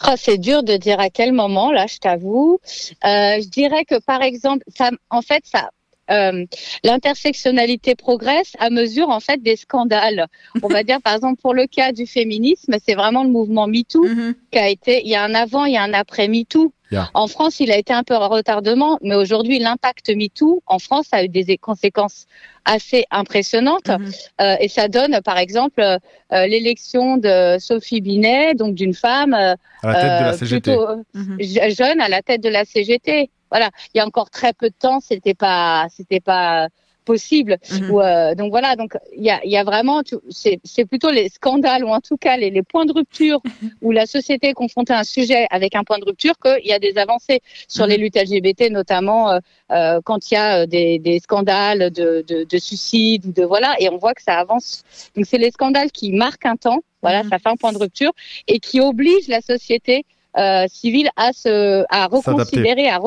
Ah, 0.00 0.16
c'est 0.16 0.38
dur 0.38 0.64
de 0.64 0.76
dire 0.76 0.98
à 0.98 1.10
quel 1.10 1.32
moment, 1.32 1.70
là, 1.70 1.86
je 1.86 1.98
t'avoue. 1.98 2.58
je 3.04 3.48
dirais 3.48 3.84
que, 3.84 4.00
par 4.00 4.22
exemple, 4.22 4.64
ça, 4.74 4.90
en 5.10 5.22
fait, 5.22 5.44
ça, 5.44 5.70
euh, 6.10 6.44
l'intersectionnalité 6.82 7.94
progresse 7.94 8.52
à 8.58 8.70
mesure 8.70 9.08
en 9.08 9.20
fait 9.20 9.42
des 9.42 9.56
scandales. 9.56 10.26
On 10.62 10.68
va 10.68 10.82
dire 10.82 11.00
par 11.02 11.14
exemple 11.14 11.40
pour 11.40 11.54
le 11.54 11.66
cas 11.66 11.92
du 11.92 12.06
féminisme, 12.06 12.74
c'est 12.84 12.94
vraiment 12.94 13.24
le 13.24 13.30
mouvement 13.30 13.66
MeToo 13.66 14.06
mm-hmm. 14.06 14.34
qui 14.50 14.58
a 14.58 14.68
été. 14.68 15.02
Il 15.04 15.08
y 15.08 15.14
a 15.14 15.24
un 15.24 15.34
avant, 15.34 15.64
il 15.64 15.74
y 15.74 15.76
a 15.76 15.82
un 15.82 15.94
après 15.94 16.28
MeToo. 16.28 16.72
En 17.12 17.26
France, 17.26 17.58
il 17.58 17.72
a 17.72 17.76
été 17.76 17.92
un 17.92 18.04
peu 18.04 18.14
en 18.14 18.28
retardement, 18.28 18.98
mais 19.02 19.16
aujourd'hui, 19.16 19.58
l'impact 19.58 20.10
MeToo 20.10 20.62
en 20.66 20.78
France 20.78 21.08
a 21.10 21.24
eu 21.24 21.28
des 21.28 21.58
conséquences 21.58 22.26
assez 22.64 23.04
impressionnantes. 23.10 23.88
Mm-hmm. 23.88 24.28
euh, 24.40 24.56
et 24.60 24.68
ça 24.68 24.86
donne, 24.88 25.20
par 25.24 25.38
exemple, 25.38 25.80
euh, 25.80 25.98
l'élection 26.46 27.16
de 27.16 27.56
Sophie 27.58 28.00
Binet, 28.00 28.54
donc 28.54 28.74
d'une 28.74 28.94
femme 28.94 29.34
à 29.34 29.56
la 29.82 29.94
tête 29.94 30.20
de 30.20 30.24
la 30.24 30.32
CGT. 30.34 30.60
plutôt 30.60 30.86
mm-hmm. 31.16 31.76
jeune 31.76 32.00
à 32.00 32.08
la 32.08 32.22
tête 32.22 32.42
de 32.42 32.48
la 32.48 32.64
CGT 32.64 33.30
voilà, 33.54 33.70
il 33.94 33.98
y 33.98 34.00
a 34.00 34.06
encore 34.06 34.30
très 34.30 34.52
peu 34.52 34.68
de 34.68 34.74
temps, 34.76 34.98
c'était 34.98 35.32
pas, 35.34 35.86
c'était 35.88 36.18
pas 36.18 36.66
possible. 37.04 37.58
Mhm. 37.70 37.90
Euh, 37.92 38.34
donc 38.34 38.50
voilà, 38.50 38.74
donc 38.74 38.96
il 39.16 39.22
y 39.22 39.30
a, 39.30 39.44
y 39.46 39.56
a 39.56 39.62
vraiment, 39.62 40.02
c'est 40.30 40.84
plutôt 40.86 41.10
les 41.10 41.28
scandales 41.28 41.84
ou 41.84 41.88
en 41.88 42.00
tout 42.00 42.16
cas 42.16 42.36
les, 42.36 42.50
les 42.50 42.64
points 42.64 42.84
de 42.84 42.92
rupture 42.92 43.40
où 43.80 43.92
la 43.92 44.06
société 44.06 44.48
est 44.48 44.54
confrontée 44.54 44.92
à 44.92 44.98
un 44.98 45.04
sujet 45.04 45.46
avec 45.50 45.76
un 45.76 45.84
point 45.84 45.98
de 45.98 46.04
rupture 46.04 46.34
qu'il 46.42 46.66
y 46.66 46.72
a 46.72 46.80
des 46.80 46.98
avancées 46.98 47.42
sur 47.68 47.86
les 47.86 47.96
mhm. 47.96 48.02
luttes 48.02 48.16
LGBT, 48.16 48.70
notamment 48.70 49.30
euh, 49.30 49.38
euh, 49.70 50.00
quand 50.04 50.32
il 50.32 50.34
y 50.34 50.36
a 50.36 50.66
des, 50.66 50.98
des 50.98 51.20
scandales 51.20 51.92
de, 51.92 52.24
de, 52.26 52.42
de 52.42 52.58
suicide 52.58 53.26
ou 53.26 53.32
de 53.32 53.44
voilà, 53.44 53.76
et 53.78 53.88
on 53.88 53.98
voit 53.98 54.14
que 54.14 54.22
ça 54.22 54.36
avance. 54.36 54.82
Donc 55.14 55.26
c'est 55.26 55.38
les 55.38 55.52
scandales 55.52 55.92
qui 55.92 56.10
marquent 56.10 56.46
un 56.46 56.56
temps, 56.56 56.80
voilà, 57.02 57.22
mhm. 57.22 57.30
ça 57.30 57.38
fait 57.38 57.50
un 57.50 57.56
point 57.56 57.72
de 57.72 57.78
rupture 57.78 58.10
et 58.48 58.58
qui 58.58 58.80
obligent 58.80 59.28
la 59.28 59.42
société 59.42 60.04
euh, 60.36 60.66
civile 60.68 61.10
à 61.16 61.32
se 61.32 61.84
à 61.88 62.06
reconsidérer, 62.06 62.88
à, 62.88 63.00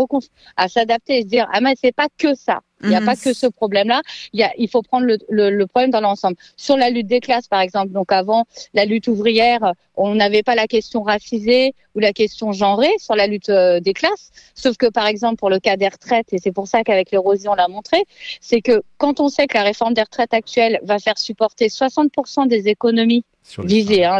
à 0.56 0.68
s'adapter 0.68 1.20
et 1.20 1.22
se 1.24 1.28
dire 1.28 1.48
ah 1.52 1.62
mais 1.62 1.74
c'est 1.82 1.96
pas 1.96 2.08
que 2.18 2.36
ça. 2.36 2.62
Il 2.84 2.90
n'y 2.90 2.96
a 2.96 3.00
mhm. 3.00 3.06
pas 3.08 3.16
que 3.16 3.34
ce 3.34 3.48
problème-là. 3.48 4.02
Il, 4.34 4.40
y 4.40 4.44
a, 4.44 4.52
il 4.58 4.70
faut 4.70 4.82
prendre 4.82 5.06
le, 5.06 5.18
le, 5.30 5.50
le, 5.50 5.68
problème 5.68 5.90
dans 5.90 6.02
l'ensemble. 6.02 6.38
Sur 6.58 6.78
la 6.78 6.90
lutte 6.90 7.08
des 7.08 7.20
classes, 7.20 7.48
par 7.48 7.62
exemple, 7.62 7.92
donc 7.92 8.12
avant 8.12 8.46
la 8.74 8.86
lutte 8.86 9.08
ouvrière, 9.08 9.74
on 9.96 10.14
n'avait 10.14 10.44
pas 10.44 10.54
la 10.54 10.68
question 10.68 11.02
racisée 11.02 11.74
ou 11.96 12.00
la 12.00 12.14
question 12.14 12.52
genrée 12.52 12.94
sur 13.00 13.16
la 13.16 13.26
lutte 13.26 13.50
euh, 13.50 13.80
des 13.80 13.94
classes. 13.94 14.30
Sauf 14.54 14.78
que, 14.78 14.88
par 14.88 15.08
exemple, 15.08 15.38
pour 15.38 15.50
le 15.50 15.60
cas 15.60 15.76
des 15.76 15.88
retraites, 15.88 16.32
et 16.34 16.38
c'est 16.38 16.52
pour 16.52 16.68
ça 16.68 16.84
qu'avec 16.84 17.12
l'érosion 17.12 17.54
on 17.54 17.56
l'a 17.56 17.68
montré, 17.68 18.04
c'est 18.42 18.62
que 18.62 18.84
quand 18.98 19.20
on 19.20 19.30
sait 19.30 19.48
que 19.48 19.58
la 19.58 19.64
réforme 19.64 19.94
des 19.96 20.04
retraites 20.04 20.34
actuelle 20.34 20.80
va 20.84 21.00
faire 21.00 21.18
supporter 21.18 21.68
60% 21.70 22.48
des 22.48 22.68
économies 22.68 23.24
visé, 23.60 24.06
hein, 24.06 24.20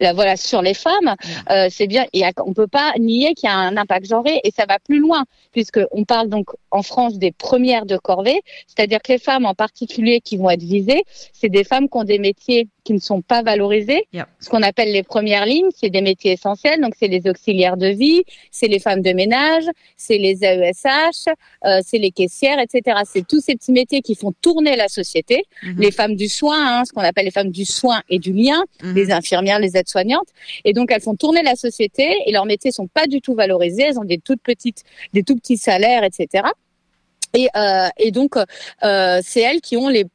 la, 0.00 0.12
voilà, 0.12 0.36
sur 0.36 0.62
les 0.62 0.74
femmes, 0.74 1.14
euh, 1.50 1.68
c'est 1.70 1.86
bien. 1.86 2.06
Et 2.12 2.22
on 2.44 2.52
peut 2.52 2.66
pas 2.66 2.92
nier 2.98 3.34
qu'il 3.34 3.48
y 3.48 3.52
a 3.52 3.56
un 3.56 3.76
impact 3.76 4.06
genré 4.06 4.40
et 4.44 4.50
ça 4.50 4.64
va 4.68 4.78
plus 4.78 4.98
loin 4.98 5.24
puisque 5.52 5.80
on 5.90 6.04
parle 6.04 6.28
donc 6.28 6.50
en 6.70 6.82
France 6.82 7.18
des 7.18 7.32
premières 7.32 7.86
de 7.86 7.96
corvée, 7.96 8.42
c'est-à-dire 8.66 9.00
que 9.02 9.12
les 9.12 9.18
femmes 9.18 9.46
en 9.46 9.54
particulier 9.54 10.20
qui 10.20 10.36
vont 10.36 10.50
être 10.50 10.62
visées, 10.62 11.04
c'est 11.32 11.48
des 11.48 11.64
femmes 11.64 11.88
qui 11.88 11.96
ont 11.96 12.04
des 12.04 12.18
métiers 12.18 12.68
qui 12.86 12.92
ne 12.92 13.00
sont 13.00 13.20
pas 13.20 13.42
valorisés. 13.42 14.06
Ce 14.38 14.48
qu'on 14.48 14.62
appelle 14.62 14.92
les 14.92 15.02
premières 15.02 15.44
lignes, 15.44 15.68
c'est 15.74 15.90
des 15.90 16.02
métiers 16.02 16.32
essentiels. 16.32 16.80
Donc, 16.80 16.94
c'est 16.98 17.08
les 17.08 17.28
auxiliaires 17.28 17.76
de 17.76 17.88
vie, 17.88 18.22
c'est 18.52 18.68
les 18.68 18.78
femmes 18.78 19.02
de 19.02 19.12
ménage, 19.12 19.64
c'est 19.96 20.18
les 20.18 20.44
AESH, 20.44 21.26
euh, 21.64 21.80
c'est 21.84 21.98
les 21.98 22.12
caissières, 22.12 22.60
etc. 22.60 23.00
C'est 23.04 23.26
tous 23.26 23.40
ces 23.40 23.56
petits 23.56 23.72
métiers 23.72 24.02
qui 24.02 24.14
font 24.14 24.32
tourner 24.40 24.76
la 24.76 24.86
société. 24.86 25.44
Mm-hmm. 25.64 25.80
Les 25.80 25.90
femmes 25.90 26.14
du 26.14 26.28
soin, 26.28 26.78
hein, 26.78 26.84
ce 26.84 26.92
qu'on 26.92 27.02
appelle 27.02 27.24
les 27.24 27.32
femmes 27.32 27.50
du 27.50 27.64
soin 27.64 28.02
et 28.08 28.20
du 28.20 28.32
lien, 28.32 28.62
les 28.82 29.10
infirmières, 29.10 29.58
les 29.58 29.76
aides-soignantes. 29.76 30.28
Et 30.64 30.72
donc, 30.72 30.90
elles 30.92 31.00
font 31.00 31.14
tourner 31.14 31.42
la 31.42 31.56
société 31.56 32.16
et 32.26 32.32
leurs 32.32 32.46
métiers 32.46 32.72
sont 32.72 32.86
pas 32.86 33.06
du 33.06 33.20
tout 33.20 33.34
valorisés. 33.34 33.82
Elles 33.82 33.98
ont 33.98 34.04
des 34.04 34.18
toutes 34.18 34.42
petites, 34.42 34.82
des 35.12 35.22
tout 35.22 35.36
petits 35.36 35.58
salaires, 35.58 36.04
etc. 36.04 36.44
Et, 37.34 37.48
euh, 37.56 37.88
et 37.98 38.10
donc, 38.10 38.36
euh, 38.36 39.20
c'est 39.22 39.40
elles 39.40 39.60
qui 39.60 39.76
ont 39.76 39.88
les 39.88 40.06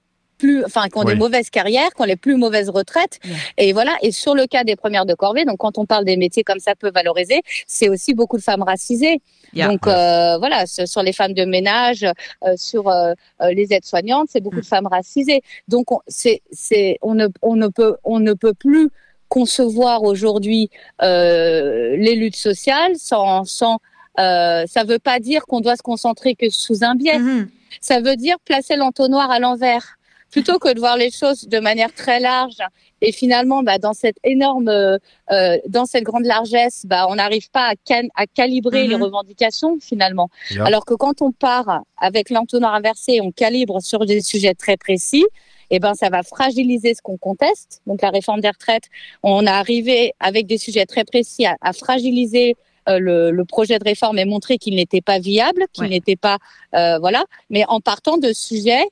plus, 0.41 0.65
enfin, 0.65 0.87
qui 0.89 0.97
ont 0.97 1.03
des 1.03 1.15
mauvaises 1.25 1.49
carrières, 1.49 1.91
qui 1.95 2.01
ont 2.01 2.05
les 2.05 2.15
plus 2.15 2.35
mauvaises 2.35 2.69
retraites. 2.69 3.19
Et 3.57 3.73
voilà. 3.73 3.93
Et 4.01 4.11
sur 4.11 4.33
le 4.33 4.45
cas 4.47 4.63
des 4.63 4.75
premières 4.75 5.05
de 5.05 5.13
corvée, 5.13 5.45
donc 5.45 5.57
quand 5.57 5.77
on 5.77 5.85
parle 5.85 6.05
des 6.05 6.17
métiers 6.17 6.43
comme 6.43 6.59
ça 6.59 6.73
peu 6.75 6.89
valorisés, 6.89 7.41
c'est 7.67 7.89
aussi 7.89 8.13
beaucoup 8.13 8.37
de 8.37 8.41
femmes 8.41 8.63
racisées. 8.63 9.21
Donc 9.53 9.85
euh, 9.85 10.37
voilà, 10.39 10.65
sur 10.65 11.03
les 11.03 11.13
femmes 11.13 11.33
de 11.33 11.45
ménage, 11.45 12.03
euh, 12.03 12.53
sur 12.57 12.89
euh, 12.89 13.13
les 13.51 13.73
aides-soignantes, 13.73 14.29
c'est 14.31 14.41
beaucoup 14.41 14.63
de 14.67 14.71
mm. 14.71 14.75
femmes 14.75 14.87
racisées. 14.87 15.41
Donc 15.67 15.87
c'est, 16.07 16.41
c'est, 16.51 16.97
on 17.01 17.13
ne, 17.13 17.27
on 17.41 17.55
ne 17.55 17.67
peut, 17.67 17.97
on 18.03 18.19
ne 18.19 18.33
peut 18.33 18.53
plus 18.53 18.89
concevoir 19.29 20.03
aujourd'hui 20.03 20.69
les 21.01 22.15
luttes 22.15 22.35
sociales 22.35 22.95
sans, 22.97 23.45
sans 23.45 23.79
euh, 24.19 24.65
ça 24.67 24.83
veut 24.83 24.99
pas 24.99 25.19
dire 25.19 25.45
qu'on 25.45 25.61
doit 25.61 25.75
se 25.75 25.81
concentrer 25.81 26.35
que 26.35 26.49
sous 26.49 26.83
un 26.83 26.95
biais. 26.95 27.19
Mm-hmm. 27.19 27.47
Ça 27.79 28.01
veut 28.01 28.15
dire 28.15 28.37
placer 28.43 28.75
l'entonnoir 28.75 29.31
à 29.31 29.39
l'envers 29.39 29.97
plutôt 30.32 30.57
que 30.59 30.73
de 30.73 30.79
voir 30.79 30.97
les 30.97 31.11
choses 31.11 31.47
de 31.47 31.59
manière 31.59 31.93
très 31.93 32.19
large 32.19 32.57
et 33.01 33.11
finalement 33.11 33.61
bah, 33.63 33.77
dans 33.77 33.93
cette 33.93 34.17
énorme 34.23 34.69
euh, 34.69 34.97
euh 35.32 35.57
dans 35.67 35.86
cette 35.86 36.03
grande 36.03 36.25
largesse 36.25 36.86
bah 36.86 37.05
on 37.09 37.15
n'arrive 37.15 37.49
pas 37.51 37.73
à, 37.73 38.01
à 38.15 38.25
calibrer 38.25 38.88
les 38.88 38.95
mhm. 38.95 39.03
revendications 39.03 39.77
finalement. 39.79 40.29
Alors 40.59 40.86
que 40.86 40.93
quand 40.93 41.21
on 41.21 41.32
part 41.32 41.82
avec 41.97 42.29
l'entonnoir 42.29 42.73
inversé 42.73 43.19
on 43.21 43.32
calibre 43.32 43.82
sur 43.82 44.05
des 44.05 44.21
sujets 44.21 44.55
très 44.55 44.77
précis 44.77 45.25
eh 45.69 45.79
ben 45.79 45.93
ça 45.93 46.09
va 46.09 46.21
fragiliser 46.23 46.93
ce 46.93 47.01
qu'on 47.01 47.17
conteste. 47.17 47.82
Donc 47.86 48.01
la 48.01 48.09
réforme 48.09 48.41
des 48.41 48.49
retraites 48.49 48.88
on 49.23 49.45
a 49.45 49.51
arrivé 49.51 50.13
avec 50.19 50.47
des 50.47 50.57
sujets 50.57 50.86
très 50.86 51.03
précis 51.03 51.45
à, 51.45 51.55
à 51.61 51.73
fragiliser 51.73 52.55
euh, 52.89 52.97
le, 52.97 53.29
le, 53.29 53.45
projet 53.45 53.77
de 53.77 53.84
réforme 53.84 54.17
et 54.17 54.25
montrer 54.25 54.57
qu'il 54.57 54.75
n'était 54.75 55.01
pas 55.01 55.19
viable, 55.19 55.65
qu'il 55.71 55.89
n'était 55.89 56.15
pas 56.15 56.38
euh, 56.73 56.97
voilà, 56.97 57.25
mais 57.51 57.63
en 57.67 57.79
partant 57.79 58.17
de 58.17 58.34
sujets 58.34 58.86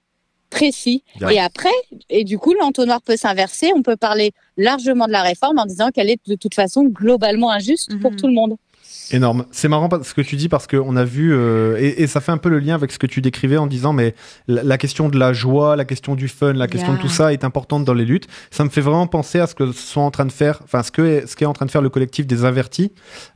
précis. 0.50 1.04
Et 1.30 1.40
après, 1.40 1.70
et 2.10 2.24
du 2.24 2.38
coup, 2.38 2.54
l'entonnoir 2.54 3.02
peut 3.02 3.18
s'inverser. 3.18 3.72
On 3.76 3.82
peut 3.82 3.96
parler 3.96 4.32
largement 4.58 5.08
de 5.08 5.12
la 5.12 5.22
réforme 5.22 5.60
en 5.60 5.66
disant 5.66 5.90
qu'elle 5.90 6.10
est 6.10 6.20
de 6.28 6.36
toute 6.36 6.56
façon 6.56 6.84
globalement 6.84 7.52
injuste 7.52 8.00
pour 8.02 8.12
mhm. 8.12 8.18
tout 8.18 8.28
le 8.28 8.34
monde. 8.34 8.56
Énorme. 9.12 9.46
C'est 9.52 9.68
marrant 9.68 9.90
ce 10.04 10.14
que 10.14 10.22
tu 10.22 10.36
dis 10.36 10.50
parce 10.50 10.68
qu'on 10.68 10.96
a 10.96 11.04
vu, 11.04 11.34
euh, 11.34 11.78
et, 11.80 12.08
ça 12.08 12.22
fait 12.22 12.32
un 12.32 12.38
peu 12.38 12.50
le 12.50 12.60
lien 12.60 12.76
avec 12.76 12.92
ce 12.92 13.00
que 13.00 13.08
tu 13.08 13.22
décrivais 13.22 13.58
en 13.58 13.68
disant, 13.68 13.94
mais 13.94 14.14
la, 14.48 14.78
question 14.78 15.10
de 15.10 15.18
la 15.18 15.34
joie, 15.34 15.76
la 15.76 15.86
question 15.86 16.16
du 16.16 16.28
fun, 16.28 16.54
la 16.54 16.68
question 16.68 16.94
de 16.94 17.00
tout 17.00 17.10
ça 17.10 17.34
est 17.34 17.44
importante 17.44 17.86
dans 17.86 17.94
les 17.94 18.06
luttes. 18.06 18.28
Ça 18.52 18.64
me 18.64 18.70
fait 18.70 18.82
vraiment 18.82 19.08
penser 19.08 19.40
à 19.40 19.48
ce 19.48 19.56
que 19.56 19.72
sont 19.72 20.02
en 20.02 20.12
train 20.12 20.26
de 20.26 20.32
faire, 20.32 20.60
enfin 20.64 20.84
ce 20.84 20.92
que 20.92 21.24
ce 21.26 21.36
qu'est 21.36 21.46
en 21.46 21.54
train 21.54 21.66
de 21.66 21.72
faire 21.72 21.82
le 21.82 21.90
collectif 21.90 22.28
des 22.28 22.46
avertis 22.46 22.92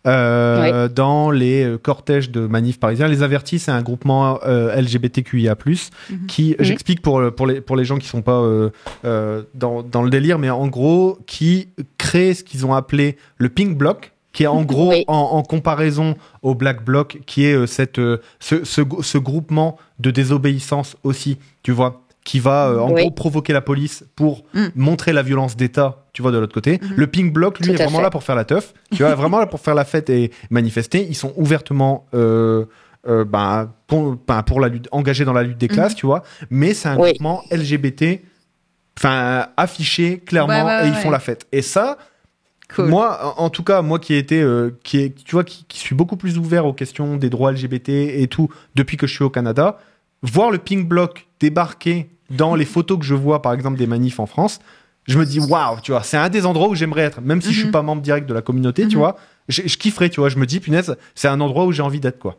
euh, 0.05 0.87
dans 0.87 1.31
les 1.31 1.63
euh, 1.63 1.77
cortèges 1.77 2.29
de 2.29 2.45
manifs 2.45 2.79
parisiens. 2.79 3.07
Les 3.07 3.23
avertis, 3.23 3.59
c'est 3.59 3.71
un 3.71 3.81
groupement 3.81 4.39
LGBTQIA+ 4.43 5.55
mhm. 5.55 6.27
qui, 6.27 6.55
mhm. 6.57 6.65
j'explique 6.65 7.01
pour 7.01 7.21
pour 7.35 7.47
les 7.47 7.61
pour 7.61 7.75
les 7.75 7.85
gens 7.85 7.97
qui 7.97 8.07
sont 8.07 8.21
pas 8.21 8.43
dans 9.03 9.83
dans 9.83 10.01
le 10.03 10.09
délire, 10.09 10.39
mais 10.39 10.49
en 10.49 10.67
gros 10.67 11.17
qui 11.25 11.69
crée 11.97 12.33
ce 12.33 12.43
qu'ils 12.43 12.65
ont 12.65 12.73
appelé 12.73 13.17
le 13.37 13.49
pink 13.49 13.77
block 13.77 14.12
qui 14.33 14.43
est 14.43 14.47
en 14.47 14.61
gros 14.65 14.93
en, 15.07 15.43
comparaison 15.43 16.15
au 16.41 16.55
Black 16.55 16.83
Bloc, 16.83 17.19
qui 17.25 17.45
est 17.45 17.53
euh, 17.53 17.67
cette, 17.67 17.99
euh, 17.99 18.21
ce, 18.39 18.65
ce, 18.65 19.17
groupement 19.17 19.77
de 19.99 20.11
désobéissance 20.11 20.97
aussi, 21.03 21.37
tu 21.61 21.71
vois, 21.71 22.01
qui 22.25 22.39
va 22.39 22.67
euh, 22.67 22.79
en 22.79 22.91
gros 22.91 23.11
provoquer 23.11 23.53
la 23.53 23.61
police 23.61 24.03
pour 24.15 24.43
mm. 24.53 24.67
montrer 24.75 25.13
la 25.13 25.21
violence 25.21 25.55
d'État, 25.55 26.05
tu 26.11 26.21
vois, 26.21 26.31
de 26.31 26.39
l'autre 26.39 26.53
côté. 26.53 26.77
Mm-hmm. 26.77 26.95
Le 26.95 27.07
Pink 27.07 27.33
Bloc, 27.33 27.59
lui, 27.59 27.71
est 27.71 27.75
vraiment 27.75 28.01
là 28.01 28.09
pour 28.09 28.23
faire 28.23 28.35
la 28.35 28.45
teuf, 28.45 28.73
tu 28.91 29.03
vois, 29.03 29.15
vraiment 29.15 29.39
là 29.39 29.45
pour 29.45 29.59
faire 29.59 29.75
la 29.75 29.85
fête 29.85 30.09
et 30.09 30.31
manifester. 30.49 31.05
Ils 31.07 31.15
sont 31.15 31.33
ouvertement 31.37 32.05
ben, 32.11 33.69
pour, 33.87 34.15
ben, 34.27 34.43
pour, 34.43 34.59
la 34.59 34.69
lutte, 34.69 34.87
engagés 34.91 35.25
dans 35.25 35.33
la 35.33 35.43
lutte 35.43 35.57
des 35.57 35.67
mm-hmm. 35.67 35.73
classes, 35.73 35.95
tu 35.95 36.05
vois, 36.05 36.23
mais 36.49 36.73
c'est 36.73 36.89
un 36.89 36.95
groupement 36.95 37.43
LGBT, 37.51 38.21
enfin, 38.97 39.47
affiché 39.57 40.19
clairement, 40.19 40.81
et 40.81 40.87
ils 40.87 40.95
font 40.95 41.11
la 41.11 41.19
fête. 41.19 41.45
Et 41.51 41.61
ça, 41.61 41.97
moi, 42.77 43.35
en, 43.37 43.49
tout 43.49 43.63
cas, 43.63 43.81
moi 43.81 43.99
qui 43.99 44.13
ai 44.13 44.17
été, 44.17 44.41
euh, 44.41 44.77
qui 44.83 44.99
est, 44.99 45.23
tu 45.23 45.31
vois, 45.31 45.43
qui, 45.43 45.65
suis 45.77 45.95
beaucoup 45.95 46.17
plus 46.17 46.37
ouvert 46.37 46.65
aux 46.65 46.73
questions 46.73 47.17
des 47.17 47.29
droits 47.29 47.51
LGBT 47.51 47.89
et 47.89 48.27
tout 48.27 48.49
depuis 48.75 48.97
que 48.97 49.07
je 49.07 49.13
suis 49.13 49.23
au 49.23 49.29
Canada, 49.29 49.77
voir 50.21 50.51
le 50.51 50.57
Pink 50.57 50.87
Block 50.87 51.27
débarquer 51.39 52.09
dans 52.29 52.55
les 52.55 52.65
photos 52.65 52.99
que 52.99 53.05
je 53.05 53.15
vois, 53.15 53.41
par 53.41 53.53
exemple, 53.53 53.77
des 53.77 53.87
manifs 53.87 54.19
en 54.19 54.25
France, 54.25 54.59
je 55.05 55.19
me 55.19 55.25
dis 55.25 55.39
waouh, 55.39 55.79
tu 55.81 55.91
vois, 55.91 56.03
c'est 56.03 56.17
un 56.17 56.29
des 56.29 56.45
endroits 56.45 56.69
où 56.69 56.75
j'aimerais 56.75 57.03
être, 57.03 57.21
même 57.21 57.41
si 57.41 57.51
je 57.51 57.57
suis 57.57 57.65
mhm. 57.67 57.71
pas 57.71 57.81
membre 57.81 58.01
direct 58.01 58.27
de 58.27 58.33
la 58.33 58.41
communauté, 58.41 58.87
tu 58.87 58.95
mhm. 58.95 59.01
vois, 59.01 59.17
je, 59.49 59.61
kifferais, 59.61 60.09
tu 60.09 60.21
vois, 60.21 60.29
je 60.29 60.37
me 60.37 60.45
dis 60.45 60.59
punaise, 60.59 60.95
c'est 61.15 61.27
un 61.27 61.41
endroit 61.41 61.65
où 61.65 61.71
j'ai 61.71 61.83
envie 61.83 61.99
d'être, 61.99 62.19
quoi. 62.19 62.37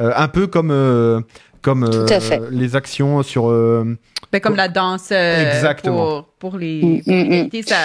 Euh, 0.00 0.12
un 0.16 0.26
peu 0.26 0.48
comme 0.48 0.72
euh, 0.72 1.20
comme 1.62 1.88
les 2.50 2.74
actions 2.74 3.22
sur. 3.22 3.48
Ben, 4.32 4.40
comme 4.40 4.56
la 4.56 4.68
danse. 4.68 5.12
Exactement. 5.12 6.22
Pour, 6.22 6.50
pour 6.50 6.58
les. 6.58 7.02
Mm, 7.06 7.12
mm, 7.12 7.48
mm. 7.52 7.62
ça 7.62 7.76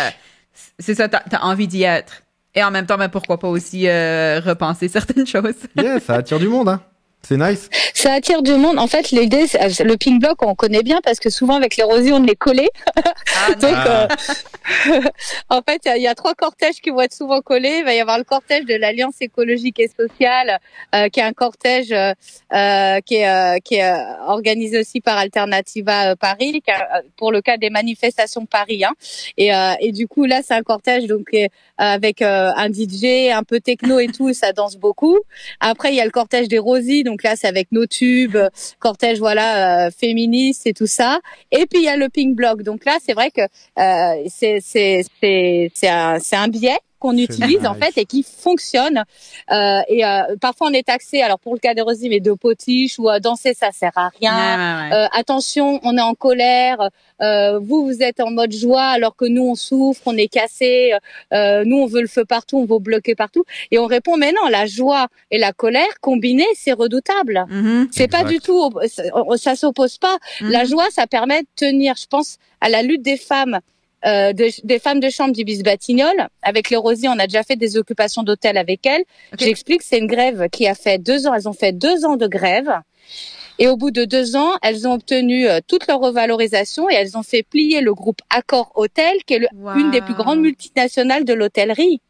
c'est 0.79 0.95
ça, 0.95 1.07
t'as 1.07 1.21
as 1.31 1.45
envie 1.45 1.67
d'y 1.67 1.83
être. 1.83 2.23
Et 2.55 2.63
en 2.63 2.71
même 2.71 2.85
temps, 2.85 2.97
ben, 2.97 3.09
pourquoi 3.09 3.37
pas 3.39 3.47
aussi 3.47 3.87
euh, 3.87 4.39
repenser 4.43 4.87
certaines 4.87 5.27
choses. 5.27 5.55
yeah, 5.75 5.99
ça 5.99 6.15
attire 6.15 6.39
du 6.39 6.47
monde, 6.47 6.69
hein. 6.69 6.81
C'est 7.21 7.37
nice. 7.37 7.69
Ça 7.93 8.13
attire 8.13 8.41
du 8.41 8.53
monde. 8.53 8.79
En 8.79 8.87
fait, 8.87 9.11
l'idée, 9.11 9.45
le 9.53 9.95
pink 9.95 10.21
block, 10.21 10.41
on 10.41 10.55
connaît 10.55 10.83
bien 10.83 10.99
parce 11.03 11.19
que 11.19 11.29
souvent 11.29 11.55
avec 11.55 11.75
l'érosion, 11.75 12.15
on 12.17 12.25
est 12.25 12.35
collé. 12.35 12.69
Ah, 13.41 13.53
Donc, 13.53 13.73
euh, 13.73 14.07
en 15.49 15.61
fait, 15.61 15.81
il 15.95 16.01
y, 16.01 16.07
a 16.07 16.15
trois 16.15 16.33
cortèges 16.33 16.81
qui 16.81 16.89
vont 16.89 17.01
être 17.01 17.13
souvent 17.13 17.39
collés. 17.39 17.77
Il 17.79 17.85
va 17.85 17.93
y 17.93 17.99
avoir 17.99 18.17
le 18.17 18.25
cortège 18.25 18.65
de 18.65 18.75
l'Alliance 18.75 19.15
écologique 19.21 19.79
et 19.79 19.87
sociale, 19.87 20.59
euh, 20.93 21.07
qui 21.07 21.21
est 21.21 21.23
un 21.23 21.31
cortège 21.31 21.93
euh, 21.93 22.99
qui 23.01 23.15
est, 23.15 23.61
qui 23.63 23.75
est 23.75 23.93
organisé 24.27 24.79
aussi 24.79 24.99
par 24.99 25.17
Alternativa 25.17 26.15
Paris, 26.17 26.61
pour 27.15 27.31
le 27.31 27.41
cas 27.41 27.55
des 27.55 27.69
manifestations 27.69 28.45
Paris. 28.45 28.83
Hein. 28.83 28.91
Et, 29.37 29.51
et 29.79 29.91
du 29.93 30.07
coup, 30.07 30.25
là, 30.25 30.41
c'est 30.43 30.55
un 30.55 30.63
cortège 30.63 31.05
donc 31.05 31.29
avec 31.77 32.21
un 32.21 32.67
DJ, 32.67 33.31
un 33.31 33.43
peu 33.43 33.61
techno 33.61 33.99
et 33.99 34.07
tout, 34.07 34.33
ça 34.33 34.51
danse 34.51 34.75
beaucoup. 34.75 35.17
Après, 35.61 35.93
il 35.93 35.95
y 35.95 36.01
a 36.01 36.05
le 36.05 36.11
cortège 36.11 36.49
des 36.49 36.59
Rosies 36.59 37.03
donc 37.09 37.23
là 37.23 37.35
c'est 37.35 37.47
avec 37.47 37.71
nos 37.71 37.85
tubes, 37.85 38.37
cortège 38.79 39.19
voilà 39.19 39.87
euh, 39.87 39.91
féministe 39.91 40.67
et 40.67 40.73
tout 40.73 40.87
ça. 40.87 41.19
Et 41.51 41.65
puis 41.65 41.79
il 41.79 41.85
y 41.85 41.89
a 41.89 41.97
le 41.97 42.09
pink 42.09 42.35
block. 42.35 42.61
Donc 42.63 42.85
là 42.85 42.97
c'est 43.03 43.13
vrai 43.13 43.31
que 43.31 43.41
euh, 43.41 44.29
c'est 44.29 44.59
c'est 44.61 45.03
c'est 45.21 45.71
c'est 45.73 45.89
un 45.89 46.19
un 46.31 46.47
biais 46.47 46.79
qu'on 46.99 47.17
utilise 47.17 47.65
en 47.65 47.73
fait 47.73 47.97
et 47.97 48.05
qui 48.05 48.23
fonctionne. 48.23 49.03
Euh, 49.51 49.81
et 49.87 50.05
euh, 50.05 50.35
parfois 50.39 50.67
on 50.69 50.73
est 50.73 50.85
taxé, 50.85 51.21
alors 51.21 51.39
pour 51.39 51.53
le 51.53 51.59
cas 51.59 51.73
d'Erosie, 51.73 52.09
mais 52.09 52.19
de 52.19 52.33
potiche 52.33 52.99
ou 52.99 53.09
euh, 53.09 53.19
danser 53.19 53.53
ça 53.53 53.71
sert 53.71 53.91
à 53.95 54.09
rien. 54.19 54.91
Euh, 54.91 55.07
attention, 55.13 55.79
on 55.83 55.97
est 55.97 56.01
en 56.01 56.13
colère. 56.13 56.89
Euh, 57.21 57.59
vous 57.59 57.85
vous 57.85 58.01
êtes 58.01 58.19
en 58.19 58.31
mode 58.31 58.51
joie 58.51 58.83
alors 58.83 59.15
que 59.15 59.25
nous 59.25 59.43
on 59.43 59.55
souffre, 59.55 60.01
on 60.05 60.17
est 60.17 60.27
cassé. 60.27 60.93
nous 61.31 61.77
on 61.77 61.85
veut 61.87 62.01
le 62.01 62.07
feu 62.07 62.25
partout, 62.25 62.57
on 62.57 62.65
veut 62.65 62.79
bloquer 62.79 63.15
partout. 63.15 63.43
Et 63.71 63.79
on 63.79 63.85
répond 63.85 64.17
mais 64.17 64.31
non, 64.31 64.47
la 64.49 64.65
joie 64.65 65.07
et 65.31 65.37
la 65.37 65.53
colère 65.53 65.99
combinées 66.01 66.45
c'est 66.55 66.73
redoutable. 66.73 67.45
Mm-hmm. 67.49 67.87
C'est 67.91 68.07
pas 68.07 68.23
du 68.23 68.39
tout, 68.39 68.69
ça, 69.37 69.55
s'oppose 69.55 69.97
pas. 69.97 70.17
La 70.41 70.63
mm-hmm. 70.63 70.69
joie 70.69 70.85
ça 70.91 71.07
permet 71.07 71.41
de 71.41 71.47
tenir, 71.55 71.95
je 71.95 72.07
pense, 72.07 72.37
à 72.61 72.69
la 72.69 72.81
lutte 72.81 73.01
des 73.01 73.17
femmes 73.17 73.59
euh, 74.05 74.33
des 74.33 74.79
femmes 74.79 74.99
de 74.99 75.09
chambre 75.09 75.33
du 75.33 75.43
Batignolles. 75.63 76.27
Avec 76.41 76.69
les 76.69 76.77
Rosiers, 76.77 77.09
on 77.09 77.19
a 77.19 77.27
déjà 77.27 77.43
fait 77.43 77.55
des 77.55 77.77
occupations 77.77 78.23
d'hôtel 78.23 78.57
avec 78.57 78.85
elles. 78.85 79.03
J'explique, 79.37 79.81
c'est 79.81 79.99
une 79.99 80.07
grève 80.07 80.47
qui 80.51 80.67
a 80.67 80.75
fait 80.75 80.97
deux 80.97 81.27
ans. 81.27 81.33
Elles 81.33 81.49
ont 81.49 81.53
fait 81.53 81.73
deux 81.73 82.05
ans 82.05 82.15
de 82.15 82.27
grève. 82.27 82.71
Et 83.61 83.67
au 83.67 83.75
bout 83.75 83.91
de 83.91 84.05
deux 84.05 84.37
ans, 84.37 84.51
elles 84.61 84.87
ont 84.87 84.93
obtenu 84.93 85.47
euh, 85.47 85.59
toute 85.67 85.85
leur 85.87 85.99
revalorisation 85.99 86.89
et 86.89 86.93
elles 86.93 87.17
ont 87.17 87.23
fait 87.23 87.43
plier 87.43 87.81
le 87.81 87.93
groupe 87.93 88.21
Accor 88.29 88.71
Hôtel, 88.75 89.17
qui 89.25 89.33
est 89.33 89.47
une 89.75 89.91
des 89.91 89.99
plus 89.99 90.13
grandes 90.13 90.39
multinationales 90.39 91.25
de 91.25 91.33
l'hôtellerie 91.33 92.01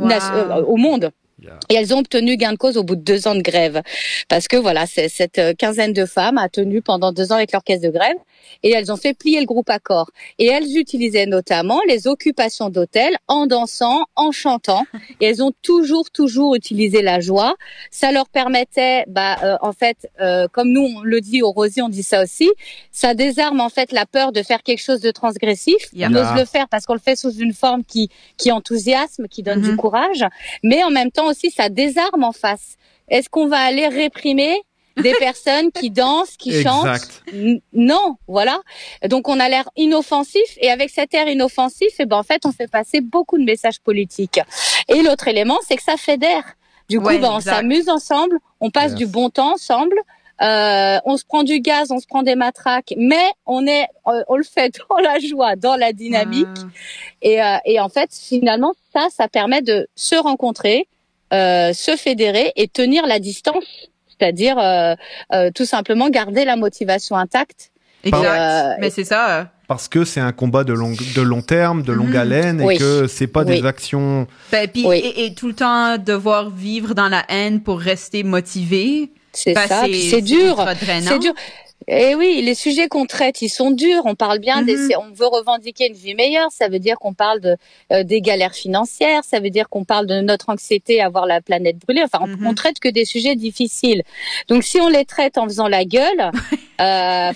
euh, 0.00 0.62
au 0.62 0.76
monde. 0.76 1.10
Et 1.68 1.74
elles 1.74 1.94
ont 1.94 1.98
obtenu 1.98 2.36
gain 2.36 2.52
de 2.52 2.58
cause 2.58 2.76
au 2.76 2.84
bout 2.84 2.96
de 2.96 3.02
deux 3.02 3.26
ans 3.28 3.34
de 3.34 3.42
grève. 3.42 3.82
Parce 4.28 4.48
que 4.48 4.56
voilà, 4.56 4.86
cette 4.86 5.38
euh, 5.38 5.54
quinzaine 5.54 5.92
de 5.92 6.06
femmes 6.06 6.38
a 6.38 6.48
tenu 6.48 6.82
pendant 6.82 7.12
deux 7.12 7.32
ans 7.32 7.36
avec 7.36 7.52
leur 7.52 7.64
caisse 7.64 7.80
de 7.80 7.90
grève 7.90 8.16
et 8.62 8.70
elles 8.70 8.92
ont 8.92 8.96
fait 8.96 9.14
plier 9.14 9.40
le 9.40 9.46
groupe 9.46 9.70
Accord. 9.70 10.10
Et 10.38 10.46
elles 10.46 10.76
utilisaient 10.76 11.26
notamment 11.26 11.80
les 11.88 12.06
occupations 12.06 12.68
d'hôtels 12.68 13.16
en 13.28 13.46
dansant, 13.46 14.04
en 14.16 14.32
chantant. 14.32 14.84
Et 15.20 15.26
elles 15.26 15.42
ont 15.42 15.52
toujours, 15.62 16.10
toujours 16.10 16.54
utilisé 16.54 17.02
la 17.02 17.20
joie. 17.20 17.54
Ça 17.90 18.12
leur 18.12 18.28
permettait, 18.28 19.04
bah, 19.08 19.36
euh, 19.42 19.56
en 19.60 19.72
fait, 19.72 20.08
euh, 20.20 20.48
comme 20.50 20.70
nous 20.70 20.82
on 20.82 21.02
le 21.02 21.20
dit 21.20 21.42
au 21.42 21.50
Rosy, 21.50 21.80
on 21.80 21.88
dit 21.88 22.02
ça 22.02 22.22
aussi, 22.22 22.50
ça 22.90 23.14
désarme 23.14 23.60
en 23.60 23.68
fait 23.68 23.92
la 23.92 24.06
peur 24.06 24.32
de 24.32 24.42
faire 24.42 24.62
quelque 24.62 24.82
chose 24.82 25.00
de 25.00 25.10
transgressif. 25.10 25.88
On 25.96 26.14
ose 26.14 26.34
le 26.36 26.44
faire 26.44 26.68
parce 26.68 26.86
qu'on 26.86 26.94
le 26.94 27.00
fait 27.00 27.16
sous 27.16 27.32
une 27.32 27.52
forme 27.52 27.84
qui, 27.84 28.10
qui 28.36 28.50
enthousiasme, 28.52 29.28
qui 29.28 29.42
donne 29.42 29.60
du 29.60 29.72
mm-hmm. 29.72 29.76
courage. 29.76 30.24
Mais 30.62 30.82
en 30.82 30.90
même 30.90 31.10
temps 31.10 31.31
aussi, 31.32 31.50
ça 31.50 31.68
désarme 31.68 32.24
en 32.24 32.32
face. 32.32 32.76
Est-ce 33.08 33.28
qu'on 33.28 33.48
va 33.48 33.58
aller 33.58 33.88
réprimer 33.88 34.62
des 34.96 35.14
personnes 35.18 35.70
qui 35.72 35.90
dansent, 35.90 36.36
qui 36.36 36.62
chantent. 36.62 37.22
Non, 37.72 38.16
voilà. 38.28 38.60
Donc 39.08 39.28
on 39.28 39.40
a 39.40 39.48
l'air 39.48 39.68
inoffensif 39.76 40.56
et 40.58 40.70
avec 40.70 40.90
cet 40.90 41.14
air 41.14 41.28
inoffensif, 41.28 41.88
et 41.98 42.02
eh 42.02 42.06
ben 42.06 42.18
en 42.18 42.22
fait 42.22 42.44
on 42.46 42.52
fait 42.52 42.70
passer 42.70 43.00
beaucoup 43.00 43.38
de 43.38 43.44
messages 43.44 43.80
politiques. 43.80 44.40
Et 44.88 45.02
l'autre 45.02 45.28
élément, 45.28 45.58
c'est 45.66 45.76
que 45.76 45.82
ça 45.82 45.96
fédère. 45.96 46.44
Du 46.88 46.98
coup, 47.00 47.06
ben, 47.06 47.24
on 47.24 47.40
s'amuse 47.40 47.88
ensemble, 47.88 48.38
on 48.60 48.70
passe 48.70 48.94
du 48.94 49.06
bon 49.06 49.30
temps 49.30 49.54
ensemble. 49.54 49.96
Euh, 50.42 50.98
on 51.04 51.16
se 51.16 51.24
prend 51.24 51.44
du 51.44 51.60
gaz, 51.60 51.92
on 51.92 52.00
se 52.00 52.06
prend 52.06 52.22
des 52.22 52.34
matraques, 52.34 52.94
mais 52.96 53.30
on 53.46 53.66
est, 53.66 53.86
euh, 54.08 54.24
on 54.28 54.36
le 54.36 54.42
fait 54.42 54.74
dans 54.90 54.96
la 54.96 55.18
joie, 55.20 55.56
dans 55.56 55.76
la 55.76 55.92
dynamique. 55.92 56.48
Ah. 56.56 56.66
Et, 57.22 57.42
euh, 57.42 57.56
et 57.64 57.80
en 57.80 57.88
fait, 57.88 58.10
finalement, 58.12 58.72
ça, 58.92 59.06
ça 59.10 59.28
permet 59.28 59.62
de 59.62 59.86
se 59.94 60.16
rencontrer, 60.16 60.88
euh, 61.32 61.72
se 61.72 61.96
fédérer 61.96 62.52
et 62.56 62.68
tenir 62.68 63.06
la 63.06 63.18
distance 63.18 63.64
c'est-à-dire 64.22 64.58
euh, 64.58 64.94
euh, 65.32 65.50
tout 65.52 65.64
simplement 65.64 66.08
garder 66.08 66.44
la 66.44 66.54
motivation 66.54 67.16
intacte. 67.16 67.72
Exact. 68.04 68.24
Euh, 68.24 68.74
Mais 68.78 68.90
c'est 68.90 69.04
ça. 69.04 69.50
Parce 69.72 69.88
que 69.88 70.04
c'est 70.04 70.20
un 70.20 70.32
combat 70.32 70.64
de 70.64 70.74
long, 70.74 70.92
de 71.16 71.22
long 71.22 71.40
terme, 71.40 71.82
de 71.82 71.94
longue 71.94 72.10
mhm. 72.10 72.16
haleine, 72.16 72.60
et 72.60 72.76
que 72.76 73.06
c'est 73.06 73.26
pas 73.26 73.42
des 73.42 73.64
actions. 73.64 74.26
Ben, 74.50 74.68
et, 74.74 75.32
tout 75.34 75.48
le 75.48 75.54
temps 75.54 75.96
devoir 75.96 76.50
vivre 76.50 76.92
dans 76.94 77.08
la 77.08 77.24
haine 77.30 77.62
pour 77.62 77.80
rester 77.80 78.22
motivé. 78.22 79.12
C'est 79.32 79.54
ben, 79.54 79.66
ça. 79.66 79.84
C'est 79.86 80.20
dur. 80.20 80.62
C'est 80.78 81.18
dur. 81.20 81.32
Eh 81.88 82.14
oui, 82.14 82.42
les 82.42 82.54
sujets 82.54 82.86
qu'on 82.88 83.06
traite, 83.06 83.40
ils 83.40 83.48
sont 83.48 83.70
durs. 83.70 84.02
On 84.04 84.14
parle 84.14 84.40
bien 84.40 84.60
des, 84.60 84.76
mhm. 84.76 84.90
on 84.98 85.14
veut 85.14 85.26
revendiquer 85.26 85.88
une 85.88 85.94
vie 85.94 86.14
meilleure. 86.14 86.50
Ça 86.52 86.68
veut 86.68 86.78
dire 86.78 86.98
qu'on 86.98 87.14
parle 87.14 87.40
de 87.40 87.56
euh, 87.94 88.04
des 88.04 88.20
galères 88.20 88.54
financières. 88.54 89.24
Ça 89.24 89.40
veut 89.40 89.48
dire 89.48 89.70
qu'on 89.70 89.84
parle 89.84 90.06
de 90.06 90.20
notre 90.20 90.50
anxiété 90.50 91.00
à 91.00 91.08
voir 91.08 91.24
la 91.24 91.40
planète 91.40 91.78
brûler. 91.78 92.02
Enfin, 92.04 92.18
on, 92.22 92.50
mhm. 92.50 92.54
traite 92.54 92.78
que 92.78 92.90
des 92.90 93.06
sujets 93.06 93.36
difficiles. 93.36 94.02
Donc, 94.48 94.64
si 94.64 94.82
on 94.82 94.88
les 94.88 95.06
traite 95.06 95.38
en 95.38 95.44
faisant 95.44 95.66
la 95.66 95.86
gueule, 95.86 96.30
euh, 96.82 97.32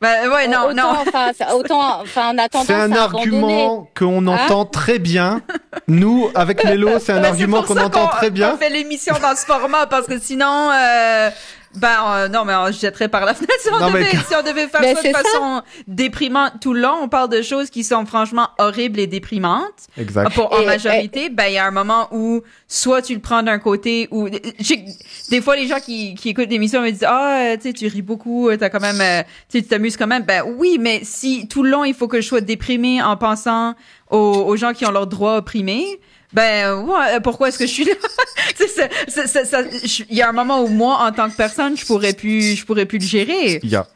bah, 0.00 0.28
ouais, 0.28 0.46
non, 0.46 0.64
autant, 0.68 0.74
non. 0.74 1.04
Enfin, 1.06 1.32
autant, 1.54 2.00
enfin, 2.02 2.32
on 2.34 2.38
a 2.38 2.48
tendance 2.48 2.66
C'est 2.66 2.74
un 2.74 2.92
argument 2.92 3.88
qu'on 3.96 4.28
hein 4.28 4.36
entend 4.44 4.66
très 4.66 4.98
bien. 4.98 5.40
Nous, 5.88 6.30
avec 6.34 6.64
Mélo, 6.64 6.98
c'est 6.98 7.12
un 7.12 7.24
argument 7.24 7.62
qu'on 7.62 7.78
entend 7.78 8.08
très 8.08 8.30
bien. 8.30 8.52
On 8.54 8.58
fait 8.58 8.68
l'émission 8.68 9.14
dans 9.22 9.34
ce 9.34 9.46
format 9.46 9.86
parce 9.86 10.06
que 10.06 10.18
sinon, 10.18 10.70
euh, 10.70 11.30
ben 11.76 11.96
euh, 12.06 12.28
non, 12.28 12.44
mais 12.44 12.54
on 12.54 12.70
jetterait 12.70 13.08
par 13.08 13.24
la 13.24 13.34
fenêtre 13.34 13.54
si 13.60 13.68
on, 13.70 13.90
devait, 13.90 14.10
si 14.10 14.34
on 14.34 14.42
devait 14.42 14.66
faire 14.66 14.82
ça 14.82 15.02
de 15.02 15.08
façon 15.08 15.62
déprimante 15.86 16.54
tout 16.60 16.72
le 16.72 16.80
long. 16.80 16.94
On 17.02 17.08
parle 17.08 17.28
de 17.28 17.42
choses 17.42 17.70
qui 17.70 17.84
sont 17.84 18.06
franchement 18.06 18.48
horribles 18.58 18.98
et 18.98 19.06
déprimantes. 19.06 19.88
Exact. 19.98 20.34
Pour, 20.34 20.52
en 20.52 20.64
majorité, 20.64 21.28
ben 21.28 21.46
il 21.46 21.54
y 21.54 21.58
a 21.58 21.66
un 21.66 21.70
moment 21.70 22.08
où 22.12 22.42
soit 22.66 23.02
tu 23.02 23.14
le 23.14 23.20
prends 23.20 23.42
d'un 23.42 23.58
côté 23.58 24.08
ou 24.10 24.28
des 24.28 25.40
fois 25.40 25.56
les 25.56 25.66
gens 25.66 25.80
qui, 25.80 26.14
qui 26.14 26.30
écoutent 26.30 26.50
l'émission 26.50 26.80
me 26.82 26.90
disent 26.90 27.06
ah 27.06 27.56
tu 27.56 27.68
sais 27.68 27.72
tu 27.72 27.86
ris 27.86 28.02
beaucoup, 28.02 28.50
t'as 28.58 28.70
quand 28.70 28.80
même 28.80 29.00
euh, 29.00 29.22
tu 29.50 29.62
t'amuses 29.62 29.96
quand 29.96 30.06
même. 30.06 30.24
Ben 30.24 30.42
oui, 30.56 30.78
mais 30.80 31.00
si 31.02 31.46
tout 31.48 31.62
le 31.62 31.70
long 31.70 31.84
il 31.84 31.94
faut 31.94 32.08
que 32.08 32.20
je 32.20 32.26
sois 32.26 32.40
déprimé 32.40 33.02
en 33.02 33.16
pensant 33.16 33.74
aux, 34.10 34.16
aux 34.16 34.56
gens 34.56 34.72
qui 34.72 34.86
ont 34.86 34.90
leurs 34.90 35.06
droits 35.06 35.36
opprimés 35.36 36.00
ben 36.36 36.82
ouais, 36.82 37.18
pourquoi 37.20 37.48
est-ce 37.48 37.58
que 37.58 37.66
je 37.66 37.72
suis 37.72 37.84
là? 37.84 37.94
Il 40.10 40.14
y 40.14 40.20
a 40.20 40.28
un 40.28 40.32
moment 40.32 40.60
où 40.60 40.68
moi, 40.68 40.98
en 41.00 41.10
tant 41.10 41.30
que 41.30 41.36
personne, 41.36 41.78
je 41.78 41.86
pourrais 41.86 42.12
plus, 42.12 42.56
je 42.56 42.66
pourrais 42.66 42.84
plus 42.84 42.98
le 42.98 43.06
gérer. 43.06 43.58
Il 43.62 43.70
y 43.70 43.74
a. 43.74 43.86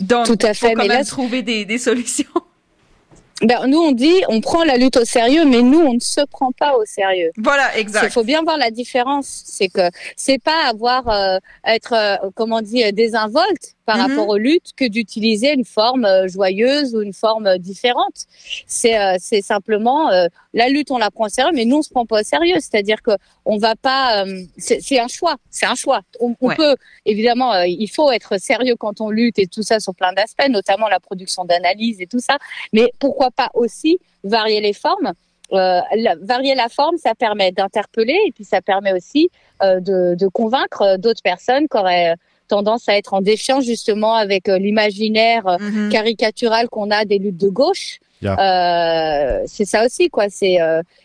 Donc, 0.00 0.26
Tout 0.26 0.38
à 0.42 0.52
fait, 0.52 0.70
faut 0.70 0.74
quand 0.74 0.82
mais 0.82 0.88
même 0.88 0.98
là, 0.98 1.04
trouver 1.04 1.42
des, 1.42 1.64
des 1.64 1.78
solutions. 1.78 2.26
Ben, 3.42 3.66
nous, 3.66 3.78
on 3.78 3.92
dit, 3.92 4.20
on 4.28 4.42
prend 4.42 4.64
la 4.64 4.76
lutte 4.76 4.98
au 4.98 5.04
sérieux, 5.06 5.46
mais 5.46 5.62
nous, 5.62 5.80
on 5.80 5.94
ne 5.94 6.00
se 6.00 6.20
prend 6.30 6.52
pas 6.52 6.76
au 6.76 6.84
sérieux. 6.84 7.30
Voilà, 7.38 7.74
exact. 7.78 8.04
Il 8.04 8.10
faut 8.10 8.22
bien 8.22 8.42
voir 8.42 8.58
la 8.58 8.70
différence. 8.70 9.44
C'est 9.46 9.68
que 9.68 9.88
c'est 10.14 10.38
pas 10.38 10.68
avoir 10.68 11.08
euh, 11.08 11.38
être, 11.64 11.94
euh, 11.94 12.28
comment 12.34 12.60
dire, 12.60 12.92
désinvolte, 12.92 13.76
par 13.90 13.98
mhm. 13.98 14.16
rapport 14.16 14.28
aux 14.28 14.36
luttes 14.36 14.70
que 14.76 14.86
d'utiliser 14.86 15.52
une 15.52 15.64
forme 15.64 16.04
euh, 16.04 16.28
joyeuse 16.28 16.94
ou 16.94 17.02
une 17.02 17.12
forme 17.12 17.48
euh, 17.48 17.58
différente. 17.58 18.26
C'est 18.68 18.96
euh, 18.96 19.16
c'est 19.18 19.42
simplement 19.42 20.10
la 20.54 20.68
lutte 20.68 20.92
on 20.92 20.98
la 20.98 21.10
prend 21.10 21.26
au 21.26 21.28
sérieux, 21.28 21.50
mais 21.54 21.64
nous 21.64 21.78
on 21.78 21.82
se 21.82 21.90
prend 21.90 22.06
pas 22.06 22.20
au 22.20 22.22
sérieux. 22.22 22.54
C'est-à-dire 22.60 23.02
que 23.02 23.10
on 23.44 23.58
va 23.58 23.74
pas. 23.74 24.24
c'est 24.58 25.00
un 25.00 25.08
choix. 25.08 25.36
C'est 25.50 25.66
un 25.66 25.74
choix. 25.74 26.02
On, 26.20 26.34
peut 26.34 26.76
évidemment, 27.04 27.62
il 27.62 27.88
faut 27.88 28.12
être 28.12 28.38
sérieux 28.40 28.76
quand 28.76 29.00
on 29.00 29.10
lutte 29.10 29.38
et 29.40 29.48
tout 29.48 29.62
ça 29.62 29.80
sur 29.80 29.94
plein 29.94 30.12
d'aspects, 30.12 30.48
notamment 30.48 30.88
la 30.88 31.00
production 31.00 31.44
d'analyse 31.44 32.00
et 32.00 32.06
tout 32.06 32.20
ça. 32.20 32.38
Mais 32.72 32.92
pourquoi 32.98 33.30
pas 33.30 33.50
aussi 33.54 33.98
varier 34.22 34.60
les 34.60 34.72
formes? 34.72 35.12
varier 35.52 36.54
la 36.54 36.68
forme, 36.68 36.96
ça 36.96 37.16
permet 37.16 37.50
d'interpeller 37.50 38.18
et 38.28 38.30
puis 38.30 38.44
ça 38.44 38.62
permet 38.62 38.92
aussi 38.92 39.30
de, 39.60 40.14
de, 40.14 40.28
convaincre 40.28 40.96
d'autres 40.96 41.22
personnes 41.24 41.66
qui 41.66 41.76
auraient 41.76 42.14
tendance 42.50 42.88
à 42.88 42.96
être 42.96 43.14
en 43.14 43.20
défiance 43.20 43.64
justement 43.64 44.14
avec 44.14 44.48
euh, 44.48 44.58
l'imaginaire 44.58 45.46
euh, 45.46 45.58
mhm. 45.58 45.88
caricatural 45.90 46.68
qu'on 46.68 46.90
a 46.90 47.04
des 47.04 47.18
luttes 47.18 47.40
de 47.40 47.48
gauche. 47.48 47.98
Euh, 48.22 49.40
c'est 49.46 49.64
ça 49.64 49.86
aussi 49.86 50.10
quoi. 50.10 50.26
C'est 50.28 50.58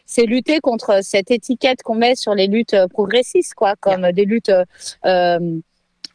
c'est 0.06 0.26
lutter 0.26 0.60
contre 0.60 1.00
cette 1.02 1.32
étiquette 1.32 1.82
qu'on 1.82 1.96
met 1.96 2.16
sur 2.16 2.36
les 2.36 2.48
luttes 2.48 2.76
progressistes 2.92 3.54
quoi, 3.54 3.76
comme 3.80 4.12
des 4.12 4.26
luttes 4.26 4.52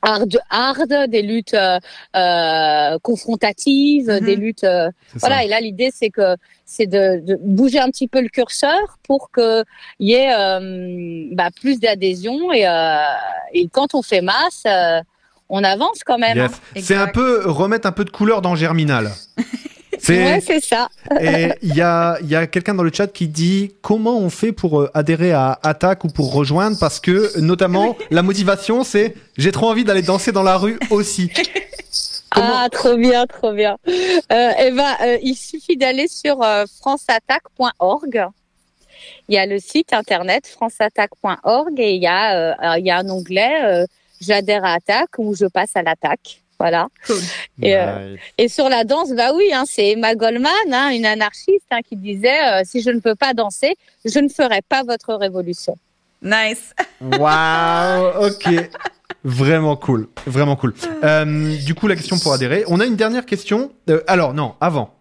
hard, 0.03 0.39
hard, 0.51 0.93
des 1.09 1.23
luttes 1.23 1.57
confrontatives, 3.03 4.11
mhm. 4.11 4.21
des 4.21 4.37
luttes. 4.37 4.67
voilà. 5.15 5.43
Et 5.45 5.49
là, 5.49 5.61
l'idée, 5.63 5.91
c'est 5.91 6.11
que 6.11 6.37
c'est 6.67 6.87
de, 6.87 7.23
de, 7.25 7.39
bouger 7.41 7.79
un 7.79 7.89
petit 7.89 8.07
peu 8.07 8.21
le 8.21 8.29
curseur 8.29 8.99
pour 9.03 9.31
que 9.31 9.65
y 10.01 10.13
ait 10.13 10.35
bah, 11.33 11.49
plus 11.59 11.81
d'adhésion 11.81 12.53
et, 12.53 12.67
et 13.55 13.69
quand 13.69 13.95
on 13.95 14.03
fait 14.03 14.21
masse, 14.21 14.67
on 15.51 15.63
avance 15.63 16.01
quand 16.05 16.19
même. 16.19 16.39
Hein. 16.39 16.49
C'est 16.81 16.95
un 16.95 17.09
peu 17.09 17.43
remettre 17.45 17.87
un 17.87 17.93
peu 17.93 18.05
de 18.05 18.11
couleur 18.11 18.43
dans 18.43 18.55
Germinal. 18.55 19.13
C'est 20.03 20.41
c'est 20.41 20.61
ça. 20.61 20.89
et 21.21 21.53
il 21.61 21.75
y 21.75 21.83
a, 21.83 22.17
y 22.23 22.35
a 22.35 22.47
quelqu'un 22.47 22.73
dans 22.73 22.83
le 22.83 22.91
chat 22.91 23.09
qui 23.09 23.29
dit 23.29 23.75
comment 23.83 24.17
on 24.17 24.31
fait 24.31 24.51
pour 24.51 24.81
euh, 24.81 24.91
adhérer 24.95 25.33
à 25.33 25.59
Attaque 25.63 26.05
ou 26.05 26.09
pour 26.09 26.33
rejoindre? 26.33 26.79
Parce 26.81 27.01
que 27.01 27.39
notamment 27.39 27.99
la 28.11 28.23
motivation 28.23 28.83
c'est 28.83 29.15
j'ai 29.37 29.53
trop 29.53 29.69
envie 29.69 29.85
d'aller 29.85 30.01
danser 30.01 30.33
dans 30.33 30.43
la 30.43 30.57
rue 30.57 30.79
aussi. 30.89 31.31
Ah, 32.31 32.69
trop 32.71 32.97
bien, 32.97 33.27
trop 33.27 33.53
bien. 33.53 33.77
Euh, 33.89 34.53
eh 34.59 34.71
ben, 34.71 34.97
euh, 35.03 35.19
il 35.23 35.35
suffit 35.35 35.77
d'aller 35.77 36.07
sur 36.07 36.43
euh, 36.43 36.65
franceattaque.org. 36.81 38.27
Il 39.29 39.35
y 39.35 39.39
a 39.39 39.47
le 39.47 39.59
site 39.59 39.93
internet 39.93 40.47
franceattaque.org 40.47 41.79
et 41.79 41.95
il 41.95 42.03
y 42.03 42.07
a, 42.07 42.79
il 42.79 42.87
y 42.87 42.91
a 42.91 42.99
un 42.99 43.09
onglet 43.09 43.87
j'adhère 44.21 44.65
à 44.65 44.75
Attaque 44.75 45.19
ou 45.19 45.35
je 45.35 45.47
passe 45.47 45.71
à 45.75 45.83
l'attaque. 45.83 46.43
Voilà. 46.61 46.89
Et, 47.63 47.75
euh, 47.75 48.17
et, 48.37 48.49
sur 48.49 48.69
la 48.69 48.85
danse, 48.85 49.13
bah 49.13 49.33
oui, 49.35 49.51
hein, 49.53 49.65
c'est 49.67 49.93
Emma 49.93 50.15
Goldman, 50.15 50.51
hein, 50.71 50.91
une 50.91 51.07
anarchiste, 51.07 51.67
hein, 51.71 51.81
qui 51.87 51.97
disait 51.97 52.43
euh, 52.49 52.63
si 52.65 52.83
je 52.83 52.91
ne 52.91 53.01
peux 53.01 53.15
pas 53.15 53.33
danser, 53.33 53.77
je 54.05 54.19
ne 54.19 54.29
ferai 54.29 54.61
pas 54.69 54.83
votre 54.83 55.15
révolution. 55.15 55.77
Nice. 56.23 56.75
Waouh. 57.01 58.27
Ok. 58.27 58.49
Vraiment 59.25 59.77
cool, 59.77 60.09
vraiment 60.27 60.57
cool. 60.57 60.75
Euh, 61.03 61.57
du 61.65 61.75
coup, 61.75 61.87
la 61.87 61.97
question 61.97 62.19
pour 62.19 62.33
adhérer. 62.33 62.65
On 62.69 62.81
a 62.81 62.87
une 62.87 62.97
dernière 62.97 63.27
question. 63.27 63.73
alors 64.07 64.35
non, 64.35 64.55
avant. 64.61 64.95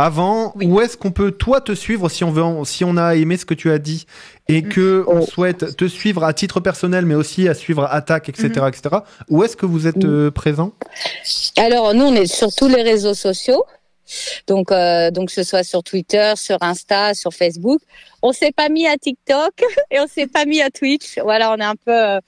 Avant, 0.00 0.52
où 0.54 0.80
est-ce 0.80 0.96
qu'on 0.96 1.10
peut 1.10 1.32
toi 1.32 1.60
te 1.60 1.74
suivre 1.74 2.08
si 2.08 2.22
on 2.22 2.30
veut, 2.30 2.44
si 2.64 2.84
on 2.84 2.96
a 2.96 3.16
aimé 3.16 3.36
ce 3.36 3.44
que 3.44 3.54
tu 3.54 3.68
as 3.72 3.80
dit 3.80 4.06
et 4.46 4.62
mm. 4.62 4.68
que 4.68 5.04
on 5.08 5.22
souhaite 5.22 5.76
te 5.76 5.88
suivre 5.88 6.22
à 6.22 6.32
titre 6.32 6.60
personnel, 6.60 7.04
mais 7.04 7.16
aussi 7.16 7.48
à 7.48 7.54
suivre 7.54 7.84
Attaque, 7.90 8.28
etc., 8.28 8.48
mm-hmm. 8.48 8.68
etc. 8.68 8.96
Où 9.28 9.42
est-ce 9.42 9.56
que 9.56 9.66
vous 9.66 9.88
êtes 9.88 10.04
euh, 10.04 10.30
présent? 10.30 10.72
Alors 11.56 11.94
nous, 11.94 12.04
on 12.04 12.14
est 12.14 12.32
sur 12.32 12.54
tous 12.54 12.68
les 12.68 12.82
réseaux 12.82 13.14
sociaux. 13.14 13.64
Donc, 14.46 14.70
euh, 14.70 15.10
donc 15.10 15.26
que 15.26 15.34
ce 15.34 15.42
soit 15.42 15.64
sur 15.64 15.82
Twitter, 15.82 16.32
sur 16.36 16.58
Insta, 16.60 17.12
sur 17.14 17.34
Facebook. 17.34 17.80
On 18.22 18.32
s'est 18.32 18.52
pas 18.52 18.68
mis 18.68 18.86
à 18.86 18.96
TikTok 18.96 19.52
et 19.90 19.98
on 19.98 20.06
s'est 20.06 20.28
pas 20.28 20.44
mis 20.44 20.62
à 20.62 20.70
Twitch. 20.70 21.18
Voilà, 21.18 21.50
on 21.50 21.56
est 21.56 21.64
un 21.64 21.74
peu, 21.74 21.92
euh, 21.92 22.20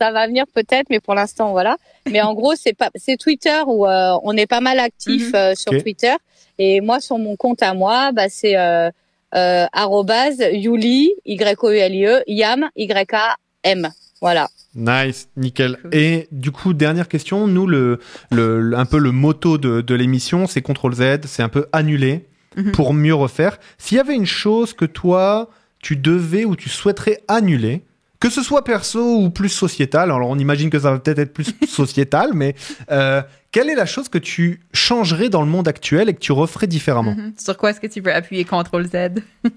ça 0.00 0.12
va 0.12 0.26
venir 0.26 0.46
peut-être, 0.54 0.86
mais 0.88 0.98
pour 0.98 1.14
l'instant, 1.14 1.50
voilà. 1.50 1.76
Mais 2.10 2.22
en 2.22 2.32
gros, 2.32 2.54
c'est 2.56 2.72
pas, 2.72 2.88
c'est 2.94 3.18
Twitter 3.18 3.60
où 3.66 3.86
on 3.86 4.32
est 4.32 4.46
pas 4.46 4.62
mal 4.62 4.78
actif 4.78 5.32
mm-hmm. 5.32 5.54
sur 5.56 5.82
Twitter. 5.82 6.14
Et 6.58 6.80
moi, 6.80 7.00
sur 7.00 7.18
mon 7.18 7.36
compte 7.36 7.62
à 7.62 7.74
moi, 7.74 8.12
bah, 8.12 8.28
c'est 8.28 8.56
euh, 8.56 8.90
euh, 9.34 9.66
arrobase 9.72 10.38
Yuli, 10.52 11.12
Y-O-U-L-I-E, 11.26 12.22
Yam, 12.26 12.68
Y-A-M. 12.76 13.88
Voilà. 14.20 14.48
Nice, 14.74 15.28
nickel. 15.36 15.78
Et 15.92 16.28
du 16.32 16.50
coup, 16.50 16.72
dernière 16.74 17.08
question, 17.08 17.46
nous, 17.46 17.66
le, 17.66 18.00
le, 18.30 18.72
un 18.76 18.84
peu 18.84 18.98
le 18.98 19.12
motto 19.12 19.58
de, 19.58 19.80
de 19.80 19.94
l'émission, 19.94 20.46
c'est 20.46 20.60
CTRL 20.62 20.94
Z, 20.94 21.26
c'est 21.26 21.42
un 21.42 21.48
peu 21.48 21.66
annuler 21.72 22.26
Mhm. 22.56 22.72
pour 22.72 22.94
mieux 22.94 23.14
refaire. 23.14 23.58
S'il 23.76 23.98
y 23.98 24.00
avait 24.00 24.14
une 24.16 24.26
chose 24.26 24.72
que 24.72 24.84
toi, 24.86 25.50
tu 25.80 25.96
devais 25.96 26.44
ou 26.44 26.56
tu 26.56 26.68
souhaiterais 26.68 27.20
annuler, 27.28 27.82
que 28.20 28.30
ce 28.30 28.42
soit 28.42 28.64
perso 28.64 29.00
ou 29.16 29.30
plus 29.30 29.48
sociétal, 29.48 30.10
alors 30.10 30.28
on 30.28 30.38
imagine 30.38 30.70
que 30.70 30.78
ça 30.78 30.90
va 30.92 30.98
peut-être 30.98 31.18
être 31.20 31.32
plus 31.32 31.46
sociétal, 31.68 32.30
mais 32.34 32.54
euh, 32.90 33.22
quelle 33.52 33.70
est 33.70 33.74
la 33.74 33.86
chose 33.86 34.08
que 34.08 34.18
tu 34.18 34.60
changerais 34.72 35.28
dans 35.28 35.42
le 35.42 35.48
monde 35.48 35.68
actuel 35.68 36.08
et 36.08 36.14
que 36.14 36.18
tu 36.20 36.32
referais 36.32 36.66
différemment? 36.66 37.14
Mhm. 37.14 37.34
Sur 37.38 37.56
quoi 37.56 37.70
est-ce 37.70 37.80
que 37.80 37.86
tu 37.86 38.00
veux 38.00 38.12
appuyer 38.12 38.44
CTRL 38.44 38.86
Z? 38.86 39.22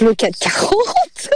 Le 0.00 0.14
440. 0.14 0.74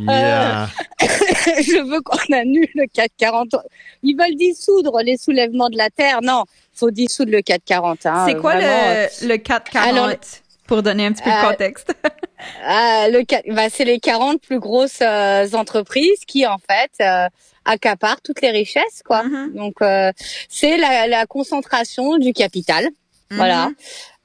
Yeah. 0.00 0.68
Je 1.00 1.82
veux 1.90 2.00
qu'on 2.00 2.34
annule 2.34 2.68
le 2.74 2.86
440. 2.92 3.56
Ils 4.02 4.14
veulent 4.16 4.36
dissoudre 4.36 5.00
les 5.04 5.16
soulèvements 5.16 5.68
de 5.68 5.76
la 5.76 5.90
terre. 5.90 6.20
Non, 6.22 6.44
il 6.74 6.78
faut 6.78 6.90
dissoudre 6.90 7.32
le 7.32 7.42
440. 7.42 8.06
hein, 8.06 8.24
c'est 8.26 8.36
quoi 8.36 8.54
vraiment. 8.54 9.06
le, 9.22 9.28
le 9.28 9.36
440? 9.36 10.42
Pour 10.70 10.84
donner 10.84 11.06
un 11.06 11.12
petit 11.12 11.22
peu 11.24 11.30
de 11.30 11.34
euh, 11.34 11.50
contexte. 11.50 11.92
Le, 12.64 13.22
qua- 13.24 13.42
bah, 13.52 13.68
c'est 13.68 13.84
les 13.84 13.98
40 13.98 14.40
plus 14.40 14.60
grosses 14.60 15.00
euh, 15.02 15.46
entreprises 15.54 16.24
qui, 16.28 16.46
en 16.46 16.58
fait, 16.58 16.90
euh, 17.02 17.26
accaparent 17.64 18.20
toutes 18.22 18.40
les 18.40 18.50
richesses, 18.52 19.02
quoi. 19.04 19.24
Mhm. 19.24 19.52
Donc, 19.54 19.74
euh, 19.82 20.12
c'est 20.48 20.76
la, 20.76 21.08
la 21.08 21.26
concentration 21.26 22.18
du 22.18 22.32
capital, 22.32 22.88
voilà, 23.32 23.66
Mhm. 23.66 23.74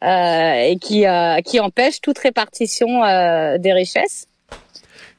euh, 0.07 0.53
et 0.69 0.77
qui, 0.77 1.07
euh, 1.07 1.41
qui 1.41 1.59
empêche 1.59 1.99
toute 1.99 2.19
répartition 2.19 3.03
euh, 3.03 3.57
des 3.57 3.73
richesses. 3.73 4.27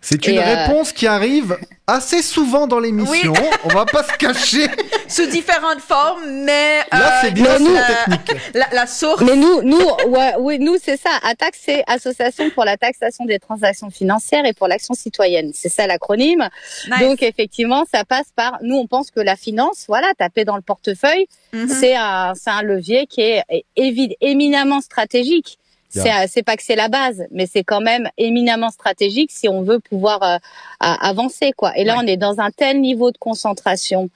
C'est 0.00 0.26
une 0.28 0.38
euh, 0.38 0.64
réponse 0.66 0.92
qui 0.92 1.06
arrive 1.08 1.58
assez 1.88 2.22
souvent 2.22 2.66
dans 2.68 2.78
l'émission. 2.78 3.32
On 3.64 3.68
va 3.68 3.84
pas 3.86 4.04
se 4.04 4.12
cacher. 4.12 4.66
Sous 5.08 5.26
différentes 5.26 5.80
formes, 5.80 6.22
mais 6.44 6.78
Là, 6.92 7.18
euh, 7.18 7.18
c'est 7.22 7.30
bien, 7.32 7.58
nous- 7.58 7.74
technique. 7.76 8.40
la, 8.54 8.66
la 8.72 8.86
source. 8.86 9.22
Mais 9.22 9.34
nous, 9.36 9.62
nous, 9.62 9.80
ouais, 10.08 10.34
oui, 10.38 10.58
nous, 10.60 10.76
c'est 10.80 10.96
ça. 10.96 11.10
ATTAC, 11.24 11.54
c'est 11.60 11.82
Association 11.88 12.50
pour 12.50 12.64
la 12.64 12.76
taxation 12.76 13.24
des 13.24 13.38
transactions 13.40 13.90
financières 13.90 14.44
et 14.46 14.52
pour 14.52 14.68
l'action 14.68 14.94
citoyenne. 14.94 15.50
C'est 15.54 15.68
ça 15.68 15.86
l'acronyme. 15.88 16.48
Nice. 16.88 17.00
Donc, 17.00 17.22
effectivement, 17.22 17.84
ça 17.92 18.04
passe 18.04 18.26
par. 18.36 18.58
Nous, 18.62 18.76
on 18.76 18.86
pense 18.86 19.10
que 19.10 19.20
la 19.20 19.34
finance, 19.36 19.84
voilà, 19.88 20.12
taper 20.18 20.44
dans 20.44 20.56
le 20.56 20.62
portefeuille, 20.62 21.26
Mhm. 21.52 21.68
c'est 21.68 21.96
un, 21.96 22.32
c'est 22.34 22.50
un 22.50 22.62
levier 22.62 23.06
qui 23.06 23.22
est 23.22 23.42
évi- 23.76 24.14
éminemment 24.20 24.80
stratégique. 24.80 25.58
C'est, 25.88 26.12
euh, 26.12 26.26
c'est 26.28 26.42
pas 26.42 26.56
que 26.56 26.62
c'est 26.62 26.76
la 26.76 26.88
base, 26.88 27.24
mais 27.30 27.46
c'est 27.46 27.64
quand 27.64 27.80
même 27.80 28.08
éminemment 28.18 28.70
stratégique 28.70 29.30
si 29.32 29.48
on 29.48 29.62
veut 29.62 29.78
pouvoir 29.80 30.22
euh, 30.22 30.36
avancer, 30.80 31.52
quoi. 31.52 31.76
Et 31.76 31.84
là, 31.84 31.94
Ouais. 31.96 32.00
on 32.04 32.06
est 32.06 32.16
dans 32.16 32.38
un 32.40 32.50
tel 32.50 32.80
niveau 32.80 33.10
de 33.10 33.18
concentration. 33.18 34.10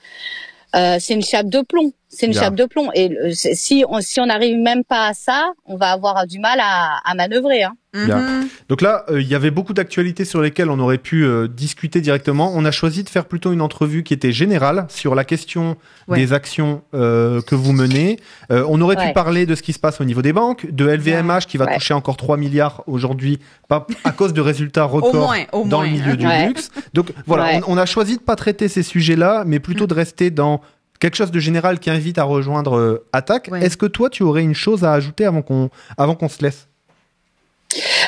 Euh, 0.76 0.98
c'est 1.00 1.14
une 1.14 1.22
chape 1.24 1.46
de 1.48 1.60
plomb. 1.62 1.92
C'est 2.12 2.26
une 2.26 2.32
Bien. 2.32 2.42
chape 2.42 2.56
de 2.56 2.64
plomb. 2.64 2.90
Et 2.92 3.10
euh, 3.12 3.30
si 3.32 3.84
on 3.88 4.00
si 4.00 4.20
on 4.20 4.26
n'arrive 4.26 4.58
même 4.58 4.82
pas 4.82 5.06
à 5.06 5.14
ça, 5.14 5.52
on 5.64 5.76
va 5.76 5.92
avoir 5.92 6.26
du 6.26 6.40
mal 6.40 6.58
à, 6.60 6.98
à 7.04 7.14
manœuvrer. 7.14 7.62
Hein. 7.62 7.74
Mhm. 7.94 8.48
Donc 8.68 8.82
là, 8.82 9.04
euh, 9.10 9.20
il 9.20 9.26
y 9.28 9.34
avait 9.34 9.50
beaucoup 9.50 9.74
d'actualités 9.74 10.24
sur 10.24 10.40
lesquelles 10.40 10.70
on 10.70 10.78
aurait 10.80 10.98
pu 10.98 11.24
euh, 11.24 11.48
discuter 11.48 12.00
directement. 12.00 12.52
On 12.54 12.64
a 12.64 12.70
choisi 12.72 13.02
de 13.04 13.08
faire 13.08 13.24
plutôt 13.26 13.52
une 13.52 13.60
entrevue 13.60 14.02
qui 14.04 14.12
était 14.14 14.30
générale 14.32 14.86
sur 14.88 15.14
la 15.14 15.24
question 15.24 15.76
Ouais. 16.08 16.18
des 16.18 16.32
actions 16.32 16.82
euh, 16.94 17.40
que 17.42 17.54
vous 17.54 17.72
menez. 17.72 18.18
Euh, 18.50 18.64
on 18.68 18.80
aurait 18.80 18.96
pu 18.96 19.12
parler 19.12 19.46
de 19.46 19.54
ce 19.54 19.62
qui 19.62 19.72
se 19.72 19.78
passe 19.78 20.00
au 20.00 20.04
niveau 20.04 20.22
des 20.22 20.32
banques, 20.32 20.66
de 20.72 20.86
LVMH 20.88 21.46
qui 21.46 21.56
va 21.56 21.66
Ouais. 21.66 21.74
toucher 21.74 21.94
encore 21.94 22.16
3 22.16 22.36
milliards 22.36 22.82
aujourd'hui, 22.88 23.38
pas 23.68 23.86
à 24.02 24.10
cause 24.10 24.32
de 24.32 24.40
résultats 24.40 24.86
Au 24.86 24.88
records 24.88 25.14
moins, 25.14 25.44
au 25.52 25.64
dans 25.68 25.78
moins. 25.82 25.86
le 25.86 25.92
milieu 25.92 26.16
du 26.16 26.26
Ouais. 26.26 26.48
luxe. 26.48 26.70
Donc 26.94 27.12
voilà, 27.26 27.44
Ouais. 27.44 27.60
on, 27.68 27.74
on 27.74 27.76
a 27.78 27.86
choisi 27.86 28.16
de 28.16 28.22
pas 28.22 28.34
traiter 28.34 28.66
ces 28.66 28.82
sujets-là, 28.82 29.44
mais 29.46 29.60
plutôt 29.60 29.86
de 29.86 29.94
rester 29.94 30.30
dans 30.30 30.60
quelque 31.00 31.16
chose 31.16 31.32
de 31.32 31.40
général 31.40 31.80
qui 31.80 31.90
invite 31.90 32.18
à 32.18 32.24
rejoindre 32.24 32.76
euh, 32.76 33.06
Attaque. 33.12 33.48
Ouais. 33.50 33.64
Est-ce 33.64 33.76
que 33.76 33.86
toi, 33.86 34.10
tu 34.10 34.22
aurais 34.22 34.42
une 34.42 34.54
chose 34.54 34.84
à 34.84 34.92
ajouter 34.92 35.24
avant 35.24 35.42
qu'on 35.42 35.70
avant 35.98 36.14
qu'on 36.14 36.28
se 36.28 36.42
laisse? 36.42 36.68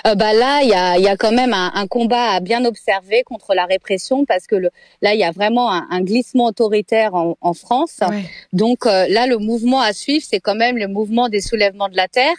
Euh, 0.09 0.17
bah 0.17 0.33
là, 0.33 0.61
il 0.65 0.69
y 0.69 0.75
a, 0.75 0.99
il 0.99 1.05
y 1.05 1.09
a 1.09 1.17
quand 1.17 1.31
même 1.31 1.55
un, 1.55 1.71
un 1.75 1.87
combat 1.87 2.31
à 2.33 2.41
bien 2.41 2.65
observer 2.65 3.23
contre 3.23 3.55
la 3.55 3.65
répression 3.65 4.25
parce 4.25 4.49
que 4.49 4.57
le, 4.57 4.71
là, 5.03 5.15
il 5.15 5.21
y 5.21 5.25
a 5.25 5.31
vraiment 5.31 5.73
un, 5.73 5.87
un 5.89 6.01
glissement 6.01 6.47
autoritaire 6.47 7.15
en, 7.15 7.37
en 7.41 7.55
France. 7.55 8.01
Ouais. 8.01 8.25
Donc 8.53 8.87
euh, 8.87 9.07
là, 9.09 9.29
le 9.29 9.39
mouvement 9.39 9.81
à 9.81 9.93
suivre, 9.93 10.25
c'est 10.29 10.41
quand 10.41 10.57
même 10.57 10.77
le 10.77 10.89
mouvement 10.89 11.29
des 11.29 11.41
soulèvements 11.41 11.89
de 11.89 11.97
la 11.97 12.09
terre. 12.09 12.35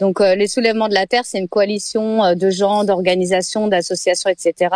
Donc 0.00 0.20
euh, 0.20 0.34
les 0.34 0.48
soulèvements 0.48 0.88
de 0.88 0.94
la 0.94 1.06
terre, 1.06 1.24
c'est 1.24 1.38
une 1.38 1.48
coalition 1.48 2.24
euh, 2.24 2.34
de 2.34 2.50
gens, 2.50 2.84
d'organisations, 2.84 3.68
d'associations, 3.68 4.30
etc., 4.30 4.74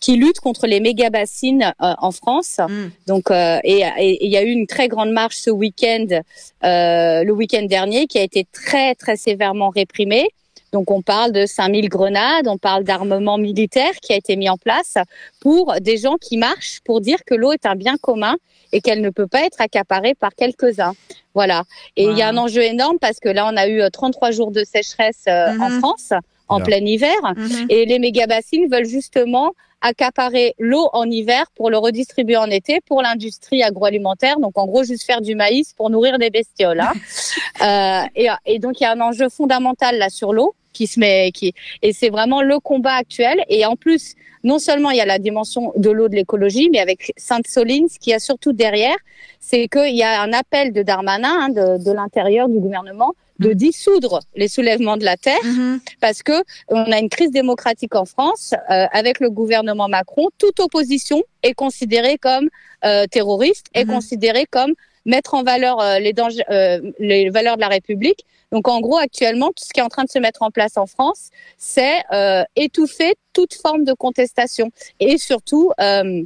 qui 0.00 0.16
luttent 0.16 0.40
contre 0.40 0.66
les 0.66 0.80
méga 0.80 1.10
bassines 1.10 1.72
euh, 1.82 1.94
en 1.98 2.10
France. 2.10 2.58
Mm. 2.58 2.86
Donc 3.06 3.30
euh, 3.30 3.58
et 3.64 3.84
il 4.24 4.30
y 4.30 4.36
a 4.36 4.42
eu 4.42 4.50
une 4.50 4.66
très 4.66 4.88
grande 4.88 5.10
marche 5.10 5.36
ce 5.36 5.50
week-end, 5.50 6.06
euh, 6.64 7.24
le 7.24 7.32
week-end 7.32 7.64
dernier, 7.64 8.06
qui 8.06 8.18
a 8.18 8.22
été 8.22 8.46
très 8.50 8.94
très 8.94 9.16
sévèrement 9.16 9.70
réprimée. 9.70 10.28
Donc 10.76 10.90
on 10.90 11.00
parle 11.00 11.32
de 11.32 11.46
5000 11.46 11.88
grenades, 11.88 12.46
on 12.48 12.58
parle 12.58 12.84
d'armement 12.84 13.38
militaire 13.38 13.92
qui 14.02 14.12
a 14.12 14.16
été 14.16 14.36
mis 14.36 14.50
en 14.50 14.58
place 14.58 14.96
pour 15.40 15.72
des 15.80 15.96
gens 15.96 16.16
qui 16.20 16.36
marchent 16.36 16.80
pour 16.84 17.00
dire 17.00 17.24
que 17.24 17.34
l'eau 17.34 17.52
est 17.52 17.64
un 17.64 17.76
bien 17.76 17.96
commun 17.96 18.36
et 18.72 18.82
qu'elle 18.82 19.00
ne 19.00 19.08
peut 19.08 19.26
pas 19.26 19.46
être 19.46 19.58
accaparée 19.62 20.14
par 20.14 20.34
quelques-uns. 20.34 20.92
Voilà. 21.32 21.62
Et 21.96 22.04
il 22.04 22.18
y 22.18 22.20
a 22.20 22.28
un 22.28 22.36
enjeu 22.36 22.60
énorme 22.60 22.98
parce 23.00 23.20
que 23.20 23.30
là 23.30 23.48
on 23.50 23.56
a 23.56 23.66
eu 23.68 23.80
euh, 23.80 23.88
33 23.88 24.32
jours 24.32 24.50
de 24.50 24.64
sécheresse 24.64 25.24
euh, 25.28 25.48
en 25.60 25.70
Mhm. 25.70 25.78
France 25.78 26.12
en 26.48 26.60
plein 26.60 26.84
hiver 26.84 27.16
Mhm. 27.36 27.66
et 27.70 27.86
les 27.86 27.98
méga-bassines 27.98 28.68
veulent 28.70 28.84
justement 28.84 29.52
accaparer 29.80 30.54
l'eau 30.58 30.88
en 30.92 31.04
hiver 31.10 31.44
pour 31.54 31.70
le 31.70 31.78
redistribuer 31.78 32.36
en 32.36 32.50
été 32.50 32.80
pour 32.86 33.00
l'industrie 33.02 33.62
agroalimentaire. 33.62 34.38
Donc, 34.40 34.56
en 34.58 34.66
gros, 34.66 34.82
juste 34.84 35.04
faire 35.04 35.20
du 35.20 35.34
maïs 35.34 35.72
pour 35.74 35.90
nourrir 35.90 36.18
des 36.18 36.30
bestioles. 36.30 36.80
hein. 36.80 36.92
euh, 38.06 38.08
et, 38.16 38.28
et 38.46 38.58
donc, 38.58 38.80
il 38.80 38.84
y 38.84 38.86
a 38.86 38.92
un 38.92 39.00
enjeu 39.00 39.28
fondamental 39.28 39.98
là 39.98 40.08
sur 40.08 40.32
l'eau 40.32 40.54
qui 40.76 40.86
se 40.86 40.98
met, 41.00 41.30
qui, 41.32 41.48
et 41.82 41.92
c'est 41.98 42.10
vraiment 42.10 42.42
le 42.52 42.58
combat 42.70 42.94
actuel. 43.04 43.36
Et 43.48 43.64
en 43.72 43.76
plus, 43.76 44.14
non 44.44 44.58
seulement 44.58 44.90
il 44.90 44.98
y 44.98 45.00
a 45.00 45.06
la 45.06 45.18
dimension 45.18 45.72
de 45.76 45.90
l'eau 45.90 46.08
de 46.08 46.16
l'écologie, 46.20 46.68
mais 46.72 46.80
avec 46.80 47.12
Sainte-Soline, 47.16 47.88
ce 47.88 47.98
qu'il 47.98 48.10
y 48.10 48.14
a 48.14 48.18
surtout 48.30 48.52
derrière, 48.52 48.96
c'est 49.40 49.68
qu'il 49.68 49.96
y 49.96 50.02
a 50.02 50.20
un 50.26 50.32
appel 50.32 50.72
de 50.72 50.82
Darmanin, 50.82 51.34
hein, 51.42 51.48
de, 51.48 51.82
de 51.82 51.92
l'intérieur 51.92 52.48
du 52.48 52.58
gouvernement, 52.58 53.12
de 53.38 53.52
dissoudre 53.52 54.20
les 54.34 54.48
soulèvements 54.48 54.96
de 54.96 55.04
la 55.04 55.16
terre 55.26 55.44
Mhm. 55.44 55.80
parce 56.00 56.22
que 56.22 56.36
on 56.68 56.90
a 56.96 56.98
une 57.04 57.10
crise 57.16 57.30
démocratique 57.30 57.94
en 57.94 58.06
France 58.14 58.44
euh, 58.54 58.86
avec 59.00 59.20
le 59.20 59.28
gouvernement 59.30 59.88
Macron. 59.88 60.26
Toute 60.38 60.58
opposition 60.66 61.22
est 61.42 61.54
considérée 61.64 62.16
comme 62.28 62.48
euh, 62.84 63.06
terroriste, 63.16 63.66
est 63.74 63.84
Mhm. 63.84 63.94
considérée 63.96 64.46
comme 64.56 64.72
mettre 65.06 65.32
en 65.32 65.42
valeur 65.42 65.80
euh, 65.80 65.98
les 65.98 66.12
dangers, 66.12 66.44
euh, 66.50 66.80
les 66.98 67.30
valeurs 67.30 67.56
de 67.56 67.62
la 67.62 67.68
République. 67.68 68.26
Donc 68.52 68.68
en 68.68 68.80
gros, 68.80 68.98
actuellement, 68.98 69.48
tout 69.48 69.64
ce 69.64 69.72
qui 69.72 69.80
est 69.80 69.82
en 69.82 69.88
train 69.88 70.04
de 70.04 70.10
se 70.10 70.18
mettre 70.18 70.42
en 70.42 70.50
place 70.50 70.76
en 70.76 70.86
France, 70.86 71.30
c'est 71.56 72.02
euh, 72.12 72.44
étouffer 72.56 73.14
toute 73.32 73.54
forme 73.54 73.84
de 73.84 73.94
contestation 73.94 74.70
et 75.00 75.16
surtout. 75.16 75.72
Euh, 75.80 76.22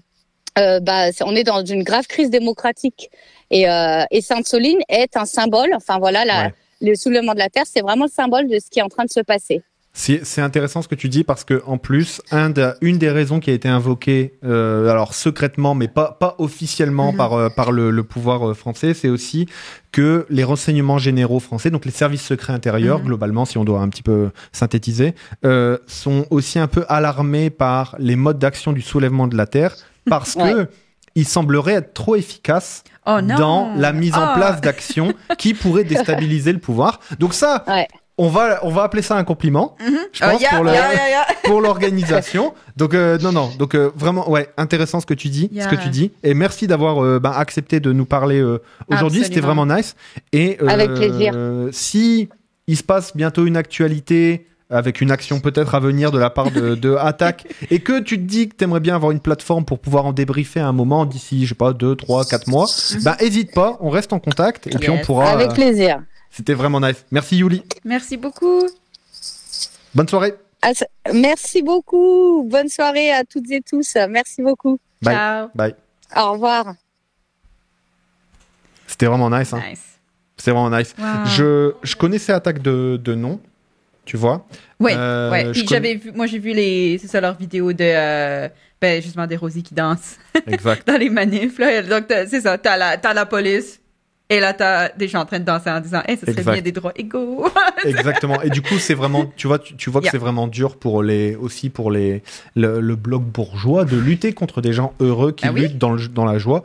bah, 0.80 1.04
on 1.24 1.36
est 1.36 1.44
dans 1.44 1.64
une 1.64 1.84
grave 1.84 2.06
crise 2.08 2.28
démocratique 2.28 3.08
et, 3.50 3.70
euh, 3.70 4.02
et 4.10 4.20
Sainte-Soline 4.20 4.80
est 4.88 5.16
un 5.16 5.24
symbole. 5.24 5.72
Enfin 5.74 5.98
voilà, 5.98 6.24
la, 6.24 6.46
Ouais. 6.46 6.54
le 6.82 6.94
soulèvement 6.96 7.34
de 7.34 7.38
la 7.38 7.48
terre, 7.48 7.64
c'est 7.66 7.80
vraiment 7.80 8.04
le 8.06 8.10
symbole 8.10 8.48
de 8.48 8.58
ce 8.58 8.68
qui 8.68 8.80
est 8.80 8.82
en 8.82 8.88
train 8.88 9.04
de 9.04 9.10
se 9.10 9.20
passer. 9.20 9.62
C'est 9.92 10.40
intéressant 10.40 10.82
ce 10.82 10.88
que 10.88 10.94
tu 10.94 11.08
dis 11.08 11.24
parce 11.24 11.42
que 11.44 11.62
en 11.66 11.76
plus, 11.76 12.22
un 12.30 12.48
de- 12.50 12.74
une 12.80 12.96
des 12.96 13.10
raisons 13.10 13.40
qui 13.40 13.50
a 13.50 13.52
été 13.52 13.68
invoquée, 13.68 14.38
euh, 14.44 14.88
alors 14.88 15.14
secrètement, 15.14 15.74
mais 15.74 15.88
pas, 15.88 16.16
pas 16.18 16.36
officiellement 16.38 17.10
Mhm. 17.10 17.18
par, 17.18 17.32
euh, 17.32 17.48
par 17.48 17.72
le, 17.72 17.90
le 17.90 18.02
pouvoir 18.04 18.50
euh, 18.50 18.54
français, 18.54 18.94
c'est 18.94 19.08
aussi 19.08 19.46
que 19.90 20.26
les 20.30 20.44
renseignements 20.44 20.98
généraux 20.98 21.40
français, 21.40 21.70
donc 21.70 21.84
les 21.84 21.90
services 21.90 22.22
secrets 22.22 22.52
intérieurs, 22.52 23.00
Mhm. 23.00 23.06
globalement, 23.06 23.44
si 23.44 23.58
on 23.58 23.64
doit 23.64 23.80
un 23.80 23.88
petit 23.88 24.04
peu 24.04 24.30
synthétiser, 24.52 25.14
euh, 25.44 25.76
sont 25.88 26.24
aussi 26.30 26.60
un 26.60 26.68
peu 26.68 26.84
alarmés 26.88 27.50
par 27.50 27.96
les 27.98 28.14
modes 28.16 28.38
d'action 28.38 28.72
du 28.72 28.82
soulèvement 28.82 29.26
de 29.26 29.36
la 29.36 29.46
Terre 29.46 29.74
parce 30.08 30.36
Ouais. 30.36 30.52
que 30.52 30.68
ils 31.16 31.26
sembleraient 31.26 31.74
être 31.74 31.92
trop 31.94 32.14
efficaces 32.14 32.84
Oh 33.06 33.18
dans 33.20 33.74
la 33.76 33.92
mise 33.92 34.14
en 34.14 34.20
Ah. 34.22 34.34
place 34.36 34.60
d'actions 34.60 35.12
qui 35.38 35.54
pourraient 35.54 35.82
déstabiliser 35.84 36.52
le 36.52 36.60
pouvoir. 36.60 37.00
Donc 37.18 37.34
ça, 37.34 37.64
Ouais. 37.66 37.88
On 38.22 38.28
va, 38.28 38.60
on 38.64 38.70
va 38.70 38.82
appeler 38.82 39.02
ça 39.02 39.16
un 39.16 39.24
compliment, 39.24 39.76
Mhm. 39.80 39.96
je 40.12 40.20
pense, 40.20 40.32
Oh, 40.34 40.38
yeah, 40.40 40.50
pour 40.54 40.64
le- 40.64 40.72
yeah, 40.72 40.92
yeah, 40.94 41.08
yeah. 41.08 41.26
pour 41.44 41.60
l'organisation. 41.60 42.52
Donc 42.76 42.94
euh, 42.94 43.18
non, 43.18 43.32
non, 43.32 43.50
donc 43.58 43.74
euh, 43.74 43.90
vraiment, 43.96 44.28
ouais, 44.30 44.48
intéressant 44.56 45.00
ce 45.00 45.06
que 45.06 45.14
tu 45.14 45.28
dis, 45.28 45.48
Yeah. 45.52 45.64
ce 45.64 45.74
que 45.74 45.80
tu 45.82 45.88
dis, 45.88 46.12
et 46.22 46.34
merci 46.34 46.66
d'avoir 46.66 47.02
euh, 47.04 47.18
ben, 47.18 47.32
accepté 47.32 47.80
de 47.80 47.92
nous 47.92 48.04
parler 48.04 48.40
euh, 48.40 48.60
aujourd'hui. 48.88 49.24
C'était 49.24 49.40
vraiment 49.40 49.66
nice. 49.66 49.96
Et 50.32 50.58
euh, 50.62 50.68
Avec 50.68 50.92
plaisir. 50.94 51.34
Si 51.72 52.28
il 52.66 52.76
se 52.76 52.82
passe 52.82 53.16
bientôt 53.16 53.46
une 53.46 53.56
actualité 53.56 54.46
avec 54.72 55.00
une 55.00 55.10
action 55.10 55.40
peut-être 55.40 55.74
à 55.74 55.80
venir 55.80 56.12
de 56.12 56.18
la 56.18 56.30
part 56.30 56.52
de, 56.52 56.76
de 56.76 56.94
Attaque 57.00 57.46
et 57.72 57.80
que 57.80 57.98
tu 57.98 58.16
te 58.18 58.22
dis 58.22 58.48
que 58.48 58.54
tu 58.56 58.62
aimerais 58.62 58.78
bien 58.78 58.94
avoir 58.94 59.10
une 59.10 59.18
plateforme 59.18 59.64
pour 59.64 59.80
pouvoir 59.80 60.06
en 60.06 60.12
débriefer 60.12 60.60
un 60.60 60.70
moment 60.72 61.06
d'ici, 61.06 61.44
je 61.44 61.48
sais 61.48 61.54
pas, 61.56 61.72
2, 61.72 61.96
3, 61.96 62.24
4 62.24 62.46
mois, 62.46 62.66
bah 63.02 63.16
hésite 63.18 63.52
pas, 63.52 63.76
on 63.80 63.90
reste 63.90 64.12
en 64.12 64.20
contact 64.20 64.68
et 64.68 64.78
puis 64.78 64.88
on 64.90 64.98
pourra. 64.98 65.30
Avec 65.30 65.54
plaisir. 65.54 66.02
C'était 66.30 66.54
vraiment 66.54 66.80
nice. 66.80 67.04
Merci 67.10 67.38
Yuli. 67.38 67.62
Merci 67.84 68.16
beaucoup. 68.16 68.62
Bonne 69.94 70.08
soirée. 70.08 70.34
Merci 71.12 71.62
beaucoup. 71.62 72.46
Bonne 72.48 72.68
soirée 72.68 73.10
à 73.12 73.24
toutes 73.24 73.50
et 73.50 73.60
tous. 73.62 73.96
Merci 74.08 74.42
beaucoup. 74.42 74.78
Bye. 75.02 75.14
Ciao. 75.14 75.48
Bye. 75.54 75.74
Au 76.16 76.32
revoir. 76.32 76.74
C'était 78.86 79.06
vraiment 79.06 79.30
nice. 79.30 79.52
Hein. 79.52 79.62
Nice. 79.70 79.82
C'était 80.36 80.50
vraiment 80.52 80.76
nice. 80.76 80.94
Wow. 80.98 81.04
Je, 81.26 81.72
je 81.82 81.96
connaissais 81.96 82.32
Attaque 82.32 82.62
de, 82.62 82.98
de 83.02 83.14
nom, 83.14 83.40
tu 84.04 84.16
vois. 84.16 84.46
Ouais, 84.78 84.94
Euh, 84.96 85.30
ouais. 85.30 85.44
je 85.46 85.50
Puis 85.50 85.64
connais- 85.64 85.68
j'avais 85.68 85.94
vu, 85.96 86.12
moi 86.12 86.26
j'ai 86.26 86.38
vu 86.38 86.52
les, 86.52 86.98
c'est 86.98 87.08
ça 87.08 87.20
leurs 87.20 87.36
vidéos 87.36 87.72
de, 87.72 87.84
euh, 87.84 88.48
ben 88.80 89.02
justement 89.02 89.26
des 89.26 89.36
Rosies 89.36 89.62
qui 89.62 89.74
dansent 89.74 90.16
Exact. 90.46 90.86
dans 90.88 90.96
les 90.96 91.10
manifs 91.10 91.58
là. 91.58 91.82
Donc 91.82 92.04
c'est 92.08 92.40
ça, 92.40 92.56
t'as 92.56 92.76
la, 92.78 92.96
t'as 92.96 93.12
la 93.12 93.26
police 93.26 93.80
et 94.30 94.40
là 94.40 94.54
t'as 94.54 94.88
des 94.90 95.08
gens 95.08 95.20
en 95.20 95.26
train 95.26 95.38
de 95.40 95.44
danser 95.44 95.68
en 95.70 95.80
disant, 95.80 96.00
hey, 96.08 96.16
ça 96.16 96.22
serait 96.22 96.38
Exact. 96.38 96.52
bien 96.54 96.62
des 96.62 96.72
droits 96.72 96.92
égaux. 96.96 97.46
Exactement. 97.84 98.40
Et 98.42 98.48
du 98.50 98.62
coup, 98.62 98.78
c'est 98.78 98.94
vraiment, 98.94 99.30
tu 99.36 99.46
vois, 99.46 99.58
tu, 99.58 99.76
tu 99.76 99.90
vois 99.90 100.00
que 100.00 100.06
Yeah. 100.06 100.12
c'est 100.12 100.18
vraiment 100.18 100.46
dur 100.46 100.76
pour 100.76 101.02
les, 101.02 101.36
aussi 101.36 101.68
pour 101.68 101.90
les, 101.90 102.22
le, 102.56 102.80
le 102.80 102.96
bloc 102.96 103.22
bourgeois 103.24 103.84
de 103.84 103.96
lutter 103.98 104.32
contre 104.32 104.60
des 104.62 104.72
gens 104.72 104.94
heureux 105.00 105.32
qui 105.32 105.46
Ah 105.46 105.52
oui. 105.52 105.62
luttent 105.62 105.78
dans, 105.78 105.92
le, 105.92 106.08
dans 106.08 106.24
la 106.24 106.38
joie. 106.38 106.62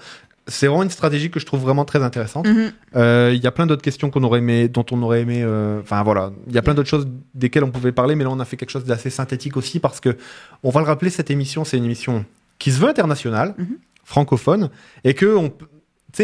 C'est 0.47 0.68
vraiment 0.68 0.84
une 0.84 0.91
stratégie 0.91 1.32
que 1.32 1.39
je 1.39 1.45
trouve 1.47 1.61
vraiment 1.61 1.86
très 1.86 2.03
intéressante. 2.03 2.47
Mhm. 2.47 2.72
Euh, 2.95 3.32
Il 3.36 3.43
y 3.43 3.47
a 3.47 3.51
plein 3.51 3.66
d'autres 3.66 3.82
questions 3.82 4.11
qu'on 4.11 4.22
aurait 4.24 4.39
aimé, 4.39 4.68
dont 4.68 4.86
on 4.91 5.01
aurait 5.01 5.22
aimé. 5.22 5.41
euh, 5.43 5.82
Enfin 5.82 6.03
voilà, 6.03 6.32
il 6.47 6.53
y 6.53 6.57
a 6.59 6.61
plein 6.61 6.76
d'autres 6.76 6.89
choses 6.89 7.07
desquelles 7.34 7.63
on 7.63 7.72
pouvait 7.72 7.91
parler, 7.91 8.13
mais 8.16 8.24
là 8.24 8.30
on 8.32 8.39
a 8.39 8.45
fait 8.45 8.55
quelque 8.55 8.70
chose 8.70 8.86
d'assez 8.86 9.09
synthétique 9.09 9.57
aussi 9.57 9.80
parce 9.80 9.99
que 9.99 10.16
on 10.61 10.70
va 10.70 10.82
le 10.82 10.86
rappeler, 10.86 11.09
cette 11.09 11.32
émission, 11.32 11.66
c'est 11.66 11.78
une 11.78 11.86
émission 11.86 12.26
qui 12.59 12.72
se 12.72 12.80
veut 12.80 12.89
internationale, 12.89 13.55
Mhm. 13.57 13.78
francophone, 14.03 14.70
et 15.03 15.16
que 15.16 15.36
on, 15.36 15.51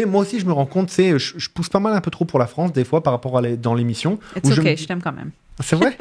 sais, 0.00 0.06
moi 0.06 0.22
aussi 0.22 0.40
je 0.40 0.46
me 0.46 0.52
rends 0.52 0.66
compte, 0.66 0.90
c'est, 0.90 1.18
je, 1.18 1.34
je 1.38 1.48
pousse 1.48 1.68
pas 1.68 1.80
mal 1.80 1.94
un 1.94 2.00
peu 2.00 2.10
trop 2.10 2.24
pour 2.24 2.38
la 2.38 2.46
France 2.46 2.72
des 2.72 2.84
fois 2.84 3.02
par 3.02 3.12
rapport 3.12 3.36
à 3.38 3.42
les- 3.42 3.56
dans 3.56 3.74
l'émission. 3.74 4.18
It's 4.36 4.48
Où 4.48 4.52
je 4.52 4.60
okay, 4.60 4.74
t'aime 4.76 5.02
quand 5.02 5.12
même. 5.12 5.30
C'est 5.60 5.76
vrai? 5.76 5.96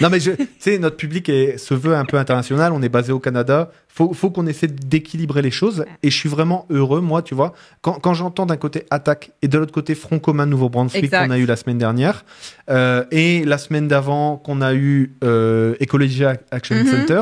Non, 0.00 0.08
mais 0.08 0.18
tu 0.18 0.30
sais, 0.58 0.78
notre 0.78 0.96
public 0.96 1.28
est, 1.28 1.58
se 1.58 1.74
veut 1.74 1.94
un 1.94 2.06
peu 2.06 2.16
international. 2.16 2.72
On 2.72 2.80
est 2.80 2.88
basé 2.88 3.12
au 3.12 3.18
Canada. 3.18 3.70
Faut, 3.86 4.14
faut 4.14 4.30
qu'on 4.30 4.46
essaie 4.46 4.66
d'équilibrer 4.66 5.42
les 5.42 5.50
choses. 5.50 5.84
Et 6.02 6.08
je 6.10 6.16
suis 6.16 6.30
vraiment 6.30 6.64
heureux, 6.70 7.02
moi, 7.02 7.20
tu 7.20 7.34
vois, 7.34 7.52
quand, 7.82 8.00
quand 8.00 8.14
j'entends 8.14 8.46
d'un 8.46 8.56
côté 8.56 8.84
Attaque 8.90 9.32
et 9.42 9.48
de 9.48 9.58
l'autre 9.58 9.72
côté 9.72 9.94
Front 9.94 10.18
commun 10.18 10.46
Nouveau-Brunswick 10.46 11.10
qu'on 11.10 11.28
a 11.30 11.36
eu 11.36 11.44
la 11.44 11.56
semaine 11.56 11.76
dernière, 11.76 12.24
euh, 12.70 13.04
et 13.10 13.44
la 13.44 13.58
semaine 13.58 13.88
d'avant 13.88 14.38
qu'on 14.38 14.62
a 14.62 14.72
eu 14.72 15.12
euh, 15.22 15.74
Ecology 15.82 16.24
Action 16.50 16.76
Mhm. 16.76 16.86
Center, 16.86 17.20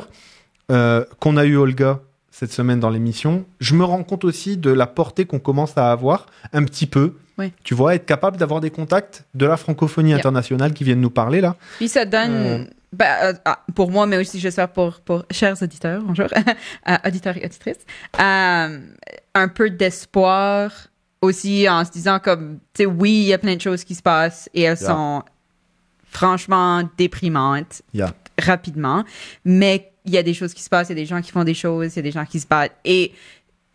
euh, 0.71 1.05
qu'on 1.19 1.37
a 1.37 1.45
eu 1.47 1.57
Olga 1.57 1.99
cette 2.39 2.53
semaine 2.53 2.79
dans 2.79 2.91
l'émission, 2.91 3.45
je 3.59 3.75
me 3.75 3.83
rends 3.85 4.05
compte 4.05 4.23
aussi 4.25 4.57
de 4.57 4.71
la 4.71 4.87
portée 4.87 5.25
qu'on 5.25 5.41
commence 5.41 5.77
à 5.77 5.91
avoir 5.91 6.27
un 6.53 6.63
petit 6.65 6.87
peu. 6.87 7.17
Oui. 7.37 7.53
Tu 7.65 7.75
vois, 7.75 7.97
être 7.97 8.07
capable 8.07 8.37
d'avoir 8.37 8.61
des 8.61 8.71
contacts 8.71 9.25
de 9.35 9.45
la 9.47 9.57
francophonie 9.57 10.11
Yeah. 10.11 10.19
internationale 10.19 10.73
qui 10.73 10.85
viennent 10.85 11.01
nous 11.01 11.11
parler 11.11 11.41
là. 11.41 11.57
Puis 11.79 11.89
ça 11.89 12.05
donne, 12.05 12.31
Euh. 12.33 12.65
ben, 12.93 13.07
euh, 13.23 13.33
ah, 13.45 13.65
pour 13.75 13.91
moi, 13.91 14.07
mais 14.07 14.19
aussi 14.19 14.39
j'espère 14.39 14.69
pour, 14.69 15.01
pour 15.01 15.25
chers 15.33 15.61
auditeurs, 15.61 16.01
bonjour, 16.03 16.27
euh, 16.89 16.97
auditeurs 17.05 17.37
et 17.37 17.45
auditrices, 17.45 17.85
euh, 18.21 18.79
un 19.35 19.49
peu 19.49 19.71
d'espoir 19.71 20.71
aussi 21.21 21.69
en 21.69 21.85
se 21.85 21.91
disant 21.91 22.21
comme, 22.21 22.59
tu 22.73 22.85
sais, 22.85 22.87
oui, 22.87 23.11
il 23.11 23.27
y 23.27 23.33
a 23.33 23.39
plein 23.39 23.57
de 23.57 23.61
choses 23.61 23.83
qui 23.83 23.97
se 23.97 24.03
passent 24.03 24.49
et 24.55 24.63
elles 24.63 24.79
Yeah. 24.81 24.91
sont 24.91 25.23
franchement 26.11 26.89
déprimantes 26.97 27.83
Yeah. 27.93 28.13
rapidement, 28.41 29.05
mais 29.45 29.91
il 30.09 30.15
y 30.15 30.19
a 30.19 30.23
des 30.23 30.35
choses 30.35 30.55
qui 30.55 30.63
se 30.63 30.69
passent, 30.69 30.89
il 30.89 30.97
y 30.97 31.01
a 31.01 31.03
des 31.03 31.07
gens 31.07 31.21
qui 31.23 31.31
font 31.31 31.45
des 31.45 31.55
choses, 31.55 31.95
il 31.95 31.97
y 31.97 32.01
a 32.01 32.03
des 32.03 32.11
gens 32.11 32.25
qui 32.25 32.41
se 32.41 32.47
battent 32.47 32.75
et 32.85 33.13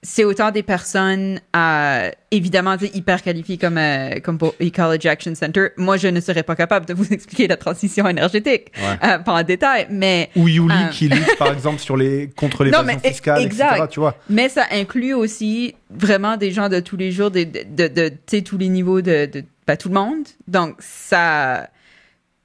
c'est 0.05 0.25
autant 0.25 0.51
des 0.51 0.63
personnes 0.63 1.39
euh, 1.55 2.11
évidemment 2.29 2.75
hyper 2.93 3.21
qualifiées 3.23 3.57
comme, 3.57 3.77
euh, 3.77 4.19
comme 4.21 4.37
pour 4.37 4.53
Ecology 4.61 5.07
Action 5.07 5.33
Center. 5.33 5.67
Moi, 5.77 5.95
je 5.95 6.09
ne 6.09 6.19
serais 6.19 6.43
pas 6.43 6.57
capable 6.57 6.85
de 6.85 6.93
vous 6.93 7.05
expliquer 7.13 7.47
la 7.47 7.55
transition 7.55 8.05
énergétique 8.09 8.69
Ouais. 8.77 8.97
euh, 9.09 9.19
pas 9.19 9.31
en 9.31 9.43
détail, 9.43 9.87
mais, 9.89 10.29
Ou 10.35 10.49
Yuli 10.49 10.73
Euh. 10.73 10.87
qui 10.89 11.07
lutte 11.07 11.37
par 11.37 11.53
exemple 11.53 11.79
sur 11.79 11.95
les 11.95 12.29
contre 12.35 12.63
l'évasion 12.65 12.85
mais 12.85 12.99
fiscale, 13.09 13.43
exact. 13.43 13.71
etc. 13.75 13.87
Tu 13.89 14.01
vois. 14.01 14.17
mais 14.29 14.49
ça 14.49 14.65
inclut 14.71 15.13
aussi 15.13 15.73
vraiment 15.89 16.35
des 16.35 16.51
gens 16.51 16.67
de 16.67 16.81
tous 16.81 16.97
les 16.97 17.13
jours, 17.13 17.31
de, 17.31 17.45
de, 17.45 17.63
de, 17.69 17.87
de, 17.87 18.09
tu 18.09 18.15
sais, 18.27 18.41
tous 18.41 18.57
les 18.57 18.67
niveaux 18.67 18.99
de, 18.99 19.25
de 19.31 19.45
ben, 19.65 19.77
tout 19.77 19.87
le 19.87 19.95
monde. 19.95 20.25
Donc, 20.49 20.75
ça, 20.79 21.69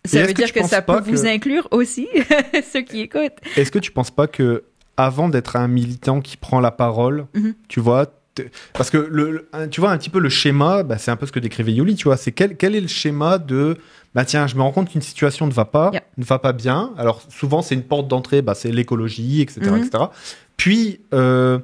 ça 0.04 0.22
veut 0.22 0.28
que 0.28 0.32
dire 0.32 0.52
que 0.52 0.64
ça 0.66 0.82
peut 0.82 1.00
vous 1.04 1.26
inclure 1.26 1.68
aussi, 1.70 2.08
ceux 2.72 2.82
qui 2.82 3.00
écoutent. 3.00 3.32
Est-ce 3.56 3.70
que 3.70 3.78
tu 3.78 3.90
penses 3.90 4.10
pas 4.10 4.26
que 4.26 4.64
avant 4.96 5.28
d'être 5.28 5.56
un 5.56 5.68
militant 5.68 6.20
qui 6.20 6.36
prend 6.36 6.60
la 6.60 6.70
parole, 6.70 7.26
Mhm. 7.34 7.54
tu 7.68 7.80
vois, 7.80 8.06
parce 8.72 8.90
que 8.90 8.96
le, 8.98 9.48
tu 9.70 9.80
vois 9.80 9.90
un 9.90 9.98
petit 9.98 10.10
peu 10.10 10.20
le 10.20 10.28
schéma, 10.28 10.82
bah, 10.84 10.96
c'est 10.98 11.10
un 11.10 11.16
peu 11.16 11.26
ce 11.26 11.32
que 11.32 11.40
décrivait 11.40 11.72
Yuli, 11.72 11.94
tu 11.96 12.04
vois, 12.04 12.16
c'est 12.16 12.32
quel, 12.32 12.56
quel 12.56 12.74
est 12.76 12.80
le 12.80 12.88
schéma 12.88 13.38
de 13.38 13.76
bah 14.14 14.24
tiens, 14.24 14.46
je 14.46 14.54
me 14.56 14.62
rends 14.62 14.70
compte 14.72 14.90
qu'une 14.90 15.02
situation 15.02 15.46
ne 15.46 15.52
va 15.52 15.64
pas, 15.66 15.90
Yeah. 15.92 16.02
ne 16.16 16.24
va 16.24 16.38
pas 16.38 16.52
bien. 16.52 16.92
Alors 16.96 17.22
souvent 17.28 17.62
c'est 17.62 17.74
une 17.74 17.82
porte 17.82 18.08
d'entrée, 18.08 18.40
bah, 18.42 18.54
c'est 18.54 18.70
l'écologie, 18.72 19.40
etc., 19.42 19.60
Mhm. 19.70 19.76
etc. 19.84 20.04
Puis 20.56 21.00
euh, 21.14 21.58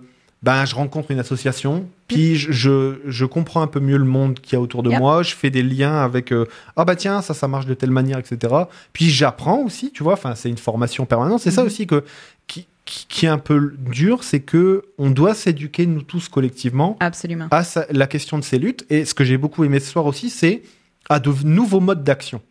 ben 0.45 0.65
je 0.67 0.75
rencontre 0.75 1.11
une 1.11 1.19
association, 1.19 1.89
puis 2.07 2.37
je, 2.37 2.53
je, 2.53 3.01
je 3.07 3.25
comprends 3.25 3.63
un 3.63 3.67
peu 3.67 3.81
mieux 3.81 3.97
le 3.97 4.05
monde 4.05 4.39
qu'il 4.41 4.53
y 4.53 4.57
a 4.57 4.61
autour 4.61 4.83
de 4.83 4.91
moi, 4.91 5.23
je 5.23 5.35
fais 5.35 5.49
des 5.51 5.63
liens 5.63 5.97
avec 6.03 6.33
euh, 6.33 6.45
ah 6.77 6.85
bah 6.85 6.97
tiens 6.97 7.23
ça 7.23 7.33
ça 7.33 7.49
marche 7.49 7.67
de 7.67 7.73
telle 7.75 7.91
manière, 7.91 8.19
etc. 8.19 8.53
Puis 8.93 9.09
j'apprends 9.09 9.61
aussi, 9.63 9.91
tu 9.91 10.03
vois, 10.03 10.13
enfin 10.13 10.35
c'est 10.35 10.51
une 10.51 10.59
formation 10.59 11.07
permanente. 11.07 11.41
C'est 11.41 11.51
ça 11.51 11.63
Mhm. 11.63 11.67
aussi 11.67 11.87
que 11.87 12.05
qui, 12.47 12.67
qui, 12.85 13.07
qui 13.09 13.25
est 13.25 13.31
un 13.31 13.39
peu 13.39 13.73
dur, 13.79 14.23
c'est 14.23 14.41
que 14.41 14.83
on 14.99 15.09
doit 15.11 15.35
s'éduquer 15.35 15.87
nous 15.87 16.03
tous 16.03 16.29
collectivement 16.29 16.99
Absolument. 17.01 17.47
à 17.51 17.65
sa- 17.65 17.87
la 17.91 18.07
question 18.07 18.39
de 18.39 18.45
ces 18.45 18.59
luttes. 18.59 18.85
Et 18.91 19.07
ce 19.07 19.15
que 19.15 19.25
j'ai 19.25 19.39
beaucoup 19.39 19.65
aimé 19.65 19.81
ce 19.81 19.91
soir 19.91 20.05
aussi, 20.05 20.29
c'est 20.29 20.63
à 21.09 21.21
de 21.21 21.33
nouveaux 21.45 21.81
modes 21.81 22.05
d'action. 22.05 22.43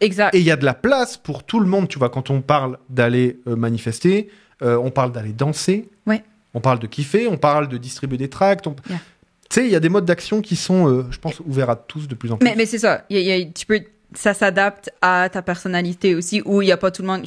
Exact. 0.00 0.34
Et 0.34 0.38
il 0.40 0.44
y 0.44 0.50
a 0.50 0.56
de 0.56 0.64
la 0.66 0.74
place 0.74 1.16
pour 1.16 1.44
tout 1.44 1.60
le 1.60 1.66
monde, 1.66 1.88
tu 1.88 1.98
vois, 1.98 2.10
quand 2.10 2.28
on 2.30 2.42
parle 2.42 2.76
d'aller 2.90 3.38
euh, 3.46 3.56
manifester, 3.56 4.28
euh, 4.62 4.76
on 4.76 4.90
parle 4.90 5.12
d'aller 5.12 5.32
danser, 5.32 5.88
Ouais. 6.06 6.22
On 6.54 6.60
parle 6.60 6.78
de 6.78 6.86
kiffer, 6.86 7.26
on 7.28 7.36
parle 7.36 7.68
de 7.68 7.76
distribuer 7.78 8.18
des 8.18 8.28
tracts. 8.28 8.66
on- 8.66 8.76
Yeah. 8.88 8.98
Tu 9.50 9.60
sais, 9.60 9.66
il 9.66 9.70
y 9.72 9.76
a 9.76 9.80
des 9.80 9.90
modes 9.90 10.06
d'action 10.06 10.40
qui 10.40 10.56
sont, 10.56 10.88
euh, 10.88 11.06
je 11.10 11.18
pense, 11.18 11.40
ouverts 11.40 11.68
à 11.68 11.76
tous 11.76 12.08
de 12.08 12.14
plus 12.14 12.32
en 12.32 12.38
plus. 12.38 12.44
Mais, 12.48 12.54
mais 12.56 12.64
c'est 12.66 12.78
ça. 12.78 13.04
Il 13.10 13.18
y 13.18 13.20
a- 13.32 13.36
il 13.36 13.40
y 13.40 13.48
a- 13.48 13.52
tu 13.52 13.66
peux, 13.66 13.80
ça 14.14 14.32
s'adapte 14.32 14.90
à 15.02 15.28
ta 15.30 15.42
personnalité 15.42 16.14
aussi, 16.14 16.40
où 16.46 16.62
il 16.62 16.66
n'y 16.66 16.72
a 16.72 16.78
pas 16.78 16.90
tout 16.90 17.02
le 17.02 17.08
monde. 17.08 17.26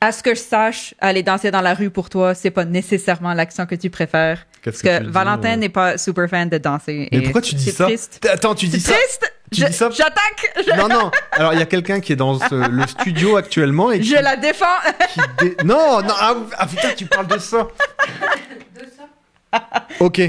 À 0.00 0.12
ce 0.12 0.22
que 0.22 0.34
je 0.34 0.40
sache, 0.40 0.94
aller 1.00 1.22
danser 1.24 1.50
dans 1.50 1.62
la 1.62 1.74
rue 1.74 1.90
pour 1.90 2.08
toi, 2.10 2.34
c'est 2.34 2.50
pas 2.50 2.64
nécessairement 2.64 3.32
l'action 3.34 3.66
que 3.66 3.74
tu 3.74 3.90
préfères. 3.90 4.46
Parce 4.62 4.82
que 4.82 5.08
Valentin 5.08 5.56
n'est 5.56 5.68
pas 5.68 5.96
super 5.98 6.28
fan 6.28 6.48
de 6.48 6.58
danser. 6.58 7.08
Mais 7.10 7.18
et 7.18 7.22
pourquoi 7.22 7.40
tu 7.40 7.54
dis 7.54 7.70
ça? 7.70 7.86
triste. 7.86 8.24
Attends, 8.30 8.54
tu 8.54 8.66
dis 8.68 8.78
ça? 8.80 8.92
triste. 8.92 9.32
Tu 9.52 9.60
Je- 9.60 9.66
dis 9.66 9.72
ça 9.72 9.90
J'attaque. 9.90 10.52
Je, 10.66 10.72
Non, 10.76 10.88
non. 10.88 11.10
Alors, 11.32 11.52
il 11.52 11.58
y 11.58 11.62
a 11.62 11.66
quelqu'un 11.66 12.00
qui 12.00 12.12
est 12.12 12.16
dans 12.16 12.38
ce- 12.38 12.68
le 12.70 12.86
studio 12.86 13.36
actuellement 13.36 13.92
et 13.92 14.00
qui, 14.00 14.08
je 14.08 14.16
la 14.16 14.36
défends. 14.36 14.66
qui 15.12 15.20
dé- 15.38 15.56
Non, 15.64 16.02
non. 16.02 16.14
Ah, 16.18 16.34
ah, 16.58 16.66
putain, 16.66 16.88
tu 16.96 17.06
parles 17.06 17.28
de 17.28 17.38
ça. 17.38 17.68
Ok. 20.00 20.20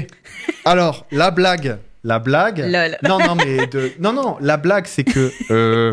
Alors, 0.64 1.06
la 1.10 1.30
blague. 1.30 1.78
La 2.04 2.18
blague. 2.20 2.60
Lol. 2.60 2.96
Non, 3.02 3.18
non, 3.18 3.34
mais 3.34 3.66
de... 3.66 3.92
non, 3.98 4.12
non. 4.12 4.36
La 4.40 4.56
blague, 4.56 4.86
c'est 4.86 5.04
que. 5.04 5.32
euh, 5.50 5.92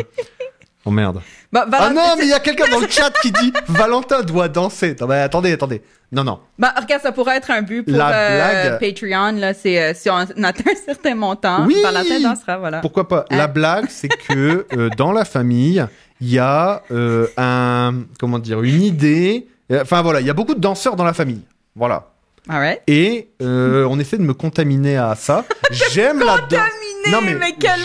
Oh 0.85 0.91
merde. 0.91 1.21
Bon, 1.51 1.61
Ah 1.71 1.89
non, 1.89 2.15
mais 2.17 2.25
il 2.25 2.29
y 2.29 2.33
a 2.33 2.39
quelqu'un 2.39 2.69
dans 2.69 2.79
le 2.79 2.87
chat 2.89 3.11
qui 3.21 3.31
dit 3.31 3.51
Valentin 3.67 4.21
doit 4.21 4.47
danser. 4.47 4.95
Non, 4.99 5.09
attendez, 5.09 5.53
attendez. 5.53 5.81
Non, 6.11 6.23
non. 6.23 6.39
Bah, 6.59 6.73
regarde, 6.79 7.01
ça 7.01 7.11
pourrait 7.11 7.37
être 7.37 7.49
un 7.49 7.63
but 7.63 7.83
pour 7.83 7.97
La 7.97 8.09
euh, 8.13 8.77
blague. 8.77 8.79
Patreon. 8.79 9.31
Là, 9.39 9.53
c'est 9.53 9.81
euh, 9.81 9.93
si 9.95 10.09
on 10.09 10.17
atteint 10.17 10.71
un 10.71 10.75
certain 10.85 11.15
montant, 11.15 11.65
Oui. 11.65 11.75
Valentin 11.81 12.19
dansera, 12.21 12.57
voilà. 12.57 12.79
Pourquoi 12.81 13.07
pas? 13.07 13.25
Hein? 13.31 13.37
La 13.37 13.47
blague, 13.47 13.87
c'est 13.89 14.09
que 14.09 14.67
euh, 14.77 14.89
dans 14.97 15.11
la 15.11 15.25
famille, 15.25 15.83
il 16.21 16.29
y 16.31 16.39
a 16.39 16.83
euh, 16.91 17.27
un. 17.37 18.03
Comment 18.19 18.39
dire 18.39 18.61
Une 18.61 18.83
idée. 18.83 19.47
Enfin, 19.73 20.03
voilà, 20.03 20.21
il 20.21 20.27
y 20.27 20.29
a 20.29 20.33
beaucoup 20.33 20.53
de 20.53 20.59
danseurs 20.59 20.95
dans 20.95 21.03
la 21.03 21.13
famille. 21.13 21.41
Voilà. 21.75 22.11
Right. 22.47 22.81
Et 22.87 23.29
euh, 23.41 23.87
on 23.89 23.99
essaie 23.99 24.17
de 24.17 24.23
me 24.23 24.33
contaminer 24.33 24.97
à 24.97 25.15
ça. 25.15 25.45
J'aime 25.91 26.19
la 26.19 26.37
danse. 26.37 26.59
Contaminé, 27.05 27.35
mais, 27.39 27.55
quel 27.59 27.79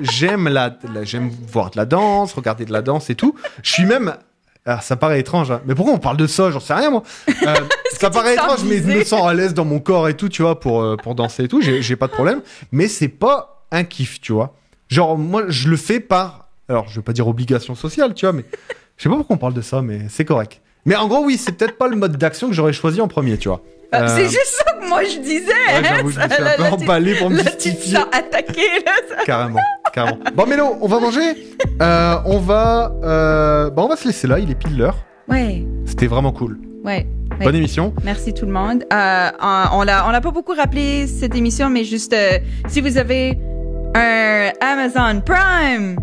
j'aime, 0.00 0.48
la, 0.48 0.76
la- 0.94 1.04
j'aime 1.04 1.30
voir 1.50 1.70
de 1.70 1.76
la 1.78 1.86
danse, 1.86 2.32
regarder 2.34 2.64
de 2.64 2.72
la 2.72 2.82
danse 2.82 3.08
et 3.10 3.14
tout. 3.14 3.34
Je 3.62 3.70
suis 3.72 3.84
même. 3.84 4.14
Ah, 4.66 4.80
ça 4.82 4.96
paraît 4.96 5.20
étrange, 5.20 5.50
hein. 5.50 5.62
mais 5.64 5.74
pourquoi 5.74 5.94
on 5.94 5.98
parle 5.98 6.18
de 6.18 6.26
ça? 6.26 6.50
J'en 6.50 6.60
sais 6.60 6.74
rien, 6.74 6.90
moi. 6.90 7.02
Euh, 7.28 7.54
ça 7.92 8.10
paraît 8.10 8.34
étrange, 8.34 8.62
mais 8.64 8.78
je 8.78 8.84
me 8.98 9.04
sens 9.04 9.26
à 9.26 9.32
l'aise 9.32 9.54
dans 9.54 9.64
mon 9.64 9.80
corps 9.80 10.08
et 10.08 10.14
tout, 10.14 10.28
tu 10.28 10.42
vois, 10.42 10.60
pour, 10.60 10.82
euh, 10.82 10.96
pour 10.96 11.14
danser 11.14 11.44
et 11.44 11.48
tout. 11.48 11.62
J'ai, 11.62 11.80
j'ai 11.80 11.96
pas 11.96 12.06
de 12.06 12.12
problème. 12.12 12.42
Mais 12.70 12.86
c'est 12.86 13.08
pas 13.08 13.64
un 13.72 13.84
kiff, 13.84 14.20
tu 14.20 14.32
vois. 14.32 14.54
Genre, 14.88 15.16
moi, 15.16 15.44
je 15.48 15.68
le 15.68 15.76
fais 15.78 16.00
par. 16.00 16.48
Alors, 16.68 16.86
je 16.88 16.96
vais 16.96 17.02
pas 17.02 17.12
dire 17.14 17.26
obligation 17.26 17.74
sociale, 17.74 18.12
tu 18.14 18.26
vois, 18.26 18.32
mais. 18.34 18.44
Je 18.98 19.04
sais 19.04 19.08
pas 19.08 19.16
pourquoi 19.16 19.36
on 19.36 19.38
parle 19.38 19.54
de 19.54 19.62
ça, 19.62 19.80
mais 19.80 20.00
c'est 20.10 20.26
correct. 20.26 20.60
Mais 20.84 20.94
en 20.94 21.08
gros, 21.08 21.24
oui, 21.24 21.38
c'est 21.38 21.52
peut-être 21.52 21.78
pas 21.78 21.88
le 21.88 21.96
mode 21.96 22.18
d'action 22.18 22.48
que 22.48 22.54
j'aurais 22.54 22.74
choisi 22.74 23.00
en 23.00 23.08
premier, 23.08 23.38
tu 23.38 23.48
vois. 23.48 23.62
Euh, 23.92 23.98
Euh, 24.02 24.06
C'est 24.16 24.24
juste 24.24 24.62
ça 24.64 24.72
que 24.80 24.88
moi 24.88 25.02
je 25.04 25.18
disais. 25.18 25.46
Ouais, 25.46 25.78
hein, 25.78 25.82
j'avoue, 25.82 26.10
je 26.10 26.18
me 26.20 26.28
ça, 26.28 26.34
suis 26.34 26.42
un 26.44 26.56
peu 26.56 26.82
emballé 26.84 27.14
pour 27.16 27.28
me 27.30 27.38
justifier. 27.42 27.96
sens 27.96 28.06
attaqué, 28.12 28.62
là. 28.86 28.92
ça- 29.08 29.24
Carrément, 29.24 29.58
carrément. 29.92 30.18
Bon, 30.34 30.46
Mélo, 30.46 30.76
on 30.80 30.86
va 30.86 31.00
manger. 31.00 31.36
Euh, 31.82 32.16
on 32.24 32.38
va, 32.38 32.92
euh, 33.02 33.70
bah, 33.70 33.82
on 33.84 33.88
va 33.88 33.96
se 33.96 34.06
laisser 34.06 34.26
là. 34.28 34.38
Il 34.38 34.50
est 34.50 34.54
pile 34.54 34.76
l'heure. 34.78 34.96
Ouais, 35.28 35.64
C'était 35.86 36.06
vraiment 36.06 36.32
cool. 36.32 36.58
ouais. 36.84 37.06
Ouais. 37.38 37.44
Bonne 37.46 37.54
émission. 37.56 37.94
Merci 38.04 38.34
tout 38.34 38.44
le 38.44 38.52
monde. 38.52 38.84
Euh, 38.92 39.30
on 39.72 39.82
l'a, 39.82 40.06
on 40.06 40.10
l'a 40.10 40.20
pas 40.20 40.30
beaucoup 40.30 40.52
rappelé 40.52 41.06
cette 41.06 41.34
émission, 41.34 41.70
mais 41.70 41.84
juste 41.84 42.12
euh, 42.12 42.38
si 42.68 42.80
vous 42.82 42.98
avez 42.98 43.38
un 43.94 44.50
Amazon 44.60 45.20
Prime, 45.24 45.96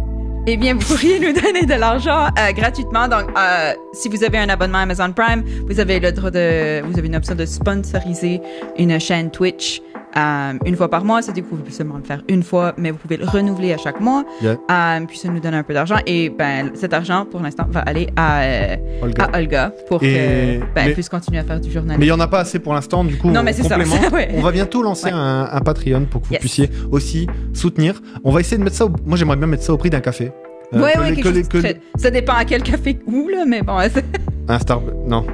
eh 0.49 0.55
bien, 0.55 0.75
vous 0.75 0.79
pourriez 0.79 1.19
nous 1.19 1.33
donner 1.33 1.65
de 1.65 1.73
l'argent 1.73 2.27
euh, 2.39 2.53
gratuitement. 2.53 3.09
Donc, 3.09 3.25
euh, 3.37 3.73
si 3.91 4.07
vous 4.07 4.23
avez 4.23 4.37
un 4.37 4.47
abonnement 4.47 4.77
Amazon 4.77 5.11
Prime, 5.11 5.43
vous 5.67 5.77
avez 5.79 5.99
le 5.99 6.13
droit 6.13 6.31
de, 6.31 6.81
vous 6.85 6.97
avez 6.97 7.07
une 7.07 7.17
option 7.17 7.35
de 7.35 7.45
sponsoriser 7.45 8.39
une 8.77 8.97
chaîne 8.97 9.29
Twitch. 9.29 9.81
Euh, 10.15 10.53
une 10.65 10.75
fois 10.75 10.89
par 10.89 11.03
mois, 11.03 11.21
c'est-à-dire 11.21 11.43
que 11.43 11.49
vous 11.49 11.57
pouvez 11.57 11.71
seulement 11.71 11.97
le 11.97 12.03
faire 12.03 12.23
une 12.29 12.43
fois, 12.43 12.73
mais 12.77 12.91
vous 12.91 12.97
pouvez 12.97 13.17
le 13.17 13.25
renouveler 13.25 13.73
à 13.73 13.77
chaque 13.77 13.99
mois. 13.99 14.23
Yeah. 14.41 14.57
Euh, 14.71 15.05
puis 15.07 15.17
ça 15.17 15.27
nous 15.29 15.39
donne 15.39 15.53
un 15.53 15.63
peu 15.63 15.73
d'argent. 15.73 15.97
Et 16.05 16.29
ben, 16.29 16.71
cet 16.75 16.93
argent, 16.93 17.25
pour 17.25 17.39
l'instant, 17.41 17.65
va 17.69 17.81
aller 17.81 18.07
à, 18.15 18.41
euh, 18.41 18.75
Olga. 19.01 19.29
à 19.33 19.37
Olga 19.39 19.71
pour 19.87 20.01
Et- 20.03 20.59
que 20.61 20.73
ben, 20.75 20.93
puisse 20.93 21.09
continuer 21.09 21.39
à 21.39 21.43
faire 21.43 21.59
du 21.59 21.71
journalisme. 21.71 21.99
Mais 21.99 22.05
il 22.05 22.09
n'y 22.09 22.15
en 22.15 22.19
a 22.19 22.27
pas 22.27 22.39
assez 22.39 22.59
pour 22.59 22.73
l'instant, 22.73 23.03
du 23.03 23.17
coup, 23.17 23.29
Non, 23.29 23.41
on 23.41 23.43
mais 23.43 23.53
c'est 23.53 23.63
ça, 23.63 23.77
ouais. 24.13 24.29
On 24.35 24.41
va 24.41 24.51
bientôt 24.51 24.81
lancer 24.81 25.05
Ouais. 25.07 25.11
un, 25.13 25.49
un 25.51 25.59
Patreon 25.61 26.05
pour 26.09 26.21
que 26.21 26.27
vous 26.27 26.33
Yes. 26.33 26.39
puissiez 26.41 26.69
aussi 26.91 27.27
soutenir. 27.53 28.01
On 28.23 28.31
va 28.31 28.39
essayer 28.39 28.57
de 28.57 28.63
mettre 28.63 28.75
ça. 28.75 28.85
Au... 28.85 28.91
Moi, 29.05 29.17
j'aimerais 29.17 29.37
bien 29.37 29.47
mettre 29.47 29.63
ça 29.63 29.73
au 29.73 29.77
prix 29.77 29.89
d'un 29.89 29.99
café. 30.01 30.31
Ouais, 30.73 30.93
que 30.93 31.01
les- 31.01 31.21
que 31.21 31.29
les- 31.29 31.43
que 31.43 31.57
très- 31.59 31.79
Ça 31.97 32.11
dépend 32.11 32.33
à 32.33 32.43
quel 32.43 32.61
café 32.63 32.99
où, 33.07 33.29
là, 33.29 33.45
mais 33.47 33.61
bon, 33.61 33.77
c'est 33.93 34.03
Un 34.49 34.59
Star. 34.59 34.81
Non. 35.05 35.25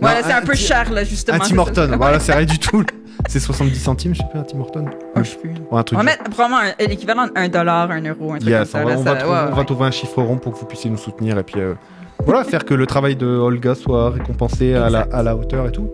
voilà, 0.00 0.22
c'est 0.22 0.32
un, 0.32 0.42
peu 0.42 0.52
Ti- 0.54 0.62
cher, 0.64 0.92
là, 0.92 1.04
justement. 1.04 1.36
Un 1.38 1.40
Tim. 1.40 1.58
Horton. 1.58 1.90
Voilà, 1.96 2.18
c'est 2.20 2.32
rien 2.34 2.44
du 2.46 2.58
tout. 2.58 2.82
C'est 3.28 3.40
70 3.40 3.74
centimes, 3.78 4.14
je 4.14 4.20
sais 4.20 4.28
pas, 4.32 4.40
un 4.40 4.42
Tim 4.42 4.60
Horton. 4.60 4.84
Oh, 5.16 5.18
je 5.22 5.30
sais 5.30 5.36
plus. 5.36 5.54
Un 5.70 5.82
truc. 5.82 5.98
On 5.98 6.02
va 6.02 6.10
mettre 6.10 6.24
probablement 6.24 6.60
un- 6.60 6.86
l'équivalent 6.86 7.26
d'un 7.34 7.48
dollar, 7.48 7.90
un 7.90 8.02
euro, 8.02 8.32
un 8.32 8.38
truc 8.38 8.50
Yes, 8.50 8.58
comme 8.58 8.66
ça. 8.66 8.78
on 8.80 8.84
va, 8.84 8.90
là, 8.90 8.96
on 8.98 9.04
ça- 9.04 9.12
va 9.14 9.16
trouver, 9.20 9.34
ouais, 9.34 9.40
on 9.46 9.50
va 9.52 9.58
ouais. 9.58 9.64
trouver 9.64 9.84
un 9.86 9.90
chiffre 9.90 10.22
rond 10.22 10.36
pour 10.38 10.52
que 10.52 10.58
vous 10.58 10.66
puissiez 10.66 10.90
nous 10.90 10.96
soutenir 10.98 11.38
et 11.38 11.42
puis 11.42 11.60
euh, 11.60 11.74
voilà, 12.24 12.44
faire 12.44 12.64
que 12.64 12.74
le 12.74 12.86
travail 12.86 13.16
de 13.16 13.26
Olga 13.26 13.74
soit 13.74 14.10
récompensé 14.10 14.74
à 14.74 14.90
la, 14.90 15.00
à 15.12 15.22
la 15.22 15.34
hauteur 15.36 15.66
et 15.66 15.72
tout. 15.72 15.90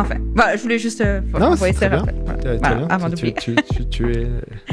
Enfin, 0.00 0.16
voilà, 0.34 0.56
je 0.56 0.62
voulais 0.62 0.78
juste 0.78 1.00
euh, 1.00 1.20
Non, 1.38 1.56
c'est 1.56 1.72
ça 1.72 1.88
très. 1.88 1.88
Voilà, 1.88 2.02
Très- 2.02 2.36
très 2.38 2.58
Voilà, 2.58 2.74
bien. 2.76 2.86
avant 2.88 3.08
Tu- 3.08 3.14
d'oublier. 3.14 3.34
tu, 3.34 3.54
tu- 3.74 3.86
tu 3.88 4.12
es 4.12 4.26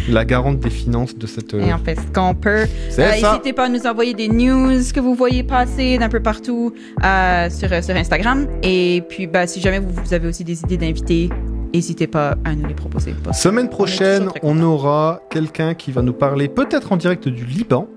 la 0.10 0.26
garante 0.26 0.60
des 0.60 0.70
finances 0.70 1.16
de 1.18 1.26
cette. 1.28 1.54
euh, 1.54 1.62
Et 1.66 1.74
on 1.74 1.78
fait 1.78 1.96
ce 1.96 2.02
qu'on 2.14 2.34
peut. 2.36 2.66
Euh. 3.00 3.12
N'hésitez 3.12 3.54
pas 3.54 3.66
à 3.66 3.70
nous 3.70 3.86
envoyer 3.88 4.14
des 4.14 4.28
news 4.28 4.80
que 4.94 5.00
vous 5.00 5.16
voyez 5.16 5.44
passer 5.44 5.98
d'un 5.98 6.10
peu 6.10 6.20
partout 6.22 6.74
euh, 7.04 7.50
sur, 7.50 7.70
sur 7.84 7.96
Instagram. 7.96 8.48
Et 8.64 9.04
puis, 9.10 9.28
bah, 9.28 9.48
si 9.48 9.62
jamais 9.62 9.80
vous, 9.80 9.90
vous 10.04 10.14
avez 10.14 10.28
aussi 10.28 10.44
des 10.44 10.60
idées 10.62 10.78
d'invités, 10.78 11.30
n'hésitez 11.74 12.08
pas 12.08 12.36
à 12.44 12.54
nous 12.56 12.68
les 12.68 12.74
proposer. 12.76 13.14
Semaine 13.32 13.70
prochaine, 13.70 14.28
on 14.44 14.62
aura 14.62 15.22
quelqu'un 15.30 15.74
qui 15.74 15.92
va 15.92 16.02
nous 16.02 16.14
parler, 16.14 16.48
peut-être 16.48 16.92
en 16.92 16.98
direct 16.98 17.28
du 17.28 17.46
Liban. 17.46 17.88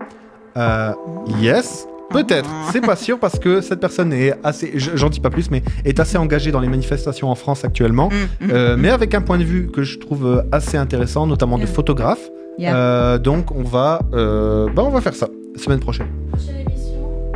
Euh, 0.57 0.93
yes, 1.41 1.87
peut-être. 2.11 2.49
Ah. 2.53 2.69
C'est 2.73 2.81
pas 2.81 2.97
sûr 2.97 3.19
parce 3.19 3.39
que 3.39 3.61
cette 3.61 3.81
personne 3.81 4.13
est 4.13 4.35
assez, 4.45 4.73
j'en 4.77 5.09
dis 5.11 5.21
pas 5.21 5.31
plus, 5.31 5.51
mais 5.51 5.63
est 5.85 5.99
assez 6.01 6.17
engagée 6.19 6.51
dans 6.53 6.61
les 6.61 6.69
manifestations 6.69 7.31
en 7.31 7.35
France 7.35 7.65
actuellement. 7.65 8.09
Mm, 8.41 8.47
mm, 8.47 8.51
Euh, 8.53 8.77
mm. 8.77 8.81
mais 8.81 8.91
avec 8.91 9.15
un 9.15 9.21
point 9.21 9.39
de 9.39 9.45
vue 9.45 9.69
que 9.71 9.83
je 9.83 9.99
trouve 9.99 10.45
assez 10.53 10.77
intéressant, 10.77 11.27
notamment 11.27 11.59
de 11.59 11.67
photographe. 11.67 12.21
Yeah. 12.59 12.75
Euh, 12.75 13.19
donc 13.19 13.51
on 13.53 13.63
va, 13.63 14.01
euh, 14.15 14.69
bah 14.75 14.83
on 14.87 14.89
va 14.91 15.01
faire 15.03 15.15
ça 15.15 15.29
semaine 15.57 15.81
prochaine. 15.81 16.07
Prochaine 16.33 16.57
émission, 16.67 17.33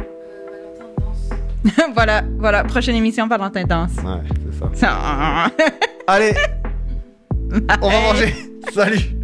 Valentin 0.47 0.85
danse. 0.99 1.85
voilà, 1.95 2.23
voilà. 2.39 2.65
Prochaine 2.65 2.95
émission, 2.97 3.27
Valentin 3.27 3.65
Danse. 3.65 3.91
Ouais, 4.05 4.23
c'est 4.53 4.59
ça. 4.59 4.71
Ça- 4.75 5.51
Allez, 6.07 6.33
on 7.83 7.89
va 7.91 8.01
manger. 8.01 8.35
Salut. 8.73 9.20